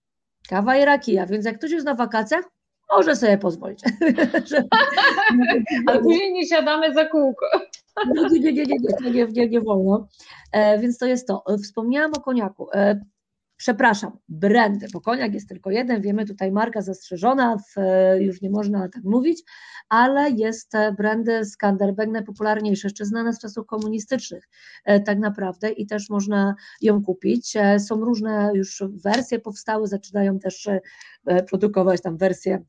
kawa 0.48 0.76
i 0.76 0.84
rakija, 0.84 1.26
więc 1.26 1.44
jak 1.44 1.58
ktoś 1.58 1.70
jest 1.70 1.86
na 1.86 1.94
wakacjach, 1.94 2.44
może 2.90 3.16
sobie 3.16 3.38
pozwolić. 3.38 3.80
Ale 5.86 6.00
później 6.00 6.32
nie 6.32 6.46
siadamy 6.46 6.94
za 6.94 7.04
kółko. 7.04 7.46
Nie, 8.32 8.40
nie, 8.40 8.52
nie, 8.52 8.64
nie, 8.64 8.76
nie, 9.00 9.10
nie, 9.10 9.26
nie, 9.26 9.48
nie 9.48 9.60
wolno. 9.60 10.08
E, 10.52 10.78
więc 10.78 10.98
to 10.98 11.06
jest 11.06 11.28
to. 11.28 11.44
Wspomniałam 11.62 12.12
o 12.16 12.20
koniaku. 12.20 12.68
E, 13.54 13.64
przepraszam, 13.64 14.18
brandy, 14.28 14.86
bo 14.92 15.00
koniak 15.00 15.34
jest 15.34 15.48
tylko 15.48 15.70
jeden, 15.70 16.02
wiemy 16.02 16.26
tutaj 16.26 16.52
marka 16.52 16.82
zastrzeżona, 16.82 17.56
w, 17.56 17.80
już 18.20 18.42
nie 18.42 18.50
można 18.50 18.88
tak 18.88 19.04
mówić, 19.04 19.42
ale 19.88 20.30
jest 20.30 20.72
brandy 20.96 21.44
Skanderbeg 21.44 22.10
najpopularniejsze, 22.10 22.88
jeszcze 22.88 23.04
znane 23.04 23.32
z 23.32 23.40
czasów 23.40 23.66
komunistycznych 23.66 24.48
e, 24.84 25.00
tak 25.00 25.18
naprawdę 25.18 25.70
i 25.70 25.86
też 25.86 26.10
można 26.10 26.54
ją 26.80 27.02
kupić. 27.02 27.56
E, 27.56 27.80
są 27.80 28.04
różne 28.04 28.50
już 28.54 28.82
wersje 29.04 29.38
powstały, 29.38 29.86
zaczynają 29.86 30.38
też 30.38 30.68
e, 31.26 31.42
produkować 31.42 32.02
tam 32.02 32.16
wersje 32.16 32.62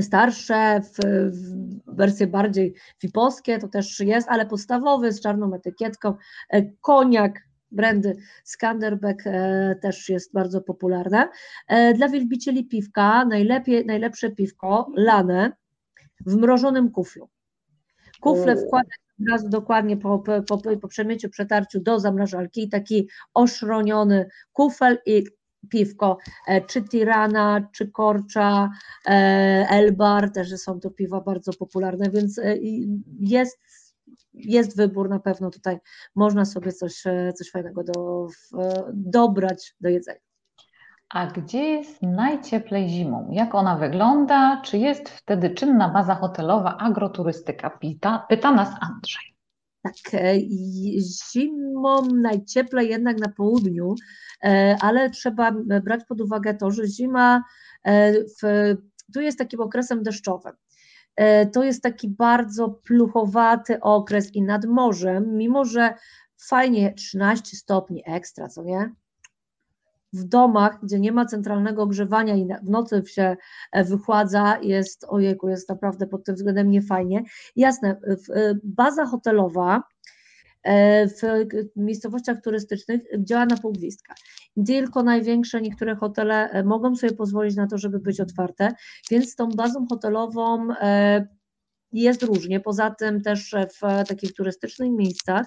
starsze, 0.00 0.80
w, 0.80 0.98
w 1.30 1.96
wersje 1.96 2.26
bardziej 2.26 2.74
wiposkie, 3.02 3.58
to 3.58 3.68
też 3.68 4.00
jest, 4.00 4.28
ale 4.28 4.46
podstawowy 4.46 5.12
z 5.12 5.20
czarną 5.20 5.54
etykietką, 5.54 6.14
koniak 6.80 7.40
brandy 7.74 8.16
Skanderbeg 8.44 9.22
e, 9.26 9.76
też 9.82 10.08
jest 10.08 10.32
bardzo 10.32 10.60
popularne. 10.60 11.28
E, 11.68 11.94
dla 11.94 12.08
wielbicieli 12.08 12.64
piwka 12.64 13.24
najlepiej, 13.24 13.86
najlepsze 13.86 14.30
piwko 14.30 14.92
lane 14.96 15.52
w 16.26 16.36
mrożonym 16.36 16.90
kuflu. 16.90 17.28
Kufle 18.20 18.56
wkładać 18.56 18.98
od 19.20 19.28
razu 19.28 19.48
dokładnie 19.48 19.96
po, 19.96 20.18
po, 20.18 20.58
po 20.80 20.88
przemyciu, 20.88 21.28
przetarciu 21.28 21.80
do 21.80 22.00
zamrażalki 22.00 22.62
i 22.62 22.68
taki 22.68 23.08
oszroniony 23.34 24.28
kufel 24.52 24.98
i 25.06 25.24
piwko, 25.70 26.18
e, 26.46 26.60
czy 26.60 26.82
Tirana, 26.82 27.68
czy 27.72 27.90
Korcza, 27.90 28.70
Elbar, 29.70 30.32
też 30.32 30.60
są 30.60 30.80
to 30.80 30.90
piwa 30.90 31.20
bardzo 31.20 31.52
popularne, 31.52 32.10
więc 32.10 32.40
jest 33.20 33.58
jest 34.34 34.76
wybór, 34.76 35.08
na 35.08 35.18
pewno 35.18 35.50
tutaj 35.50 35.78
można 36.14 36.44
sobie 36.44 36.72
coś, 36.72 37.06
e, 37.06 37.32
coś 37.32 37.50
fajnego 37.50 37.84
do, 37.84 38.26
dobrać 38.92 39.74
do 39.80 39.88
jedzenia. 39.88 40.20
A 41.08 41.26
gdzie 41.26 41.64
jest 41.64 42.02
najcieplej 42.02 42.88
zimą? 42.88 43.28
Jak 43.32 43.54
ona 43.54 43.76
wygląda? 43.76 44.62
Czy 44.64 44.78
jest 44.78 45.08
wtedy 45.08 45.50
czynna 45.50 45.88
baza 45.88 46.14
hotelowa, 46.14 46.76
agroturystyka? 46.76 47.70
Pyta, 47.70 48.26
pyta 48.28 48.52
nas 48.52 48.68
Andrzej. 48.80 49.34
Tak, 49.82 49.94
e, 50.14 50.40
zimą 51.32 52.06
najcieplej 52.14 52.88
jednak 52.88 53.18
na 53.18 53.28
południu, 53.28 53.94
e, 54.44 54.76
ale 54.80 55.10
trzeba 55.10 55.52
brać 55.84 56.04
pod 56.08 56.20
uwagę 56.20 56.54
to, 56.54 56.70
że 56.70 56.86
zima 56.86 57.42
w, 58.42 58.74
tu 59.14 59.20
jest 59.20 59.38
takim 59.38 59.60
okresem 59.60 60.02
deszczowym. 60.02 60.52
E, 61.16 61.46
to 61.46 61.64
jest 61.64 61.82
taki 61.82 62.08
bardzo 62.08 62.68
pluchowaty 62.68 63.80
okres 63.80 64.34
i 64.34 64.42
nad 64.42 64.64
morzem, 64.64 65.36
mimo 65.36 65.64
że 65.64 65.94
fajnie 66.36 66.94
13 66.94 67.56
stopni 67.56 68.02
ekstra, 68.06 68.48
co 68.48 68.62
nie? 68.62 68.92
W 70.12 70.24
domach, 70.24 70.78
gdzie 70.82 71.00
nie 71.00 71.12
ma 71.12 71.26
centralnego 71.26 71.82
ogrzewania 71.82 72.34
i 72.36 72.48
w 72.62 72.70
nocy 72.70 73.02
się 73.06 73.36
e, 73.72 73.84
wychładza, 73.84 74.58
jest, 74.62 75.04
ojejku, 75.08 75.48
jest 75.48 75.68
naprawdę 75.68 76.06
pod 76.06 76.24
tym 76.24 76.34
względem 76.34 76.70
niefajnie. 76.70 77.22
Jasne, 77.56 78.00
e, 78.34 78.54
baza 78.64 79.06
hotelowa 79.06 79.82
w 80.64 81.46
miejscowościach 81.76 82.40
turystycznych 82.42 83.00
działa 83.18 83.46
na 83.46 83.56
pół 83.56 83.72
gwizdka. 83.72 84.14
Tylko 84.66 85.02
największe 85.02 85.60
niektóre 85.60 85.96
hotele 85.96 86.50
e, 86.50 86.64
mogą 86.64 86.96
sobie 86.96 87.12
pozwolić 87.12 87.56
na 87.56 87.66
to, 87.66 87.78
żeby 87.78 87.98
być 87.98 88.20
otwarte, 88.20 88.72
więc 89.10 89.36
tą 89.36 89.48
bazą 89.48 89.86
hotelową 89.86 90.68
e, 90.80 91.26
jest 91.92 92.22
różnie. 92.22 92.60
Poza 92.60 92.90
tym 92.90 93.22
też 93.22 93.54
w 93.80 94.08
takich 94.08 94.32
turystycznych 94.34 94.90
miejscach 94.90 95.46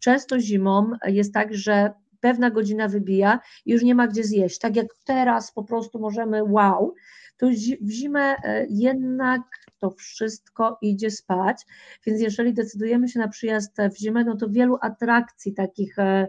często 0.00 0.40
zimą 0.40 0.90
jest 1.06 1.34
tak, 1.34 1.54
że 1.54 1.92
pewna 2.20 2.50
godzina 2.50 2.88
wybija 2.88 3.40
i 3.66 3.72
już 3.72 3.82
nie 3.82 3.94
ma 3.94 4.08
gdzie 4.08 4.24
zjeść. 4.24 4.58
Tak 4.58 4.76
jak 4.76 4.86
teraz 5.04 5.52
po 5.52 5.64
prostu 5.64 5.98
możemy 5.98 6.44
wow, 6.44 6.94
to 7.38 7.46
w 7.80 7.90
zimę 7.90 8.36
jednak 8.68 9.42
to 9.78 9.90
wszystko 9.90 10.78
idzie 10.82 11.10
spać, 11.10 11.66
więc 12.06 12.20
jeżeli 12.20 12.54
decydujemy 12.54 13.08
się 13.08 13.18
na 13.18 13.28
przyjazd 13.28 13.76
w 13.94 13.98
zimę, 13.98 14.24
no 14.24 14.36
to 14.36 14.48
wielu 14.48 14.78
atrakcji 14.80 15.54
takich 15.54 15.98
e, 15.98 16.28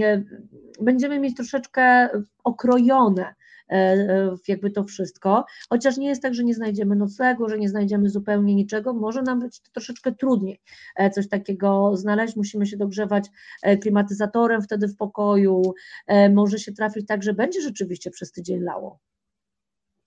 e, 0.00 0.22
będziemy 0.80 1.20
mieć 1.20 1.36
troszeczkę 1.36 2.08
okrojone 2.44 3.34
e, 3.70 4.36
jakby 4.48 4.70
to 4.70 4.84
wszystko, 4.84 5.44
chociaż 5.70 5.96
nie 5.96 6.08
jest 6.08 6.22
tak, 6.22 6.34
że 6.34 6.44
nie 6.44 6.54
znajdziemy 6.54 6.96
noclegu, 6.96 7.48
że 7.48 7.58
nie 7.58 7.68
znajdziemy 7.68 8.08
zupełnie 8.08 8.54
niczego, 8.54 8.94
może 8.94 9.22
nam 9.22 9.40
być 9.40 9.60
troszeczkę 9.60 10.12
trudniej 10.12 10.60
coś 11.12 11.28
takiego 11.28 11.96
znaleźć, 11.96 12.36
musimy 12.36 12.66
się 12.66 12.76
dogrzewać 12.76 13.28
klimatyzatorem 13.80 14.62
wtedy 14.62 14.88
w 14.88 14.96
pokoju, 14.96 15.62
może 16.34 16.58
się 16.58 16.72
trafić 16.72 17.06
tak, 17.06 17.22
że 17.22 17.34
będzie 17.34 17.60
rzeczywiście 17.60 18.10
przez 18.10 18.32
tydzień 18.32 18.60
lało, 18.60 18.98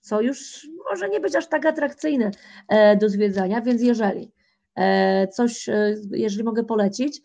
co 0.03 0.21
już 0.21 0.67
może 0.91 1.09
nie 1.09 1.19
być 1.19 1.35
aż 1.35 1.47
tak 1.47 1.65
atrakcyjne 1.65 2.31
e, 2.67 2.97
do 2.97 3.09
zwiedzania, 3.09 3.61
więc 3.61 3.81
jeżeli 3.81 4.31
e, 4.75 5.27
coś, 5.27 5.69
e, 5.69 5.95
jeżeli 6.11 6.43
mogę 6.43 6.63
polecić, 6.63 7.21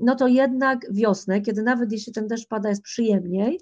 no 0.00 0.14
to 0.14 0.28
jednak 0.28 0.92
wiosnę, 0.92 1.40
kiedy 1.40 1.62
nawet 1.62 1.92
jeśli 1.92 2.12
ten 2.12 2.26
deszcz 2.26 2.48
pada 2.48 2.68
jest 2.68 2.82
przyjemniej, 2.82 3.60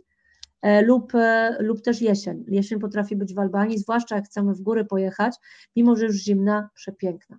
lub, 0.82 1.12
lub 1.58 1.82
też 1.82 2.00
jesień. 2.00 2.44
Jesień 2.48 2.78
potrafi 2.78 3.16
być 3.16 3.34
w 3.34 3.38
Albanii, 3.38 3.78
zwłaszcza 3.78 4.16
jak 4.16 4.24
chcemy 4.24 4.54
w 4.54 4.60
góry 4.60 4.84
pojechać, 4.84 5.36
mimo 5.76 5.96
że 5.96 6.04
już 6.04 6.16
zimna, 6.16 6.70
przepiękna. 6.74 7.38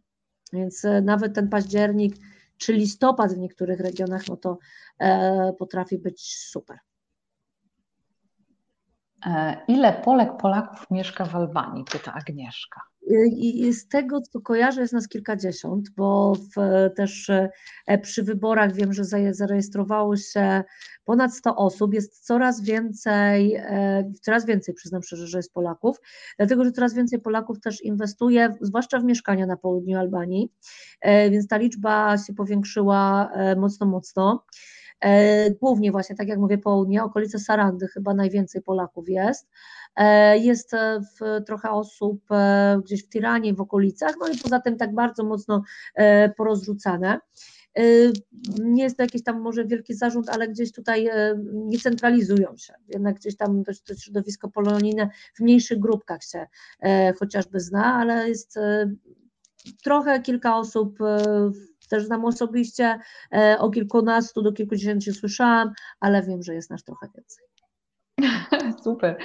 Więc 0.53 0.83
nawet 1.01 1.35
ten 1.35 1.49
październik 1.49 2.15
czy 2.57 2.73
listopad 2.73 3.33
w 3.33 3.37
niektórych 3.37 3.79
regionach, 3.79 4.27
no 4.27 4.37
to 4.37 4.57
potrafi 5.57 5.97
być 5.97 6.35
super. 6.37 6.77
E, 9.25 9.57
ile 9.67 9.93
Polek, 9.93 10.37
Polaków 10.37 10.85
mieszka 10.91 11.25
w 11.25 11.35
Albanii? 11.35 11.85
Pyta 11.91 12.13
Agnieszka. 12.13 12.81
I 13.37 13.73
z 13.73 13.87
tego, 13.87 14.21
co 14.21 14.41
kojarzę, 14.41 14.81
jest 14.81 14.93
nas 14.93 15.07
kilkadziesiąt, 15.07 15.89
bo 15.89 16.33
w, 16.35 16.89
też 16.95 17.29
e, 17.87 17.97
przy 18.01 18.23
wyborach 18.23 18.73
wiem, 18.73 18.93
że 18.93 19.03
zarejestrowało 19.31 20.17
się 20.17 20.63
ponad 21.05 21.33
100 21.33 21.55
osób, 21.55 21.93
jest 21.93 22.25
coraz 22.25 22.61
więcej, 22.61 23.55
e, 23.55 24.11
coraz 24.21 24.45
więcej, 24.45 24.73
przyznam 24.73 25.03
szczerze, 25.03 25.27
że 25.27 25.37
jest 25.37 25.53
Polaków, 25.53 25.97
dlatego, 26.37 26.65
że 26.65 26.71
coraz 26.71 26.93
więcej 26.93 27.19
Polaków 27.19 27.59
też 27.59 27.81
inwestuje, 27.81 28.55
zwłaszcza 28.61 28.99
w 28.99 29.03
mieszkania 29.03 29.45
na 29.45 29.57
południu 29.57 29.99
Albanii, 29.99 30.51
więc 31.03 31.47
ta 31.47 31.57
liczba 31.57 32.17
się 32.17 32.33
powiększyła 32.33 33.31
mocno, 33.57 33.87
mocno. 33.87 34.45
E, 35.01 35.51
głównie 35.51 35.91
właśnie, 35.91 36.15
tak 36.15 36.27
jak 36.27 36.39
mówię, 36.39 36.57
południe, 36.57 37.03
okolice 37.03 37.39
Sarandy 37.39 37.87
chyba 37.87 38.13
najwięcej 38.13 38.61
Polaków 38.61 39.09
jest. 39.09 39.49
E, 39.95 40.37
jest 40.37 40.73
e, 40.73 40.99
w, 40.99 41.45
trochę 41.45 41.69
osób 41.69 42.21
gdzieś 42.83 43.05
w 43.05 43.09
Tiranie, 43.09 43.53
w 43.53 43.61
okolicach, 43.61 44.15
no 44.19 44.27
i 44.27 44.37
poza 44.37 44.59
tym 44.59 44.77
tak 44.77 44.93
bardzo 44.93 45.23
mocno 45.23 45.63
porozrzucane. 46.37 47.19
Nie 48.59 48.83
jest 48.83 48.97
to 48.97 49.03
jakiś 49.03 49.23
tam 49.23 49.41
może 49.41 49.65
wielki 49.65 49.93
zarząd, 49.93 50.29
ale 50.29 50.47
gdzieś 50.47 50.71
tutaj 50.71 51.09
nie 51.53 51.79
centralizują 51.79 52.57
się. 52.57 52.73
Jednak 52.87 53.15
gdzieś 53.15 53.37
tam 53.37 53.63
to, 53.63 53.71
to 53.87 53.95
środowisko 53.95 54.49
polonijne 54.49 55.09
w 55.37 55.39
mniejszych 55.39 55.79
grupkach 55.79 56.23
się 56.23 56.47
chociażby 57.19 57.59
zna, 57.59 57.95
ale 57.95 58.29
jest 58.29 58.59
trochę 59.83 60.21
kilka 60.21 60.57
osób 60.57 60.97
też 61.89 62.05
znam 62.05 62.25
osobiście, 62.25 62.99
e, 63.33 63.57
o 63.59 63.69
kilkunastu 63.69 64.41
do 64.41 64.53
kilkudziesięciu 64.53 65.13
słyszałam, 65.13 65.73
ale 65.99 66.23
wiem, 66.23 66.43
że 66.43 66.53
jest 66.53 66.69
nas 66.69 66.83
trochę 66.83 67.07
więcej. 67.15 67.49
Super. 68.83 69.17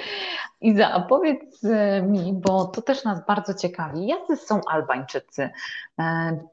Iza, 0.61 0.93
a 0.93 1.01
powiedz 1.01 1.65
e, 1.65 2.03
mi, 2.03 2.33
bo 2.33 2.65
to 2.65 2.83
też 2.83 3.05
nas 3.05 3.27
bardzo 3.27 3.55
ciekawi, 3.55 4.07
jacy 4.07 4.37
są 4.37 4.61
Albańczycy? 4.71 5.43
E, 5.43 6.03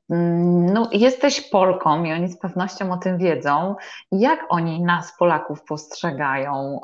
mm, 0.09 0.73
no, 0.73 0.89
jesteś 0.91 1.41
Polką 1.41 2.03
i 2.03 2.13
oni 2.13 2.29
z 2.29 2.39
pewnością 2.39 2.91
o 2.91 2.97
tym 2.97 3.17
wiedzą. 3.17 3.75
Jak 4.11 4.45
oni 4.49 4.83
nas, 4.83 5.17
Polaków, 5.19 5.63
postrzegają? 5.63 6.79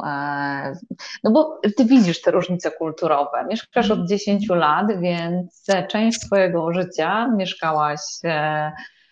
No 1.24 1.32
bo 1.32 1.60
ty 1.78 1.86
widzisz 1.86 2.22
te 2.22 2.32
różnice 2.32 2.72
kulturowe. 2.72 3.46
Mieszkasz 3.50 3.92
od 3.92 4.08
10 4.08 4.50
lat, 4.50 5.00
więc 5.00 5.66
część 5.90 6.22
swojego 6.22 6.74
życia 6.74 7.28
mieszkałaś 7.28 8.00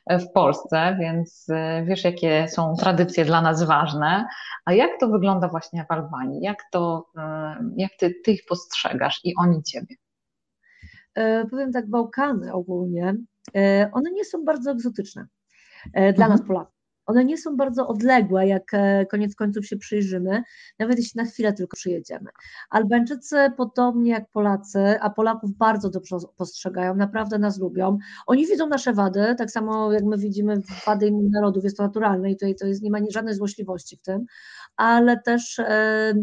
w 0.09 0.31
Polsce, 0.33 0.97
więc 0.99 1.49
y, 1.49 1.85
wiesz, 1.85 2.03
jakie 2.03 2.47
są 2.47 2.75
tradycje 2.75 3.25
dla 3.25 3.41
nas 3.41 3.63
ważne. 3.63 4.27
A 4.65 4.73
jak 4.73 4.91
to 4.99 5.09
wygląda 5.09 5.47
właśnie 5.47 5.85
w 5.89 5.91
Albanii? 5.91 6.41
Jak, 6.41 6.63
to, 6.71 7.09
y, 7.17 7.21
jak 7.77 7.91
ty, 7.99 8.13
ty 8.25 8.31
ich 8.31 8.45
postrzegasz 8.45 9.19
i 9.23 9.33
oni 9.39 9.63
ciebie? 9.63 9.95
E, 11.15 11.45
powiem 11.45 11.71
tak, 11.71 11.89
Bałkany 11.89 12.53
ogólnie, 12.53 13.15
e, 13.55 13.89
one 13.93 14.11
nie 14.11 14.25
są 14.25 14.45
bardzo 14.45 14.71
egzotyczne 14.71 15.27
e, 15.93 16.13
dla 16.13 16.25
mhm. 16.25 16.31
nas 16.31 16.47
Polaków. 16.47 16.74
One 17.05 17.25
nie 17.25 17.37
są 17.37 17.57
bardzo 17.57 17.87
odległe, 17.87 18.47
jak 18.47 18.73
e, 18.73 19.05
koniec 19.05 19.35
końców 19.35 19.65
się 19.65 19.77
przyjrzymy, 19.77 20.43
nawet 20.79 20.97
jeśli 20.97 21.21
na 21.21 21.25
chwilę 21.25 21.53
tylko 21.53 21.77
przyjedziemy. 21.77 22.29
Albańczycy, 22.69 23.35
podobnie 23.57 24.11
jak 24.11 24.29
Polacy, 24.29 24.99
a 25.01 25.09
Polaków 25.09 25.57
bardzo 25.57 25.89
dobrze 25.89 26.17
postrzegają, 26.37 26.95
naprawdę 26.95 27.39
nas 27.39 27.59
lubią. 27.59 27.97
Oni 28.27 28.47
widzą 28.47 28.67
nasze 28.67 28.93
wady, 28.93 29.35
tak 29.37 29.51
samo 29.51 29.93
jak 29.93 30.03
my 30.03 30.17
widzimy 30.17 30.61
wady 30.85 31.07
innych 31.07 31.31
narodów, 31.31 31.63
jest 31.63 31.77
to 31.77 31.83
naturalne 31.83 32.31
i 32.31 32.35
tutaj 32.35 32.55
to 32.55 32.67
jest, 32.67 32.81
nie 32.81 32.91
ma 32.91 32.99
żadnej 33.09 33.35
złośliwości 33.35 33.97
w 33.97 34.01
tym, 34.01 34.25
ale 34.75 35.21
też 35.21 35.59
e, 35.59 36.13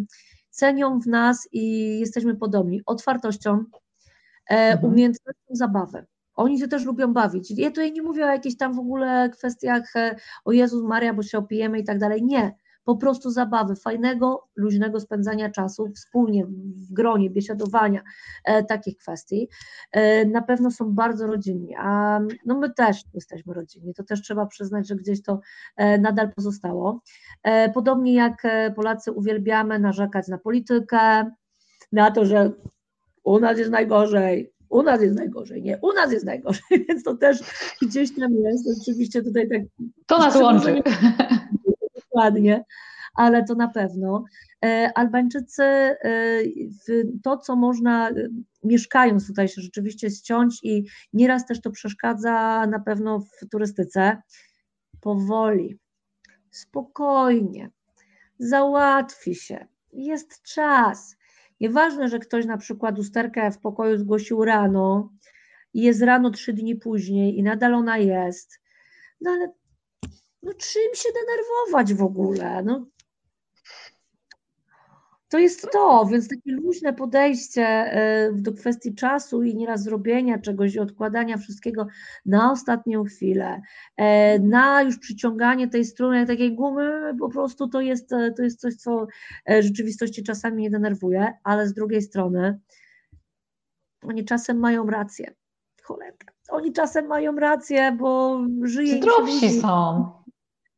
cenią 0.50 1.00
w 1.00 1.06
nas 1.06 1.48
i 1.52 1.98
jesteśmy 2.00 2.36
podobni 2.36 2.82
otwartością, 2.86 3.64
e, 4.50 4.54
mhm. 4.54 4.92
umiejętnością 4.92 5.42
zabawy. 5.50 6.06
Oni 6.42 6.58
się 6.58 6.68
też 6.68 6.84
lubią 6.84 7.12
bawić. 7.12 7.50
Ja 7.50 7.68
tutaj 7.68 7.92
nie 7.92 8.02
mówię 8.02 8.24
o 8.24 8.28
jakichś 8.28 8.56
tam 8.56 8.74
w 8.74 8.78
ogóle 8.78 9.30
kwestiach 9.30 9.96
e, 9.96 10.16
o 10.44 10.52
Jezus 10.52 10.84
Maria, 10.84 11.14
bo 11.14 11.22
się 11.22 11.38
opijemy 11.38 11.78
i 11.78 11.84
tak 11.84 11.98
dalej. 11.98 12.22
Nie. 12.24 12.54
Po 12.84 12.96
prostu 12.96 13.30
zabawy, 13.30 13.76
fajnego, 13.76 14.48
luźnego 14.56 15.00
spędzania 15.00 15.50
czasu 15.50 15.88
wspólnie 15.96 16.46
w 16.46 16.92
gronie, 16.92 17.30
biesiadowania, 17.30 18.02
e, 18.44 18.64
takich 18.64 18.96
kwestii. 18.96 19.48
E, 19.92 20.24
na 20.24 20.42
pewno 20.42 20.70
są 20.70 20.94
bardzo 20.94 21.26
rodzinni, 21.26 21.74
a 21.78 22.20
no 22.46 22.58
my 22.58 22.74
też 22.74 23.04
jesteśmy 23.14 23.54
rodzinni. 23.54 23.94
To 23.94 24.02
też 24.02 24.22
trzeba 24.22 24.46
przyznać, 24.46 24.88
że 24.88 24.96
gdzieś 24.96 25.22
to 25.22 25.40
e, 25.76 25.98
nadal 25.98 26.32
pozostało. 26.32 27.00
E, 27.42 27.72
podobnie 27.72 28.14
jak 28.14 28.44
e, 28.44 28.70
Polacy 28.70 29.12
uwielbiamy 29.12 29.78
narzekać 29.78 30.28
na 30.28 30.38
politykę, 30.38 31.30
na 31.92 32.10
to, 32.10 32.24
że 32.24 32.52
u 33.24 33.38
nas 33.38 33.58
jest 33.58 33.70
najgorzej, 33.70 34.52
u 34.72 34.82
nas 34.82 35.02
jest 35.02 35.16
najgorzej, 35.16 35.62
nie, 35.62 35.78
u 35.82 35.92
nas 35.92 36.12
jest 36.12 36.26
najgorzej, 36.26 36.62
więc 36.88 37.02
to 37.02 37.16
też 37.16 37.38
gdzieś 37.82 38.14
tam 38.14 38.32
jest, 38.34 38.82
oczywiście 38.82 39.22
tutaj 39.22 39.48
tak... 39.48 39.60
To 40.06 40.18
nas 40.18 40.36
łączy. 40.36 40.82
Dokładnie, 42.02 42.64
ale 43.14 43.44
to 43.44 43.54
na 43.54 43.68
pewno. 43.68 44.24
E, 44.64 44.90
Albańczycy, 44.94 45.62
e, 45.62 45.98
to 47.22 47.36
co 47.36 47.56
można, 47.56 48.10
e, 48.10 48.14
mieszkając 48.64 49.26
tutaj 49.26 49.48
się 49.48 49.62
rzeczywiście 49.62 50.10
ściąć 50.10 50.58
i 50.62 50.84
nieraz 51.12 51.46
też 51.46 51.60
to 51.60 51.70
przeszkadza 51.70 52.66
na 52.66 52.80
pewno 52.80 53.20
w 53.20 53.48
turystyce, 53.50 54.22
powoli, 55.00 55.78
spokojnie, 56.50 57.70
załatwi 58.38 59.34
się, 59.34 59.66
jest 59.92 60.42
czas, 60.42 61.16
Nieważne, 61.62 62.08
że 62.08 62.18
ktoś 62.18 62.46
na 62.46 62.58
przykład 62.58 62.98
usterkę 62.98 63.50
w 63.50 63.58
pokoju 63.58 63.98
zgłosił 63.98 64.44
rano 64.44 65.12
i 65.74 65.82
jest 65.82 66.02
rano 66.02 66.30
trzy 66.30 66.52
dni 66.52 66.76
później 66.76 67.38
i 67.38 67.42
nadal 67.42 67.74
ona 67.74 67.98
jest, 67.98 68.60
no 69.20 69.30
ale 69.30 69.52
no 70.42 70.52
czym 70.52 70.94
się 70.94 71.08
denerwować 71.12 71.94
w 71.94 72.02
ogóle? 72.02 72.62
No, 72.62 72.86
to 75.32 75.38
jest 75.38 75.70
to, 75.72 76.06
więc 76.10 76.28
takie 76.28 76.52
luźne 76.52 76.92
podejście 76.92 77.62
e, 77.62 78.32
do 78.32 78.52
kwestii 78.52 78.94
czasu 78.94 79.42
i 79.42 79.54
nieraz 79.54 79.82
zrobienia 79.82 80.38
czegoś 80.38 80.74
i 80.74 80.78
odkładania 80.78 81.36
wszystkiego 81.36 81.86
na 82.26 82.52
ostatnią 82.52 83.04
chwilę, 83.04 83.60
e, 83.96 84.38
na 84.38 84.82
już 84.82 84.98
przyciąganie 84.98 85.68
tej 85.68 85.84
struny 85.84 86.26
takiej 86.26 86.54
gumy, 86.54 87.14
po 87.18 87.28
prostu 87.28 87.68
to 87.68 87.80
jest, 87.80 88.12
e, 88.12 88.32
to 88.32 88.42
jest 88.42 88.60
coś, 88.60 88.74
co 88.74 89.06
w 89.60 89.62
rzeczywistości 89.62 90.22
czasami 90.22 90.56
mnie 90.56 90.70
denerwuje, 90.70 91.32
ale 91.44 91.68
z 91.68 91.74
drugiej 91.74 92.02
strony 92.02 92.60
oni 94.02 94.24
czasem 94.24 94.58
mają 94.58 94.86
rację. 94.86 95.34
Cholera. 95.82 96.12
Oni 96.48 96.72
czasem 96.72 97.06
mają 97.06 97.36
rację, 97.36 97.96
bo 98.00 98.40
żyje 98.62 98.96
Zdrowsi 98.96 99.60
są. 99.60 100.21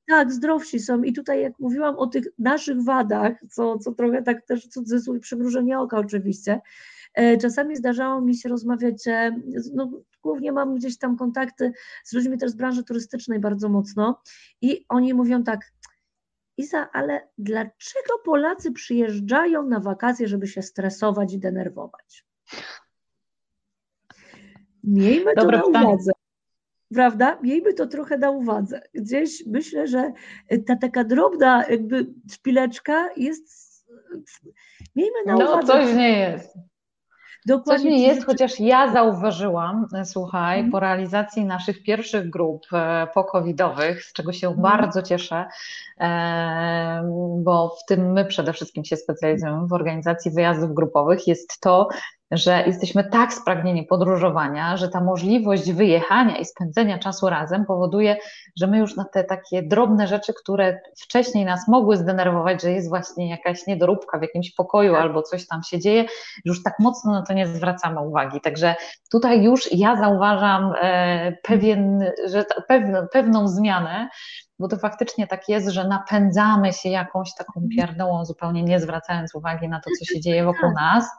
Tak, 0.08 0.32
zdrowsi 0.32 0.80
są. 0.80 1.02
I 1.02 1.12
tutaj, 1.12 1.42
jak 1.42 1.58
mówiłam 1.58 1.96
o 1.98 2.06
tych 2.06 2.24
naszych 2.38 2.82
wadach, 2.82 3.32
co, 3.50 3.78
co 3.78 3.92
trochę 3.92 4.22
tak 4.22 4.46
też 4.46 4.68
cudzysłów 4.68 5.20
przymrużenie 5.20 5.78
oka 5.78 5.98
oczywiście, 5.98 6.60
e, 7.14 7.36
czasami 7.36 7.76
zdarzało 7.76 8.20
mi 8.20 8.36
się 8.36 8.48
rozmawiać, 8.48 8.96
no, 9.74 9.90
głównie 10.22 10.52
mam 10.52 10.74
gdzieś 10.74 10.98
tam 10.98 11.16
kontakty 11.16 11.72
z 12.04 12.12
ludźmi 12.12 12.38
też 12.38 12.50
z 12.50 12.54
branży 12.54 12.84
turystycznej 12.84 13.38
bardzo 13.38 13.68
mocno 13.68 14.22
i 14.60 14.84
oni 14.88 15.14
mówią 15.14 15.42
tak, 15.42 15.60
Iza, 16.56 16.90
ale 16.92 17.28
dlaczego 17.38 18.18
Polacy 18.24 18.72
przyjeżdżają 18.72 19.62
na 19.62 19.80
wakacje, 19.80 20.28
żeby 20.28 20.46
się 20.46 20.62
stresować 20.62 21.34
i 21.34 21.38
denerwować? 21.38 22.26
Miejmy 24.84 25.34
Dobre 25.34 25.60
to 25.60 25.70
na 25.70 25.80
uwadze 25.80 26.13
prawda? 26.94 27.38
Miejmy 27.42 27.74
to 27.74 27.86
trochę 27.86 28.18
na 28.18 28.30
uwadze. 28.30 28.80
Gdzieś 28.94 29.46
myślę, 29.46 29.86
że 29.86 30.12
ta 30.66 30.76
taka 30.76 31.04
drobna 31.04 31.64
jakby 31.70 32.06
szpileczka 32.32 33.08
jest, 33.16 33.86
miejmy 34.96 35.18
na 35.26 35.34
no, 35.34 35.44
uwadze. 35.44 35.74
No 35.74 35.84
coś 35.84 35.96
nie 35.96 36.18
jest. 36.18 36.58
Dokładnie. 37.46 37.84
Coś 37.84 37.92
nie 37.92 38.06
jest, 38.06 38.26
chociaż 38.26 38.60
ja 38.60 38.92
zauważyłam, 38.92 39.86
e, 39.94 40.04
słuchaj, 40.04 40.58
mm. 40.58 40.70
po 40.70 40.80
realizacji 40.80 41.44
naszych 41.44 41.82
pierwszych 41.82 42.30
grup 42.30 42.66
e, 42.72 43.06
pokowidowych, 43.14 44.04
z 44.04 44.12
czego 44.12 44.32
się 44.32 44.48
mm. 44.48 44.62
bardzo 44.62 45.02
cieszę, 45.02 45.46
e, 46.00 47.02
bo 47.38 47.68
w 47.68 47.84
tym 47.88 48.12
my 48.12 48.24
przede 48.24 48.52
wszystkim 48.52 48.84
się 48.84 48.96
specjalizujemy 48.96 49.66
w 49.66 49.72
organizacji 49.72 50.30
wyjazdów 50.30 50.74
grupowych, 50.74 51.26
jest 51.26 51.60
to, 51.60 51.88
że 52.30 52.62
jesteśmy 52.66 53.04
tak 53.04 53.32
spragnieni 53.32 53.82
podróżowania, 53.82 54.76
że 54.76 54.88
ta 54.88 55.00
możliwość 55.00 55.72
wyjechania 55.72 56.36
i 56.36 56.44
spędzenia 56.44 56.98
czasu 56.98 57.28
razem 57.28 57.64
powoduje, 57.64 58.16
że 58.60 58.66
my 58.66 58.78
już 58.78 58.96
na 58.96 59.04
te 59.04 59.24
takie 59.24 59.62
drobne 59.62 60.06
rzeczy, 60.06 60.32
które 60.42 60.80
wcześniej 61.02 61.44
nas 61.44 61.68
mogły 61.68 61.96
zdenerwować, 61.96 62.62
że 62.62 62.70
jest 62.70 62.88
właśnie 62.88 63.30
jakaś 63.30 63.66
niedoróbka 63.66 64.18
w 64.18 64.22
jakimś 64.22 64.54
pokoju 64.54 64.92
tak. 64.92 65.02
albo 65.02 65.22
coś 65.22 65.46
tam 65.46 65.62
się 65.62 65.78
dzieje, 65.78 66.04
już 66.44 66.62
tak 66.62 66.74
mocno 66.78 67.12
na 67.12 67.22
to 67.22 67.32
nie 67.32 67.46
zwracamy 67.46 68.00
uwagi. 68.00 68.40
Także 68.40 68.74
tutaj 69.10 69.42
już 69.42 69.72
ja 69.72 69.96
zauważam 69.96 70.72
e, 70.82 71.32
pewien, 71.42 72.12
że 72.26 72.44
pewną, 72.68 73.06
pewną 73.12 73.48
zmianę, 73.48 74.08
bo 74.58 74.68
to 74.68 74.76
faktycznie 74.76 75.26
tak 75.26 75.48
jest, 75.48 75.68
że 75.68 75.88
napędzamy 75.88 76.72
się 76.72 76.88
jakąś 76.88 77.34
taką 77.38 77.60
mhm. 77.60 77.70
pierdołą, 77.70 78.24
zupełnie 78.24 78.62
nie 78.62 78.80
zwracając 78.80 79.34
uwagi 79.34 79.68
na 79.68 79.80
to, 79.80 79.90
co 79.98 80.14
się 80.14 80.20
dzieje 80.20 80.44
wokół 80.44 80.68
tak. 80.68 80.74
nas. 80.74 81.10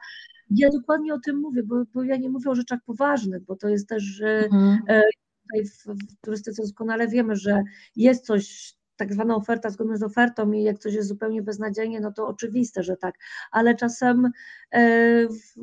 Ja 0.49 0.69
dokładnie 0.69 1.13
o 1.13 1.19
tym 1.19 1.39
mówię, 1.39 1.63
bo, 1.63 1.83
bo 1.93 2.03
ja 2.03 2.17
nie 2.17 2.29
mówię 2.29 2.49
o 2.49 2.55
rzeczach 2.55 2.79
poważnych, 2.85 3.43
bo 3.43 3.55
to 3.55 3.69
jest 3.69 3.89
też, 3.89 4.03
że 4.03 4.27
mhm. 4.27 4.79
E, 4.87 5.01
tutaj 5.43 5.65
w, 5.65 5.85
w 5.85 6.21
turystyce 6.21 6.61
doskonale 6.61 7.07
wiemy, 7.07 7.35
że 7.35 7.63
jest 7.95 8.25
coś, 8.25 8.73
tak 8.95 9.13
zwana 9.13 9.35
oferta 9.35 9.69
zgodna 9.69 9.97
z 9.97 10.03
ofertą 10.03 10.51
i 10.51 10.63
jak 10.63 10.79
coś 10.79 10.93
jest 10.93 11.07
zupełnie 11.07 11.41
beznadziejnie, 11.41 11.99
no 11.99 12.11
to 12.11 12.27
oczywiste, 12.27 12.83
że 12.83 12.97
tak, 12.97 13.15
ale 13.51 13.75
czasem 13.75 14.31
e, 14.71 14.81
w, 15.27 15.55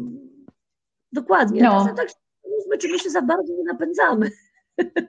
dokładnie, 1.12 1.62
no. 1.62 1.70
czasem 1.70 1.96
tak 1.96 2.08
my 2.70 2.78
czegoś 2.78 3.02
się 3.02 3.10
za 3.10 3.22
bardzo 3.22 3.52
nie 3.52 3.64
napędzamy. 3.64 4.30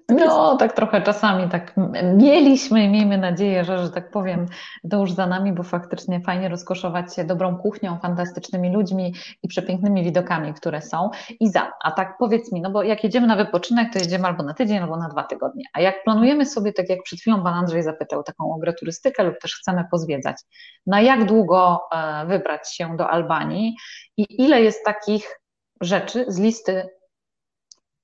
No, 0.10 0.58
tak 0.58 0.74
trochę 0.74 1.02
czasami 1.02 1.50
tak 1.50 1.76
mieliśmy 2.18 2.84
i 2.84 2.90
miejmy 2.90 3.18
nadzieję, 3.18 3.66
że, 3.66 3.78
że 3.78 3.90
tak 3.90 4.12
powiem, 4.12 4.46
to 4.92 5.00
już 5.00 5.12
za 5.12 5.28
nami, 5.28 5.54
bo 5.54 5.64
faktycznie 5.64 6.22
fajnie 6.22 6.50
rozkoszować 6.50 7.16
się 7.16 7.24
dobrą 7.24 7.58
kuchnią, 7.58 8.00
fantastycznymi 8.00 8.74
ludźmi 8.74 9.14
i 9.44 9.48
przepięknymi 9.48 10.04
widokami, 10.04 10.54
które 10.54 10.82
są. 10.82 11.10
I 11.40 11.50
za, 11.50 11.72
a 11.84 11.92
tak 11.92 12.18
powiedz 12.18 12.52
mi, 12.52 12.62
no 12.62 12.72
bo 12.72 12.84
jak 12.84 13.04
jedziemy 13.04 13.28
na 13.28 13.36
wypoczynek, 13.36 13.94
to 13.94 14.00
jedziemy 14.00 14.28
albo 14.28 14.44
na 14.44 14.54
tydzień, 14.54 14.78
albo 14.78 14.98
na 14.98 15.10
dwa 15.10 15.24
tygodnie. 15.24 15.64
A 15.74 15.82
jak 15.82 16.04
planujemy 16.04 16.46
sobie, 16.46 16.74
tak 16.74 16.90
jak 16.90 17.04
przed 17.04 17.20
chwilą 17.20 17.44
Pan 17.44 17.54
Andrzej 17.54 17.84
zapytał, 17.84 18.24
taką 18.24 18.56
agroturystykę 18.56 19.24
lub 19.24 19.40
też 19.40 19.56
chcemy 19.56 19.86
pozwiedzać, 19.92 20.38
na 20.86 21.02
jak 21.02 21.26
długo 21.26 21.80
e, 21.92 22.26
wybrać 22.26 22.76
się 22.76 22.98
do 22.98 23.10
Albanii 23.10 23.76
i 24.18 24.26
ile 24.44 24.62
jest 24.62 24.86
takich 24.86 25.40
rzeczy 25.82 26.26
z 26.28 26.40
listy 26.40 26.90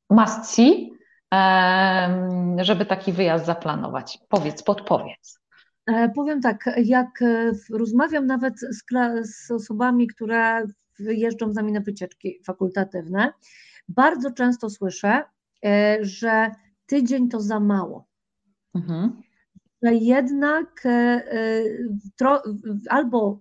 must 0.10 0.46
see, 0.46 0.99
żeby 2.58 2.86
taki 2.86 3.14
wyjazd 3.14 3.46
zaplanować? 3.46 4.20
Powiedz, 4.30 4.64
podpowiedz. 4.64 5.40
Powiem 6.16 6.42
tak, 6.42 6.70
jak 6.84 7.24
rozmawiam 7.72 8.26
nawet 8.26 8.60
z, 8.60 8.84
z 9.24 9.52
osobami, 9.52 10.08
które 10.08 10.66
jeżdżą 11.00 11.52
z 11.54 11.56
nami 11.56 11.72
na 11.72 11.80
wycieczki 11.80 12.42
fakultatywne, 12.46 13.34
bardzo 13.88 14.32
często 14.32 14.70
słyszę, 14.70 15.24
że 16.02 16.52
tydzień 16.86 17.30
to 17.30 17.42
za 17.42 17.60
mało. 17.60 18.08
Mhm. 18.76 19.22
Że 19.84 19.94
jednak 19.94 20.84
albo 22.90 23.40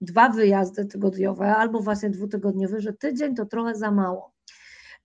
dwa 0.00 0.28
wyjazdy 0.28 0.84
tygodniowe, 0.84 1.56
albo 1.56 1.80
właśnie 1.80 2.10
dwutygodniowe, 2.10 2.80
że 2.80 2.92
tydzień 2.92 3.34
to 3.34 3.46
trochę 3.46 3.74
za 3.74 3.90
mało. 3.90 4.33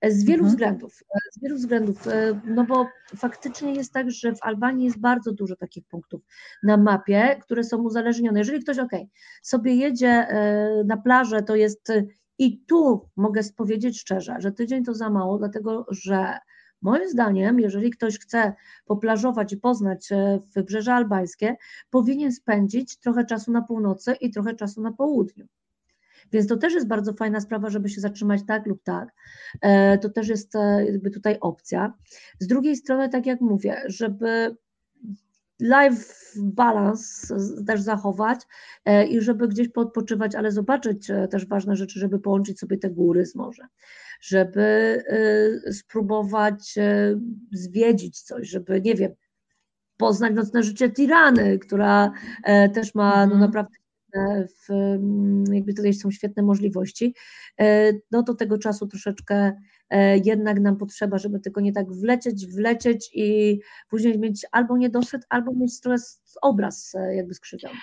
Z 0.08 0.24
wielu 0.24 0.40
mhm. 0.40 0.50
względów, 0.50 1.04
z 1.32 1.42
wielu 1.42 1.56
względów, 1.56 2.08
e, 2.08 2.42
no 2.46 2.64
bo 2.64 2.88
faktycznie 3.16 3.74
jest 3.74 3.94
tak, 3.94 4.12
że 4.12 4.36
w 4.36 4.44
Albanii 4.44 4.86
jest 4.86 5.00
bardzo 5.00 5.32
dużo 5.32 5.56
takich 5.56 5.86
punktów 5.88 6.22
na 6.64 6.78
mapie, 6.78 7.40
które 7.42 7.64
są 7.64 7.78
uzależnione. 7.78 8.40
Jeżeli 8.40 8.64
ktoś, 8.64 8.80
ok, 8.80 8.92
sobie 9.42 9.76
jedzie 9.76 10.08
e, 10.08 10.84
na 10.86 10.98
plażę, 10.98 11.44
to 11.44 11.56
jest 11.56 11.92
i 12.38 12.60
tu 12.66 13.10
mogę 13.16 13.42
powiedzieć 13.58 14.00
szczerze, 14.00 14.36
że 14.40 14.52
tydzień 14.52 14.84
to 14.84 14.94
za 14.94 15.10
mało, 15.10 15.38
dlatego 15.38 15.86
że 15.90 16.40
Moim 16.82 17.10
zdaniem, 17.10 17.60
jeżeli 17.60 17.90
ktoś 17.90 18.20
chce 18.20 18.54
poplażować 18.86 19.54
i 19.54 19.58
poznać 19.58 20.12
e, 20.12 20.40
wybrzeże 20.56 20.94
albańskie, 20.94 21.56
powinien 21.90 22.32
spędzić 22.32 22.98
trochę 22.98 23.26
czasu 23.26 23.52
na 23.52 23.62
północy 23.62 24.14
i 24.22 24.32
trochę 24.32 24.56
czasu 24.56 24.82
na 24.82 24.92
południu. 24.92 25.48
Więc 26.32 26.48
to 26.48 26.58
też 26.58 26.74
jest 26.74 26.88
bardzo 26.88 27.14
fajna 27.14 27.42
sprawa, 27.42 27.70
żeby 27.70 27.90
się 27.90 28.02
zatrzymać 28.02 28.42
tak 28.48 28.66
lub 28.66 28.84
tak. 28.84 29.10
E, 29.62 29.98
to 29.98 30.10
też 30.10 30.28
jest 30.28 30.56
e, 30.56 30.86
jakby 30.86 31.12
tutaj 31.12 31.38
opcja. 31.42 31.94
Z 32.40 32.48
drugiej 32.48 32.76
strony, 32.76 33.10
tak 33.10 33.26
jak 33.26 33.42
mówię, 33.42 33.82
żeby 33.86 34.56
life 35.62 36.14
balance 36.38 37.36
też 37.68 37.82
zachować 37.82 38.40
i 39.10 39.22
żeby 39.22 39.48
gdzieś 39.48 39.70
podpoczywać, 39.70 40.36
ale 40.36 40.52
zobaczyć 40.52 41.08
też 41.32 41.46
ważne 41.46 41.76
rzeczy, 41.76 42.00
żeby 42.00 42.20
połączyć 42.20 42.60
sobie 42.60 42.78
te 42.78 42.90
góry 42.90 43.26
z 43.26 43.36
morzem 43.36 43.68
żeby 44.22 45.04
spróbować 45.72 46.76
zwiedzić 47.52 48.22
coś, 48.22 48.50
żeby, 48.50 48.82
nie 48.82 48.96
wiem, 48.96 49.12
poznać 50.00 50.34
nocne 50.34 50.64
życie 50.64 50.92
Tirany, 50.92 51.60
która 51.60 52.12
e, 52.44 52.70
też 52.70 52.96
ma 52.96 53.26
no, 53.26 53.34
mhm. 53.34 53.66
Naprawdę 54.16 54.48
w, 54.48 54.72
mm, 54.72 55.44
jakby 55.54 55.74
tutaj 55.74 55.94
są 55.94 56.12
świetne 56.12 56.44
możliwości, 56.44 57.16
e, 57.60 57.94
no 58.12 58.24
to 58.24 58.34
tego 58.34 58.58
czasu 58.58 58.88
troszeczkę 58.88 59.54
e, 59.90 60.18
jednak 60.18 60.60
nam 60.60 60.78
potrzeba, 60.78 61.18
żeby 61.18 61.40
tylko 61.40 61.62
nie 61.62 61.74
tak 61.74 61.92
wlecieć, 61.92 62.48
wlecieć 62.48 63.10
i 63.14 63.60
później 63.90 64.20
mieć 64.20 64.46
albo 64.52 64.78
niedosyt, 64.78 65.26
albo 65.30 65.54
mieć 65.54 65.82
trochę 65.82 66.04
obraz 66.42 66.94
jakby 67.16 67.34
skrzywiony. 67.34 67.76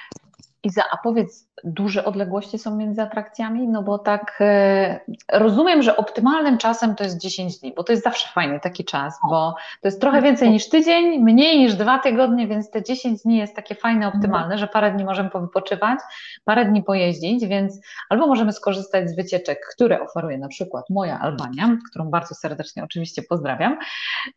Iza, 0.62 0.82
a 0.92 0.96
powiedz, 0.96 1.48
duże 1.64 2.04
odległości 2.04 2.59
są 2.59 2.76
między 2.76 3.02
atrakcjami? 3.02 3.68
No 3.68 3.82
bo 3.82 3.98
tak 3.98 4.38
e, 4.40 5.00
rozumiem, 5.32 5.82
że 5.82 5.96
optymalnym 5.96 6.59
czasem 6.59 6.94
to 6.94 7.04
jest 7.04 7.20
10 7.20 7.59
dni, 7.59 7.72
bo 7.76 7.84
to 7.84 7.92
jest 7.92 8.04
zawsze 8.04 8.28
fajny 8.28 8.61
taki 8.61 8.84
czas, 8.84 9.18
bo 9.30 9.54
to 9.82 9.88
jest 9.88 10.00
trochę 10.00 10.22
więcej 10.22 10.50
niż 10.50 10.68
tydzień, 10.68 11.22
mniej 11.22 11.59
niż 11.59 11.74
dwa 11.74 11.98
tygodnie, 11.98 12.46
więc 12.46 12.70
te 12.70 12.82
10 12.82 13.22
dni 13.22 13.36
jest 13.36 13.57
takie 13.57 13.74
fajne, 13.74 14.09
optymalne, 14.09 14.59
że 14.59 14.68
parę 14.68 14.92
dni 14.92 15.04
możemy 15.04 15.30
powypoczywać, 15.30 15.98
parę 16.44 16.64
dni 16.64 16.82
pojeździć, 16.82 17.46
więc 17.46 17.80
albo 18.09 18.26
możemy 18.26 18.52
skorzystać 18.52 19.11
z 19.11 19.16
wycieczek, 19.16 19.66
które 19.74 20.00
oferuje 20.00 20.38
na 20.38 20.48
przykład 20.48 20.90
moja 20.90 21.20
Albania, 21.20 21.76
którą 21.90 22.11
bardzo 22.11 22.34
serdecznie 22.34 22.84
oczywiście 22.84 23.22
pozdrawiam 23.22 23.78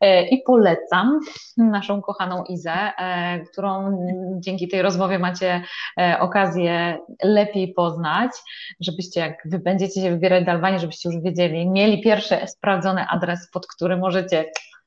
e, 0.01 0.27
i 0.27 0.43
polecam 0.43 1.19
naszą 1.57 2.01
kochaną 2.01 2.43
Izę, 2.43 2.73
e, 2.73 3.39
którą 3.39 3.97
dzięki 4.39 4.67
tej 4.67 4.81
rozmowie 4.81 5.19
macie 5.19 5.61
okazję 6.19 6.97
lepiej 7.23 7.73
poznać, 7.73 8.31
żebyście 8.79 9.19
jak 9.19 9.37
wy 9.45 9.59
będziecie 9.59 10.01
się 10.01 10.11
wybierać 10.11 10.45
do 10.45 10.51
Albanii, 10.51 10.79
żebyście 10.79 11.09
już 11.09 11.21
wiedzieli, 11.23 11.69
mieli 11.69 12.01
pierwszy 12.01 12.47
sprawdzony 12.47 13.05
adres, 13.09 13.49
pod 13.53 13.67
który 13.67 13.97
możecie 13.97 14.45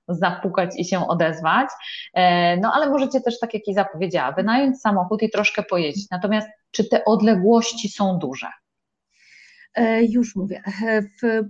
zapukać 0.09 0.71
i 0.79 0.85
się 0.85 1.09
odezwać. 1.09 1.69
E, 2.15 2.57
no 2.57 2.73
ale 2.75 2.91
możecie 2.91 3.21
też, 3.21 3.39
tak 3.39 3.55
jak 3.55 3.69
i 3.69 3.75
zapowiedziała, 3.75 4.33
wynająć 4.33 4.81
samochód 4.81 5.23
i 5.23 5.31
troszkę 5.31 5.63
pojeździć. 5.63 6.11
Natomiast 6.11 6.49
czy 6.71 6.89
te 6.89 7.05
odległości 7.05 7.89
są 7.89 8.19
duże? 8.19 8.49
E, 9.75 10.05
już 10.05 10.37
mówię. 10.37 10.63
E, 10.87 11.03
w 11.03 11.43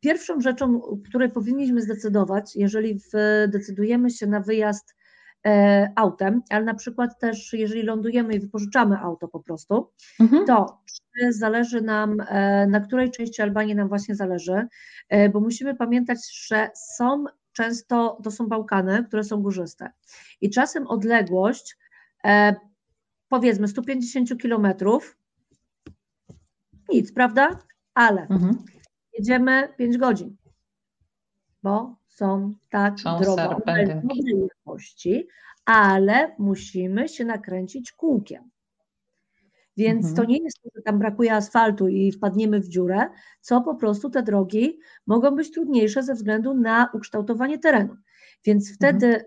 pierwszą 0.00 0.40
rzeczą, 0.40 0.80
której 1.08 1.30
powinniśmy 1.30 1.80
zdecydować, 1.80 2.56
jeżeli 2.56 3.00
decydujemy 3.48 4.10
się 4.10 4.26
na 4.26 4.40
wyjazd 4.40 4.94
autem, 5.96 6.42
ale 6.50 6.64
na 6.64 6.74
przykład 6.74 7.18
też 7.18 7.52
jeżeli 7.52 7.82
lądujemy 7.82 8.34
i 8.34 8.40
wypożyczamy 8.40 8.98
auto 8.98 9.28
po 9.28 9.40
prostu, 9.40 9.90
mhm. 10.20 10.46
to 10.46 10.82
czy 10.86 11.32
zależy 11.32 11.80
nam, 11.80 12.20
e, 12.20 12.66
na 12.66 12.80
której 12.80 13.10
części 13.10 13.42
Albanii 13.42 13.74
nam 13.74 13.88
właśnie 13.88 14.14
zależy, 14.14 14.66
e, 15.08 15.28
bo 15.28 15.40
musimy 15.40 15.74
pamiętać, 15.76 16.18
że 16.46 16.70
są 16.74 17.24
często, 17.52 18.18
to 18.24 18.30
są 18.30 18.46
Bałkany, 18.46 19.04
które 19.04 19.24
są 19.24 19.42
górzyste 19.42 19.90
i 20.40 20.50
czasem 20.50 20.86
odległość 20.86 21.76
powiedzmy 23.28 23.68
150 23.68 24.38
kilometrów, 24.38 25.18
nic, 26.88 27.12
prawda? 27.12 27.58
Ale 27.94 28.22
mhm. 28.22 28.64
jedziemy 29.18 29.68
5 29.78 29.98
godzin, 29.98 30.36
bo 31.62 31.99
są 32.20 32.54
tak 32.70 33.00
są 33.00 33.20
drogo, 33.20 33.56
jakości, 34.66 35.28
ale 35.64 36.34
musimy 36.38 37.08
się 37.08 37.24
nakręcić 37.24 37.92
kółkiem. 37.92 38.50
Więc 39.76 40.06
mhm. 40.06 40.16
to 40.16 40.32
nie 40.32 40.38
jest 40.44 40.62
to, 40.62 40.70
że 40.76 40.82
tam 40.82 40.98
brakuje 40.98 41.34
asfaltu 41.34 41.88
i 41.88 42.12
wpadniemy 42.12 42.60
w 42.60 42.68
dziurę, 42.68 43.06
co 43.40 43.60
po 43.60 43.74
prostu 43.74 44.10
te 44.10 44.22
drogi 44.22 44.78
mogą 45.06 45.30
być 45.30 45.52
trudniejsze 45.52 46.02
ze 46.02 46.14
względu 46.14 46.54
na 46.54 46.90
ukształtowanie 46.94 47.58
terenu. 47.58 47.96
Więc 48.44 48.74
wtedy 48.74 49.24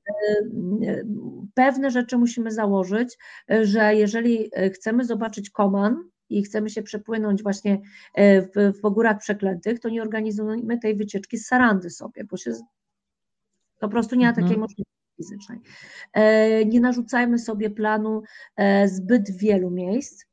mhm. 0.56 1.48
pewne 1.54 1.92
rzeczy 1.92 2.18
musimy 2.18 2.52
założyć, 2.52 3.18
że 3.62 3.96
jeżeli 3.96 4.52
chcemy 4.74 5.06
zobaczyć 5.06 5.50
Koman, 5.50 6.04
i 6.30 6.44
chcemy 6.44 6.70
się 6.70 6.84
przepłynąć 6.84 7.44
właśnie 7.44 7.82
w, 8.18 8.74
w 8.84 8.90
Górach 8.90 9.20
Przeklętych, 9.20 9.80
to 9.80 9.90
nie 9.90 10.02
organizujemy 10.02 10.80
tej 10.80 10.96
wycieczki 10.96 11.38
z 11.38 11.48
Sarandy 11.48 11.90
sobie, 11.90 12.24
bo 12.24 12.38
się 12.38 12.54
po 13.84 13.90
prostu 13.90 14.16
nie 14.16 14.26
ma 14.26 14.32
takiej 14.32 14.44
mhm. 14.44 14.60
możliwości 14.60 14.94
fizycznej. 15.18 15.60
E, 16.14 16.66
nie 16.66 16.80
narzucajmy 16.80 17.40
sobie 17.40 17.70
planu 17.70 18.24
e, 18.56 18.88
zbyt 18.88 19.38
wielu 19.38 19.70
miejsc, 19.70 20.26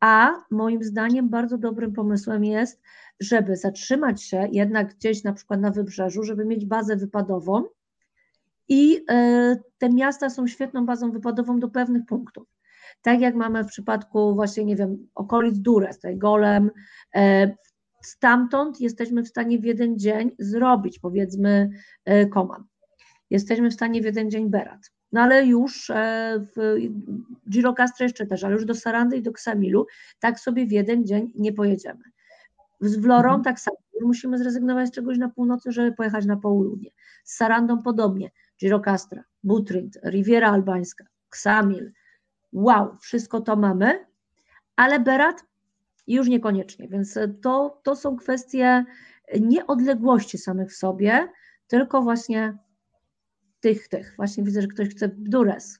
a 0.00 0.30
moim 0.50 0.84
zdaniem 0.84 1.28
bardzo 1.28 1.58
dobrym 1.58 1.92
pomysłem 1.92 2.44
jest, 2.44 2.80
żeby 3.20 3.56
zatrzymać 3.56 4.22
się 4.22 4.48
jednak 4.52 4.94
gdzieś 4.94 5.24
na 5.24 5.32
przykład 5.32 5.60
na 5.60 5.70
wybrzeżu, 5.70 6.22
żeby 6.22 6.44
mieć 6.44 6.66
bazę 6.66 6.96
wypadową 6.96 7.64
i 8.68 9.04
e, 9.10 9.56
te 9.78 9.90
miasta 9.90 10.30
są 10.30 10.46
świetną 10.46 10.86
bazą 10.86 11.10
wypadową 11.10 11.60
do 11.60 11.68
pewnych 11.68 12.06
punktów. 12.06 12.48
Tak 13.02 13.20
jak 13.20 13.34
mamy 13.34 13.64
w 13.64 13.66
przypadku 13.66 14.34
właśnie, 14.34 14.64
nie 14.64 14.76
wiem, 14.76 15.08
okolic 15.14 15.58
Dures, 15.58 15.96
tutaj 15.96 16.16
Golem, 16.16 16.70
stamtąd 18.02 18.80
jesteśmy 18.80 19.22
w 19.22 19.28
stanie 19.28 19.58
w 19.58 19.64
jeden 19.64 19.98
dzień 19.98 20.30
zrobić 20.38 20.98
powiedzmy 20.98 21.70
komand 22.30 22.70
jesteśmy 23.30 23.70
w 23.70 23.74
stanie 23.74 24.02
w 24.02 24.04
jeden 24.04 24.30
dzień 24.30 24.50
Berat. 24.50 24.90
No 25.12 25.20
ale 25.20 25.46
już 25.46 25.90
e, 25.90 26.46
w 26.56 26.76
Girocastre 27.50 28.04
jeszcze 28.04 28.26
też, 28.26 28.44
ale 28.44 28.54
już 28.54 28.64
do 28.64 28.74
Sarandy 28.74 29.16
i 29.16 29.22
do 29.22 29.32
Ksamilu 29.32 29.86
tak 30.20 30.40
sobie 30.40 30.66
w 30.66 30.72
jeden 30.72 31.06
dzień 31.06 31.32
nie 31.34 31.52
pojedziemy. 31.52 32.02
Z 32.80 32.96
Vlorą 32.96 33.28
mhm. 33.28 33.42
tak 33.42 33.60
samo. 33.60 33.76
Musimy 34.02 34.38
zrezygnować 34.38 34.88
z 34.88 34.92
czegoś 34.92 35.18
na 35.18 35.28
północy, 35.28 35.72
żeby 35.72 35.92
pojechać 35.92 36.26
na 36.26 36.36
południe. 36.36 36.90
Z 37.24 37.36
Sarandą 37.36 37.82
podobnie. 37.82 38.30
Girocastra, 38.60 39.24
Butrint, 39.42 39.98
Riviera 40.04 40.52
Albańska, 40.52 41.04
Ksamil. 41.28 41.92
Wow, 42.52 42.96
wszystko 43.00 43.40
to 43.40 43.56
mamy, 43.56 44.06
ale 44.76 45.00
Berat 45.00 45.44
już 46.06 46.28
niekoniecznie. 46.28 46.88
Więc 46.88 47.18
to, 47.42 47.80
to 47.82 47.96
są 47.96 48.16
kwestie 48.16 48.84
nie 49.40 49.66
odległości 49.66 50.38
samych 50.38 50.70
w 50.70 50.76
sobie, 50.76 51.28
tylko 51.66 52.02
właśnie 52.02 52.58
tych, 53.60 53.88
tych. 53.88 54.14
Właśnie 54.16 54.44
widzę, 54.44 54.62
że 54.62 54.68
ktoś 54.68 54.88
chce 54.88 55.08
Dures. 55.08 55.78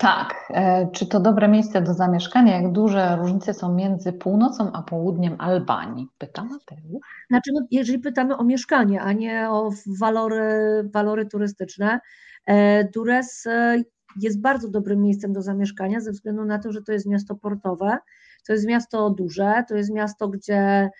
Tak. 0.00 0.34
E, 0.50 0.88
czy 0.92 1.06
to 1.06 1.20
dobre 1.20 1.48
miejsce 1.48 1.82
do 1.82 1.94
zamieszkania? 1.94 2.60
Jak 2.60 2.72
duże 2.72 3.16
różnice 3.16 3.54
są 3.54 3.74
między 3.74 4.12
północą 4.12 4.72
a 4.72 4.82
południem 4.82 5.36
Albanii? 5.38 6.08
Pyta 6.18 6.44
Mateusz. 6.44 7.06
Znaczy, 7.30 7.50
no, 7.54 7.60
jeżeli 7.70 7.98
pytamy 7.98 8.36
o 8.36 8.44
mieszkanie, 8.44 9.02
a 9.02 9.12
nie 9.12 9.50
o 9.50 9.70
walory, 9.86 10.44
walory 10.94 11.26
turystyczne, 11.26 12.00
e, 12.46 12.84
Dures 12.84 13.46
e, 13.46 13.82
jest 14.20 14.40
bardzo 14.40 14.68
dobrym 14.68 15.02
miejscem 15.02 15.32
do 15.32 15.42
zamieszkania 15.42 16.00
ze 16.00 16.12
względu 16.12 16.44
na 16.44 16.58
to, 16.58 16.72
że 16.72 16.82
to 16.82 16.92
jest 16.92 17.06
miasto 17.06 17.34
portowe, 17.34 17.98
to 18.46 18.52
jest 18.52 18.66
miasto 18.66 19.10
duże, 19.10 19.64
to 19.68 19.76
jest 19.76 19.92
miasto, 19.92 20.28
gdzie 20.28 20.90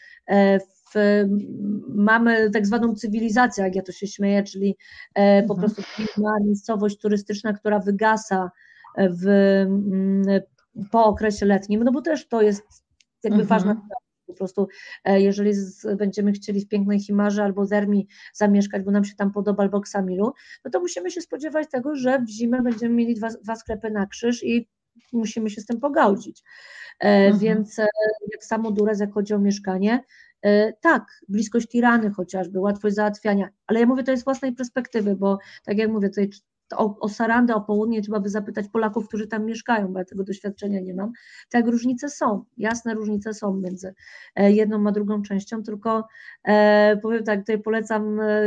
mamy 1.88 2.50
tak 2.50 2.66
zwaną 2.66 2.94
cywilizację, 2.94 3.64
jak 3.64 3.76
ja 3.76 3.82
to 3.82 3.92
się 3.92 4.06
śmieję, 4.06 4.42
czyli 4.42 4.76
e, 5.14 5.42
po 5.42 5.54
mhm. 5.54 5.70
prostu 5.70 5.82
ma 6.22 6.32
miejscowość 6.44 6.98
turystyczna, 6.98 7.52
która 7.52 7.78
wygasa 7.78 8.50
w, 8.98 9.26
mm, 9.26 10.40
po 10.90 11.04
okresie 11.04 11.46
letnim, 11.46 11.84
no 11.84 11.92
bo 11.92 12.02
też 12.02 12.28
to 12.28 12.42
jest 12.42 12.62
jakby 13.24 13.42
mhm. 13.42 13.46
ważna 13.46 13.82
po 14.26 14.34
prostu, 14.34 14.68
e, 15.04 15.20
jeżeli 15.20 15.54
z, 15.54 15.98
będziemy 15.98 16.32
chcieli 16.32 16.60
w 16.60 16.68
pięknej 16.68 17.00
Himarze 17.00 17.44
albo 17.44 17.66
Zermi 17.66 18.08
zamieszkać, 18.32 18.82
bo 18.82 18.90
nam 18.90 19.04
się 19.04 19.14
tam 19.16 19.32
podoba, 19.32 19.62
albo 19.62 19.80
Ksamilu, 19.80 20.32
no 20.64 20.70
to 20.70 20.80
musimy 20.80 21.10
się 21.10 21.20
spodziewać 21.20 21.68
tego, 21.70 21.94
że 21.94 22.18
w 22.18 22.28
zimę 22.28 22.62
będziemy 22.62 22.94
mieli 22.94 23.14
dwa, 23.14 23.28
dwa 23.28 23.56
sklepy 23.56 23.90
na 23.90 24.06
krzyż 24.06 24.44
i 24.44 24.68
musimy 25.12 25.50
się 25.50 25.60
z 25.60 25.66
tym 25.66 25.80
pogodzić. 25.80 26.42
E, 27.00 27.06
mhm. 27.06 27.38
Więc 27.38 27.78
e, 27.78 27.86
jak 28.32 28.44
samo 28.44 28.70
Durez, 28.70 29.00
jak 29.00 29.12
chodzi 29.12 29.34
o 29.34 29.38
mieszkanie, 29.38 30.04
tak, 30.80 31.06
bliskość 31.28 31.68
tirany 31.68 32.10
chociażby, 32.10 32.60
łatwość 32.60 32.94
załatwiania, 32.94 33.48
ale 33.66 33.80
ja 33.80 33.86
mówię 33.86 34.02
to 34.02 34.10
jest 34.10 34.22
z 34.22 34.24
własnej 34.24 34.52
perspektywy, 34.52 35.16
bo 35.16 35.38
tak 35.64 35.78
jak 35.78 35.90
mówię, 35.90 36.08
tutaj 36.08 36.30
o, 36.76 36.98
o 37.00 37.08
Sarandę, 37.08 37.54
o 37.54 37.60
południe 37.60 38.02
trzeba 38.02 38.20
by 38.20 38.28
zapytać 38.28 38.68
Polaków, 38.68 39.08
którzy 39.08 39.26
tam 39.26 39.44
mieszkają, 39.44 39.92
bo 39.92 39.98
ja 39.98 40.04
tego 40.04 40.24
doświadczenia 40.24 40.80
nie 40.80 40.94
mam. 40.94 41.12
Tak, 41.50 41.66
różnice 41.66 42.08
są, 42.08 42.44
jasne 42.56 42.94
różnice 42.94 43.34
są 43.34 43.56
między 43.56 43.94
e, 44.34 44.52
jedną 44.52 44.88
a 44.88 44.92
drugą 44.92 45.22
częścią, 45.22 45.62
tylko 45.62 46.08
e, 46.44 46.96
powiem 47.02 47.24
tak, 47.24 47.40
tutaj 47.40 47.62
polecam, 47.62 48.20
e, 48.20 48.42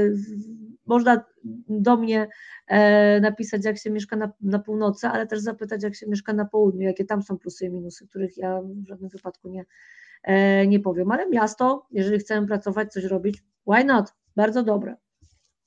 można 0.86 1.24
do 1.70 1.98
mnie 1.98 2.28
e, 2.68 3.20
napisać, 3.20 3.66
jak 3.66 3.78
się 3.78 3.92
mieszka 3.92 4.16
na, 4.16 4.32
na 4.42 4.60
północy, 4.60 5.08
ale 5.08 5.28
też 5.28 5.40
zapytać, 5.40 5.84
jak 5.84 5.96
się 5.96 6.08
mieszka 6.08 6.34
na 6.34 6.46
południu, 6.46 6.82
jakie 6.82 7.06
tam 7.06 7.22
są 7.22 7.38
plusy 7.38 7.66
i 7.66 7.70
minusy, 7.70 8.08
których 8.08 8.38
ja 8.38 8.62
w 8.62 8.88
żadnym 8.88 9.10
wypadku 9.10 9.50
nie, 9.50 9.62
e, 9.62 9.66
nie 10.68 10.80
powiem. 10.80 11.12
Ale 11.12 11.30
miasto, 11.30 11.86
jeżeli 11.92 12.20
chcemy 12.20 12.48
pracować, 12.48 12.94
coś 12.94 13.04
robić, 13.04 13.44
why 13.68 13.84
not? 13.84 14.14
Bardzo 14.36 14.64
dobre. 14.64 14.96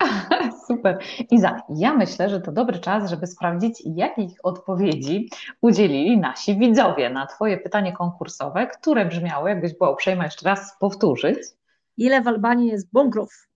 Super. 0.69 0.99
Iza, 1.31 1.63
ja 1.69 1.95
myślę, 1.95 2.29
że 2.29 2.41
to 2.41 2.53
dobry 2.53 2.79
czas, 2.79 3.11
żeby 3.11 3.27
sprawdzić, 3.27 3.83
jakich 3.85 4.39
odpowiedzi 4.43 5.31
udzielili 5.61 6.19
nasi 6.19 6.59
widzowie 6.59 7.11
na 7.11 7.27
Twoje 7.27 7.59
pytanie 7.59 7.93
konkursowe, 7.93 8.67
które 8.67 9.05
brzmiało, 9.05 9.49
jakbyś 9.49 9.79
była 9.79 9.91
uprzejma 9.91 10.25
jeszcze 10.25 10.49
raz 10.49 10.77
powtórzyć. 10.81 11.39
Ile 11.97 12.23
w 12.23 12.29
Albanii 12.29 12.69
jest 12.69 12.93
bunkrów? 12.93 13.49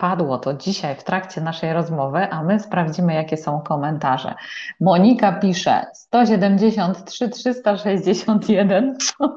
Padło 0.00 0.38
to 0.38 0.54
dzisiaj 0.54 0.96
w 0.96 1.04
trakcie 1.04 1.40
naszej 1.40 1.72
rozmowy, 1.72 2.28
a 2.30 2.42
my 2.42 2.60
sprawdzimy, 2.60 3.14
jakie 3.14 3.36
są 3.36 3.60
komentarze. 3.60 4.34
Monika 4.80 5.32
pisze 5.32 5.86
173 5.94 7.28
361. 7.28 8.96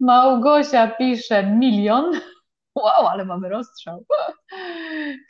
Małgosia 0.00 0.88
pisze 0.88 1.42
milion. 1.42 2.12
Wow, 2.74 3.06
ale 3.06 3.24
mamy 3.24 3.48
rozstrzał. 3.48 4.04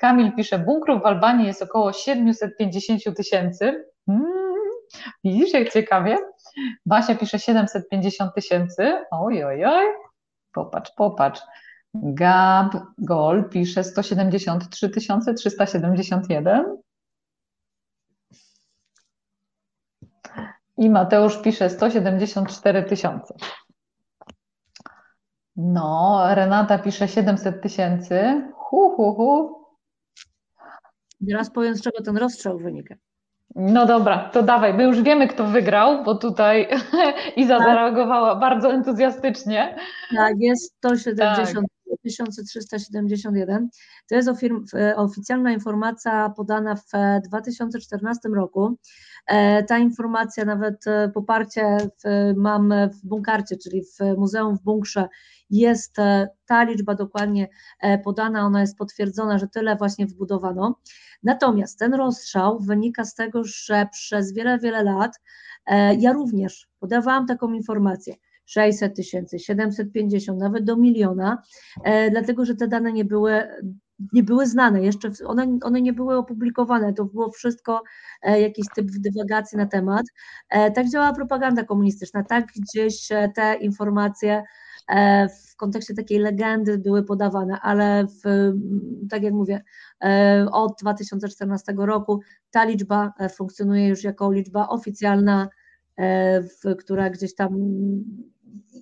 Kamil 0.00 0.32
pisze, 0.36 0.58
bunkrów 0.58 1.02
w 1.02 1.06
Albanii 1.06 1.46
jest 1.46 1.62
około 1.62 1.92
750 1.92 3.16
tysięcy. 3.16 3.84
Hmm, 4.06 4.54
widzisz, 5.24 5.52
jak 5.52 5.72
ciekawie. 5.72 6.16
Basia 6.86 7.14
pisze 7.14 7.38
750 7.38 8.34
tysięcy. 8.34 9.04
Oj, 9.10 9.44
oj, 9.44 9.64
oj. 9.64 9.86
Popatrz, 10.52 10.90
popatrz. 10.96 11.40
Gab 11.94 12.76
Gol 12.98 13.48
pisze 13.48 13.84
173 13.84 14.90
371. 15.34 16.76
I 20.76 20.90
Mateusz 20.90 21.42
pisze 21.42 21.70
174 21.70 22.84
tysiące. 22.84 23.34
No, 25.56 26.24
Renata 26.34 26.78
pisze 26.78 27.08
700 27.08 27.62
tysięcy. 27.62 28.48
Hu, 28.54 28.90
hu, 28.90 29.14
hu. 29.14 29.58
Teraz 31.28 31.50
powiem, 31.50 31.74
z 31.76 31.82
czego 31.82 32.02
ten 32.02 32.16
rozstrzał 32.16 32.58
wynika. 32.58 32.94
No 33.54 33.86
dobra, 33.86 34.30
to 34.32 34.42
dawaj, 34.42 34.74
my 34.74 34.84
już 34.84 35.02
wiemy, 35.02 35.28
kto 35.28 35.44
wygrał, 35.44 36.04
bo 36.04 36.14
tutaj 36.14 36.68
Iza 37.36 37.58
tak. 37.58 37.66
zareagowała 37.66 38.36
bardzo 38.36 38.72
entuzjastycznie. 38.72 39.76
Tak, 40.16 40.34
jest 40.38 40.74
170 40.76 41.54
tak. 41.54 41.77
1371. 42.08 43.68
To 44.08 44.14
jest 44.14 44.30
oficjalna 44.96 45.52
informacja 45.52 46.30
podana 46.36 46.76
w 46.76 46.90
2014 47.28 48.28
roku. 48.28 48.78
E, 49.28 49.62
ta 49.62 49.78
informacja, 49.78 50.44
nawet 50.44 50.86
e, 50.86 51.10
poparcie 51.14 51.78
mam 52.36 52.74
w 52.92 53.06
Bunkarcie, 53.06 53.56
czyli 53.56 53.82
w 53.82 54.18
Muzeum 54.18 54.56
w 54.56 54.62
Bunkrze, 54.62 55.08
jest 55.50 55.98
e, 55.98 56.28
ta 56.46 56.64
liczba 56.64 56.94
dokładnie 56.94 57.48
podana, 58.04 58.46
ona 58.46 58.60
jest 58.60 58.78
potwierdzona, 58.78 59.38
że 59.38 59.48
tyle 59.48 59.76
właśnie 59.76 60.06
wbudowano. 60.06 60.78
Natomiast 61.22 61.78
ten 61.78 61.94
rozstrzał 61.94 62.60
wynika 62.60 63.04
z 63.04 63.14
tego, 63.14 63.44
że 63.44 63.86
przez 63.92 64.32
wiele, 64.32 64.58
wiele 64.58 64.82
lat 64.82 65.20
ja 65.98 66.12
również 66.12 66.68
podawałam 66.80 67.26
taką 67.26 67.52
informację. 67.52 68.14
600 68.48 68.96
tysięcy, 68.96 69.38
750, 69.38 70.40
nawet 70.40 70.64
do 70.64 70.76
miliona, 70.76 71.42
e, 71.84 72.10
dlatego 72.10 72.44
że 72.44 72.54
te 72.54 72.68
dane 72.68 72.92
nie 72.92 73.04
były, 73.04 73.42
nie 74.12 74.22
były 74.22 74.46
znane, 74.46 74.82
jeszcze 74.82 75.10
one, 75.26 75.58
one 75.62 75.80
nie 75.80 75.92
były 75.92 76.16
opublikowane, 76.16 76.92
to 76.92 77.04
było 77.04 77.30
wszystko 77.30 77.82
e, 78.22 78.40
jakiś 78.40 78.66
typ 78.74 78.86
dywagacji 78.90 79.58
na 79.58 79.66
temat. 79.66 80.06
E, 80.50 80.70
tak 80.70 80.88
działa 80.88 81.12
propaganda 81.12 81.64
komunistyczna, 81.64 82.24
tak 82.24 82.46
gdzieś 82.56 83.08
te 83.34 83.54
informacje 83.54 84.42
w 85.52 85.56
kontekście 85.56 85.94
takiej 85.94 86.18
legendy 86.18 86.78
były 86.78 87.02
podawane, 87.02 87.60
ale 87.60 88.06
w, 88.06 88.52
tak 89.10 89.22
jak 89.22 89.34
mówię, 89.34 89.64
od 90.52 90.72
2014 90.80 91.74
roku 91.78 92.20
ta 92.50 92.64
liczba 92.64 93.12
funkcjonuje 93.34 93.88
już 93.88 94.04
jako 94.04 94.32
liczba 94.32 94.68
oficjalna, 94.68 95.48
która 96.78 97.10
gdzieś 97.10 97.34
tam 97.34 97.50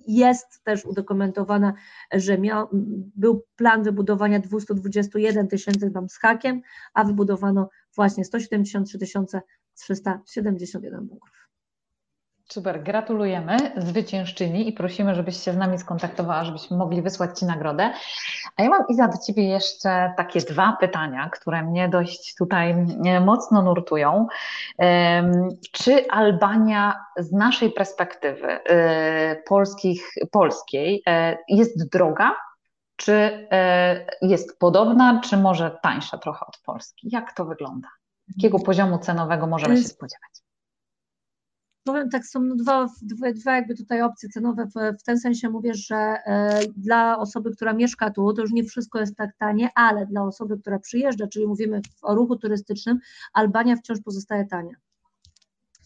jest 0.07 0.63
też 0.63 0.85
udokumentowana, 0.85 1.73
że 2.11 2.37
miał, 2.37 2.67
był 3.15 3.43
plan 3.55 3.83
wybudowania 3.83 4.39
221 4.39 5.47
tysięcy 5.47 5.91
tam 5.91 6.09
z 6.09 6.17
hakiem, 6.17 6.61
a 6.93 7.03
wybudowano 7.03 7.69
właśnie 7.95 8.25
173 8.25 8.97
371 9.75 11.07
bunkrów. 11.07 11.36
Super, 12.51 12.83
gratulujemy 12.83 13.57
zwyciężczyni 13.77 14.69
i 14.69 14.73
prosimy, 14.73 15.15
żebyś 15.15 15.43
się 15.43 15.53
z 15.53 15.57
nami 15.57 15.79
skontaktowała, 15.79 16.43
żebyśmy 16.43 16.77
mogli 16.77 17.01
wysłać 17.01 17.39
Ci 17.39 17.45
nagrodę. 17.45 17.93
A 18.55 18.63
ja 18.63 18.69
mam 18.69 18.83
Iza 18.89 19.07
do 19.07 19.17
Ciebie 19.17 19.49
jeszcze 19.49 20.13
takie 20.17 20.39
dwa 20.39 20.77
pytania, 20.79 21.29
które 21.29 21.63
mnie 21.63 21.89
dość 21.89 22.35
tutaj 22.35 22.75
e, 23.05 23.19
mocno 23.19 23.61
nurtują. 23.61 24.27
Czy 25.71 26.07
Albania 26.09 27.05
z 27.17 27.31
naszej 27.31 27.71
perspektywy 27.71 28.47
e, 28.47 29.35
polskich, 29.35 30.11
polskiej 30.31 31.01
e, 31.07 31.37
jest 31.47 31.91
droga? 31.91 32.35
Czy 32.95 33.47
jest 34.21 34.59
podobna, 34.59 35.21
czy 35.23 35.37
może 35.37 35.77
tańsza 35.83 36.17
trochę 36.17 36.45
od 36.45 36.57
Polski? 36.65 37.09
Jak 37.11 37.33
to 37.33 37.45
wygląda? 37.45 37.87
Jakiego 38.27 38.59
poziomu 38.59 38.97
cenowego 38.97 39.47
możemy 39.47 39.77
się 39.77 39.83
spodziewać? 39.83 40.46
Powiem 41.87 42.09
tak, 42.09 42.25
są 42.25 42.49
dwa, 42.49 42.87
dwa, 43.01 43.31
dwa 43.31 43.55
jakby 43.55 43.75
tutaj 43.75 44.01
opcje 44.01 44.29
cenowe, 44.29 44.65
w, 44.65 44.99
w 44.99 45.03
ten 45.03 45.19
sensie 45.19 45.49
mówię, 45.49 45.73
że 45.73 45.95
e, 45.95 46.59
dla 46.77 47.19
osoby, 47.19 47.51
która 47.51 47.73
mieszka 47.73 48.11
tu, 48.11 48.33
to 48.33 48.41
już 48.41 48.51
nie 48.51 48.63
wszystko 48.63 48.99
jest 48.99 49.15
tak 49.15 49.29
tanie, 49.37 49.69
ale 49.75 50.05
dla 50.05 50.23
osoby, 50.23 50.57
która 50.59 50.79
przyjeżdża, 50.79 51.27
czyli 51.27 51.47
mówimy 51.47 51.81
o 52.01 52.15
ruchu 52.15 52.35
turystycznym, 52.35 52.99
Albania 53.33 53.75
wciąż 53.75 53.99
pozostaje 54.01 54.45
tania. 54.45 54.75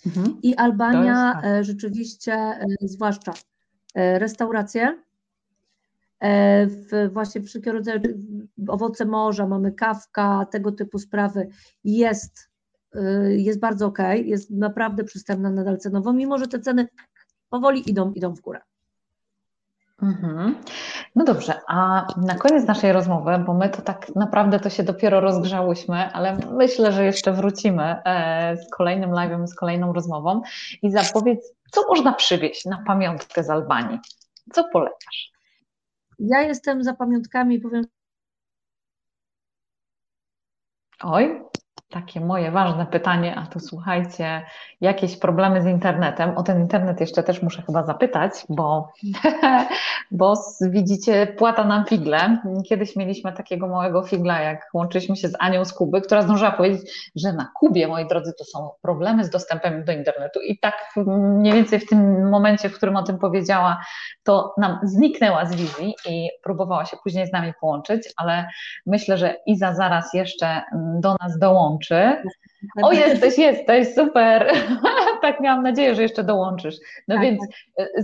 Mhm. 0.06 0.38
I 0.44 0.56
Albania 0.56 1.42
e, 1.44 1.64
rzeczywiście, 1.64 2.34
e, 2.34 2.66
zwłaszcza 2.82 3.34
restauracje, 3.96 4.98
w, 6.68 7.10
właśnie 7.14 7.42
wszelkie 7.42 7.72
rodzaje 7.72 8.02
owoce 8.68 9.06
morza, 9.06 9.48
mamy 9.48 9.72
kawka, 9.72 10.46
tego 10.52 10.72
typu 10.72 11.00
sprawy, 11.00 11.48
jest 11.84 12.51
jest 13.30 13.60
bardzo 13.60 13.86
ok, 13.86 13.98
jest 14.24 14.52
naprawdę 14.52 15.04
przystępna 15.04 15.50
nadal 15.50 15.78
cenowo, 15.78 16.14
mimo 16.14 16.38
że 16.38 16.48
te 16.48 16.60
ceny 16.60 16.88
powoli 17.50 17.90
idą, 17.90 18.12
idą 18.14 18.34
w 18.36 18.42
górę. 18.42 18.62
Mhm. 20.02 20.56
No 21.16 21.26
dobrze, 21.26 21.62
a 21.68 22.08
na 22.18 22.36
koniec 22.36 22.68
naszej 22.68 22.92
rozmowy, 22.92 23.44
bo 23.46 23.54
my 23.54 23.70
to 23.70 23.82
tak 23.82 24.16
naprawdę 24.16 24.60
to 24.60 24.70
się 24.70 24.84
dopiero 24.84 25.20
rozgrzałyśmy, 25.20 26.14
ale 26.14 26.38
myślę, 26.52 26.92
że 26.92 27.06
jeszcze 27.06 27.34
wrócimy 27.34 27.84
e, 28.06 28.58
z 28.58 28.70
kolejnym 28.70 29.12
live'em, 29.12 29.48
z 29.48 29.56
kolejną 29.56 29.94
rozmową 29.94 30.42
i 30.82 30.92
zapowiedz, 30.92 31.54
co 31.72 31.82
można 31.88 32.14
przywieźć 32.14 32.66
na 32.66 32.84
pamiątkę 32.88 33.44
z 33.44 33.50
Albanii? 33.50 34.00
Co 34.54 34.64
polecasz? 34.64 35.32
Ja 36.20 36.42
jestem 36.42 36.84
za 36.84 36.94
pamiątkami, 36.94 37.60
powiem. 37.60 37.84
Oj, 41.04 41.42
takie 41.92 42.22
moje 42.22 42.52
ważne 42.52 42.86
pytanie, 42.86 43.36
a 43.36 43.46
tu 43.46 43.60
słuchajcie, 43.60 44.42
jakieś 44.82 45.18
problemy 45.18 45.62
z 45.62 45.66
internetem. 45.66 46.38
O 46.38 46.44
ten 46.44 46.60
internet 46.60 47.00
jeszcze 47.00 47.24
też 47.24 47.42
muszę 47.42 47.62
chyba 47.62 47.84
zapytać, 47.84 48.32
bo, 48.50 48.94
bo 50.12 50.34
widzicie, 50.62 51.28
płata 51.38 51.64
nam 51.64 51.86
figle. 51.86 52.38
Kiedyś 52.70 52.96
mieliśmy 52.96 53.34
takiego 53.34 53.68
małego 53.68 54.04
figla, 54.04 54.42
jak 54.42 54.70
łączyliśmy 54.74 55.16
się 55.16 55.28
z 55.28 55.36
Anią 55.40 55.66
z 55.66 55.74
Kuby, 55.74 56.02
która 56.02 56.22
zdążyła 56.22 56.52
powiedzieć, 56.52 57.12
że 57.16 57.34
na 57.34 57.48
Kubie, 57.60 57.88
moi 57.88 58.08
drodzy, 58.08 58.34
to 58.38 58.44
są 58.44 58.70
problemy 58.82 59.24
z 59.24 59.30
dostępem 59.30 59.86
do 59.86 59.92
internetu. 59.92 60.40
I 60.42 60.60
tak 60.60 60.76
mniej 61.18 61.54
więcej 61.54 61.80
w 61.80 61.90
tym 61.90 62.30
momencie, 62.30 62.70
w 62.70 62.78
którym 62.78 62.96
o 62.96 63.04
tym 63.04 63.18
powiedziała, 63.18 63.82
to 64.24 64.54
nam 64.58 64.80
zniknęła 64.84 65.46
z 65.46 65.56
wizji 65.56 65.96
i 66.10 66.30
próbowała 66.44 66.86
się 66.86 66.98
później 67.04 67.28
z 67.28 67.32
nami 67.32 67.54
połączyć, 67.62 68.14
ale 68.18 68.48
myślę, 68.86 69.18
że 69.18 69.36
Iza 69.46 69.74
zaraz 69.74 70.14
jeszcze 70.14 70.62
do 71.00 71.16
nas 71.22 71.40
dołączy. 71.40 71.81
O, 72.84 72.92
jesteś, 72.92 73.38
jesteś, 73.38 73.94
super. 73.96 74.54
tak 75.22 75.40
miałam 75.40 75.64
nadzieję, 75.64 75.96
że 75.96 76.02
jeszcze 76.02 76.24
dołączysz. 76.24 76.76
No 77.08 77.16
tak, 77.16 77.24
więc 77.24 77.42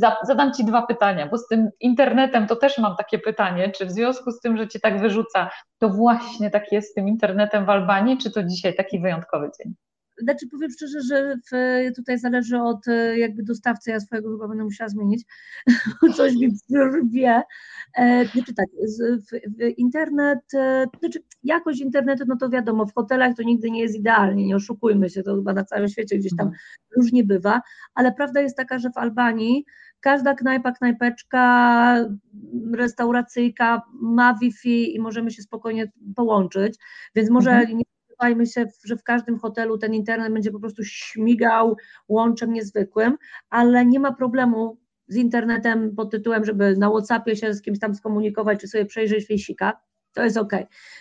tak. 0.01 0.17
Zadam 0.23 0.53
Ci 0.53 0.65
dwa 0.65 0.81
pytania, 0.81 1.27
bo 1.27 1.37
z 1.37 1.47
tym 1.47 1.69
internetem 1.79 2.47
to 2.47 2.55
też 2.55 2.77
mam 2.77 2.95
takie 2.95 3.19
pytanie, 3.19 3.71
czy 3.71 3.85
w 3.85 3.91
związku 3.91 4.31
z 4.31 4.39
tym, 4.39 4.57
że 4.57 4.67
Cię 4.67 4.79
tak 4.79 4.99
wyrzuca, 4.99 5.49
to 5.79 5.89
właśnie 5.89 6.49
tak 6.49 6.71
jest 6.71 6.91
z 6.91 6.93
tym 6.93 7.07
internetem 7.07 7.65
w 7.65 7.69
Albanii, 7.69 8.17
czy 8.17 8.31
to 8.31 8.43
dzisiaj 8.43 8.75
taki 8.75 8.99
wyjątkowy 8.99 9.49
dzień? 9.59 9.75
Znaczy 10.17 10.47
powiem 10.47 10.71
szczerze, 10.71 11.01
że 11.01 11.35
w, 11.51 11.55
tutaj 11.95 12.19
zależy 12.19 12.57
od 12.57 12.87
e, 12.87 13.17
jakby 13.17 13.43
dostawcy, 13.43 13.91
ja 13.91 13.99
swojego 13.99 14.31
chyba 14.31 14.47
będę 14.47 14.63
musiała 14.63 14.89
zmienić, 14.89 15.23
coś 16.17 16.35
mi 16.35 16.49
wie. 17.11 17.41
E, 17.97 18.25
znaczy 18.25 18.53
tak, 18.53 18.65
w, 18.69 19.57
w 19.57 19.77
internet, 19.77 20.39
e, 20.53 20.85
znaczy 20.99 21.19
jakość 21.43 21.81
internetu, 21.81 22.23
no 22.27 22.35
to 22.37 22.49
wiadomo, 22.49 22.85
w 22.85 22.93
hotelach 22.93 23.35
to 23.35 23.43
nigdy 23.43 23.71
nie 23.71 23.81
jest 23.81 23.95
idealnie, 23.95 24.45
nie 24.45 24.55
oszukujmy 24.55 25.09
się, 25.09 25.23
to 25.23 25.35
chyba 25.35 25.53
na 25.53 25.63
całym 25.63 25.87
świecie 25.87 26.17
gdzieś 26.17 26.35
tam 26.37 26.47
mhm. 26.47 26.63
różnie 26.97 27.23
bywa, 27.23 27.61
ale 27.95 28.11
prawda 28.11 28.41
jest 28.41 28.57
taka, 28.57 28.79
że 28.79 28.89
w 28.89 28.97
Albanii 28.97 29.65
każda 29.99 30.33
knajpa, 30.33 30.71
knajpeczka, 30.71 31.95
restauracyjka 32.73 33.81
ma 34.01 34.33
Wi-Fi 34.41 34.95
i 34.95 34.99
możemy 34.99 35.31
się 35.31 35.41
spokojnie 35.41 35.91
połączyć, 36.15 36.75
więc 37.15 37.29
może 37.29 37.51
mhm. 37.51 37.77
nie 37.77 37.83
spodziewajmy 38.17 38.45
się, 38.45 38.65
że 38.83 38.97
w 38.97 39.03
każdym 39.03 39.39
hotelu 39.39 39.77
ten 39.77 39.93
internet 39.93 40.33
będzie 40.33 40.51
po 40.51 40.59
prostu 40.59 40.83
śmigał 40.83 41.77
łączem 42.07 42.53
niezwykłym, 42.53 43.17
ale 43.49 43.85
nie 43.85 43.99
ma 43.99 44.13
problemu 44.13 44.77
z 45.07 45.15
internetem 45.15 45.95
pod 45.95 46.11
tytułem, 46.11 46.45
żeby 46.45 46.77
na 46.77 46.89
Whatsappie 46.89 47.35
się 47.35 47.53
z 47.53 47.61
kimś 47.61 47.79
tam 47.79 47.95
skomunikować, 47.95 48.59
czy 48.59 48.67
sobie 48.67 48.85
przejrzeć 48.85 49.29
lisika, 49.29 49.81
to 50.13 50.23
jest 50.23 50.37
ok. 50.37 50.53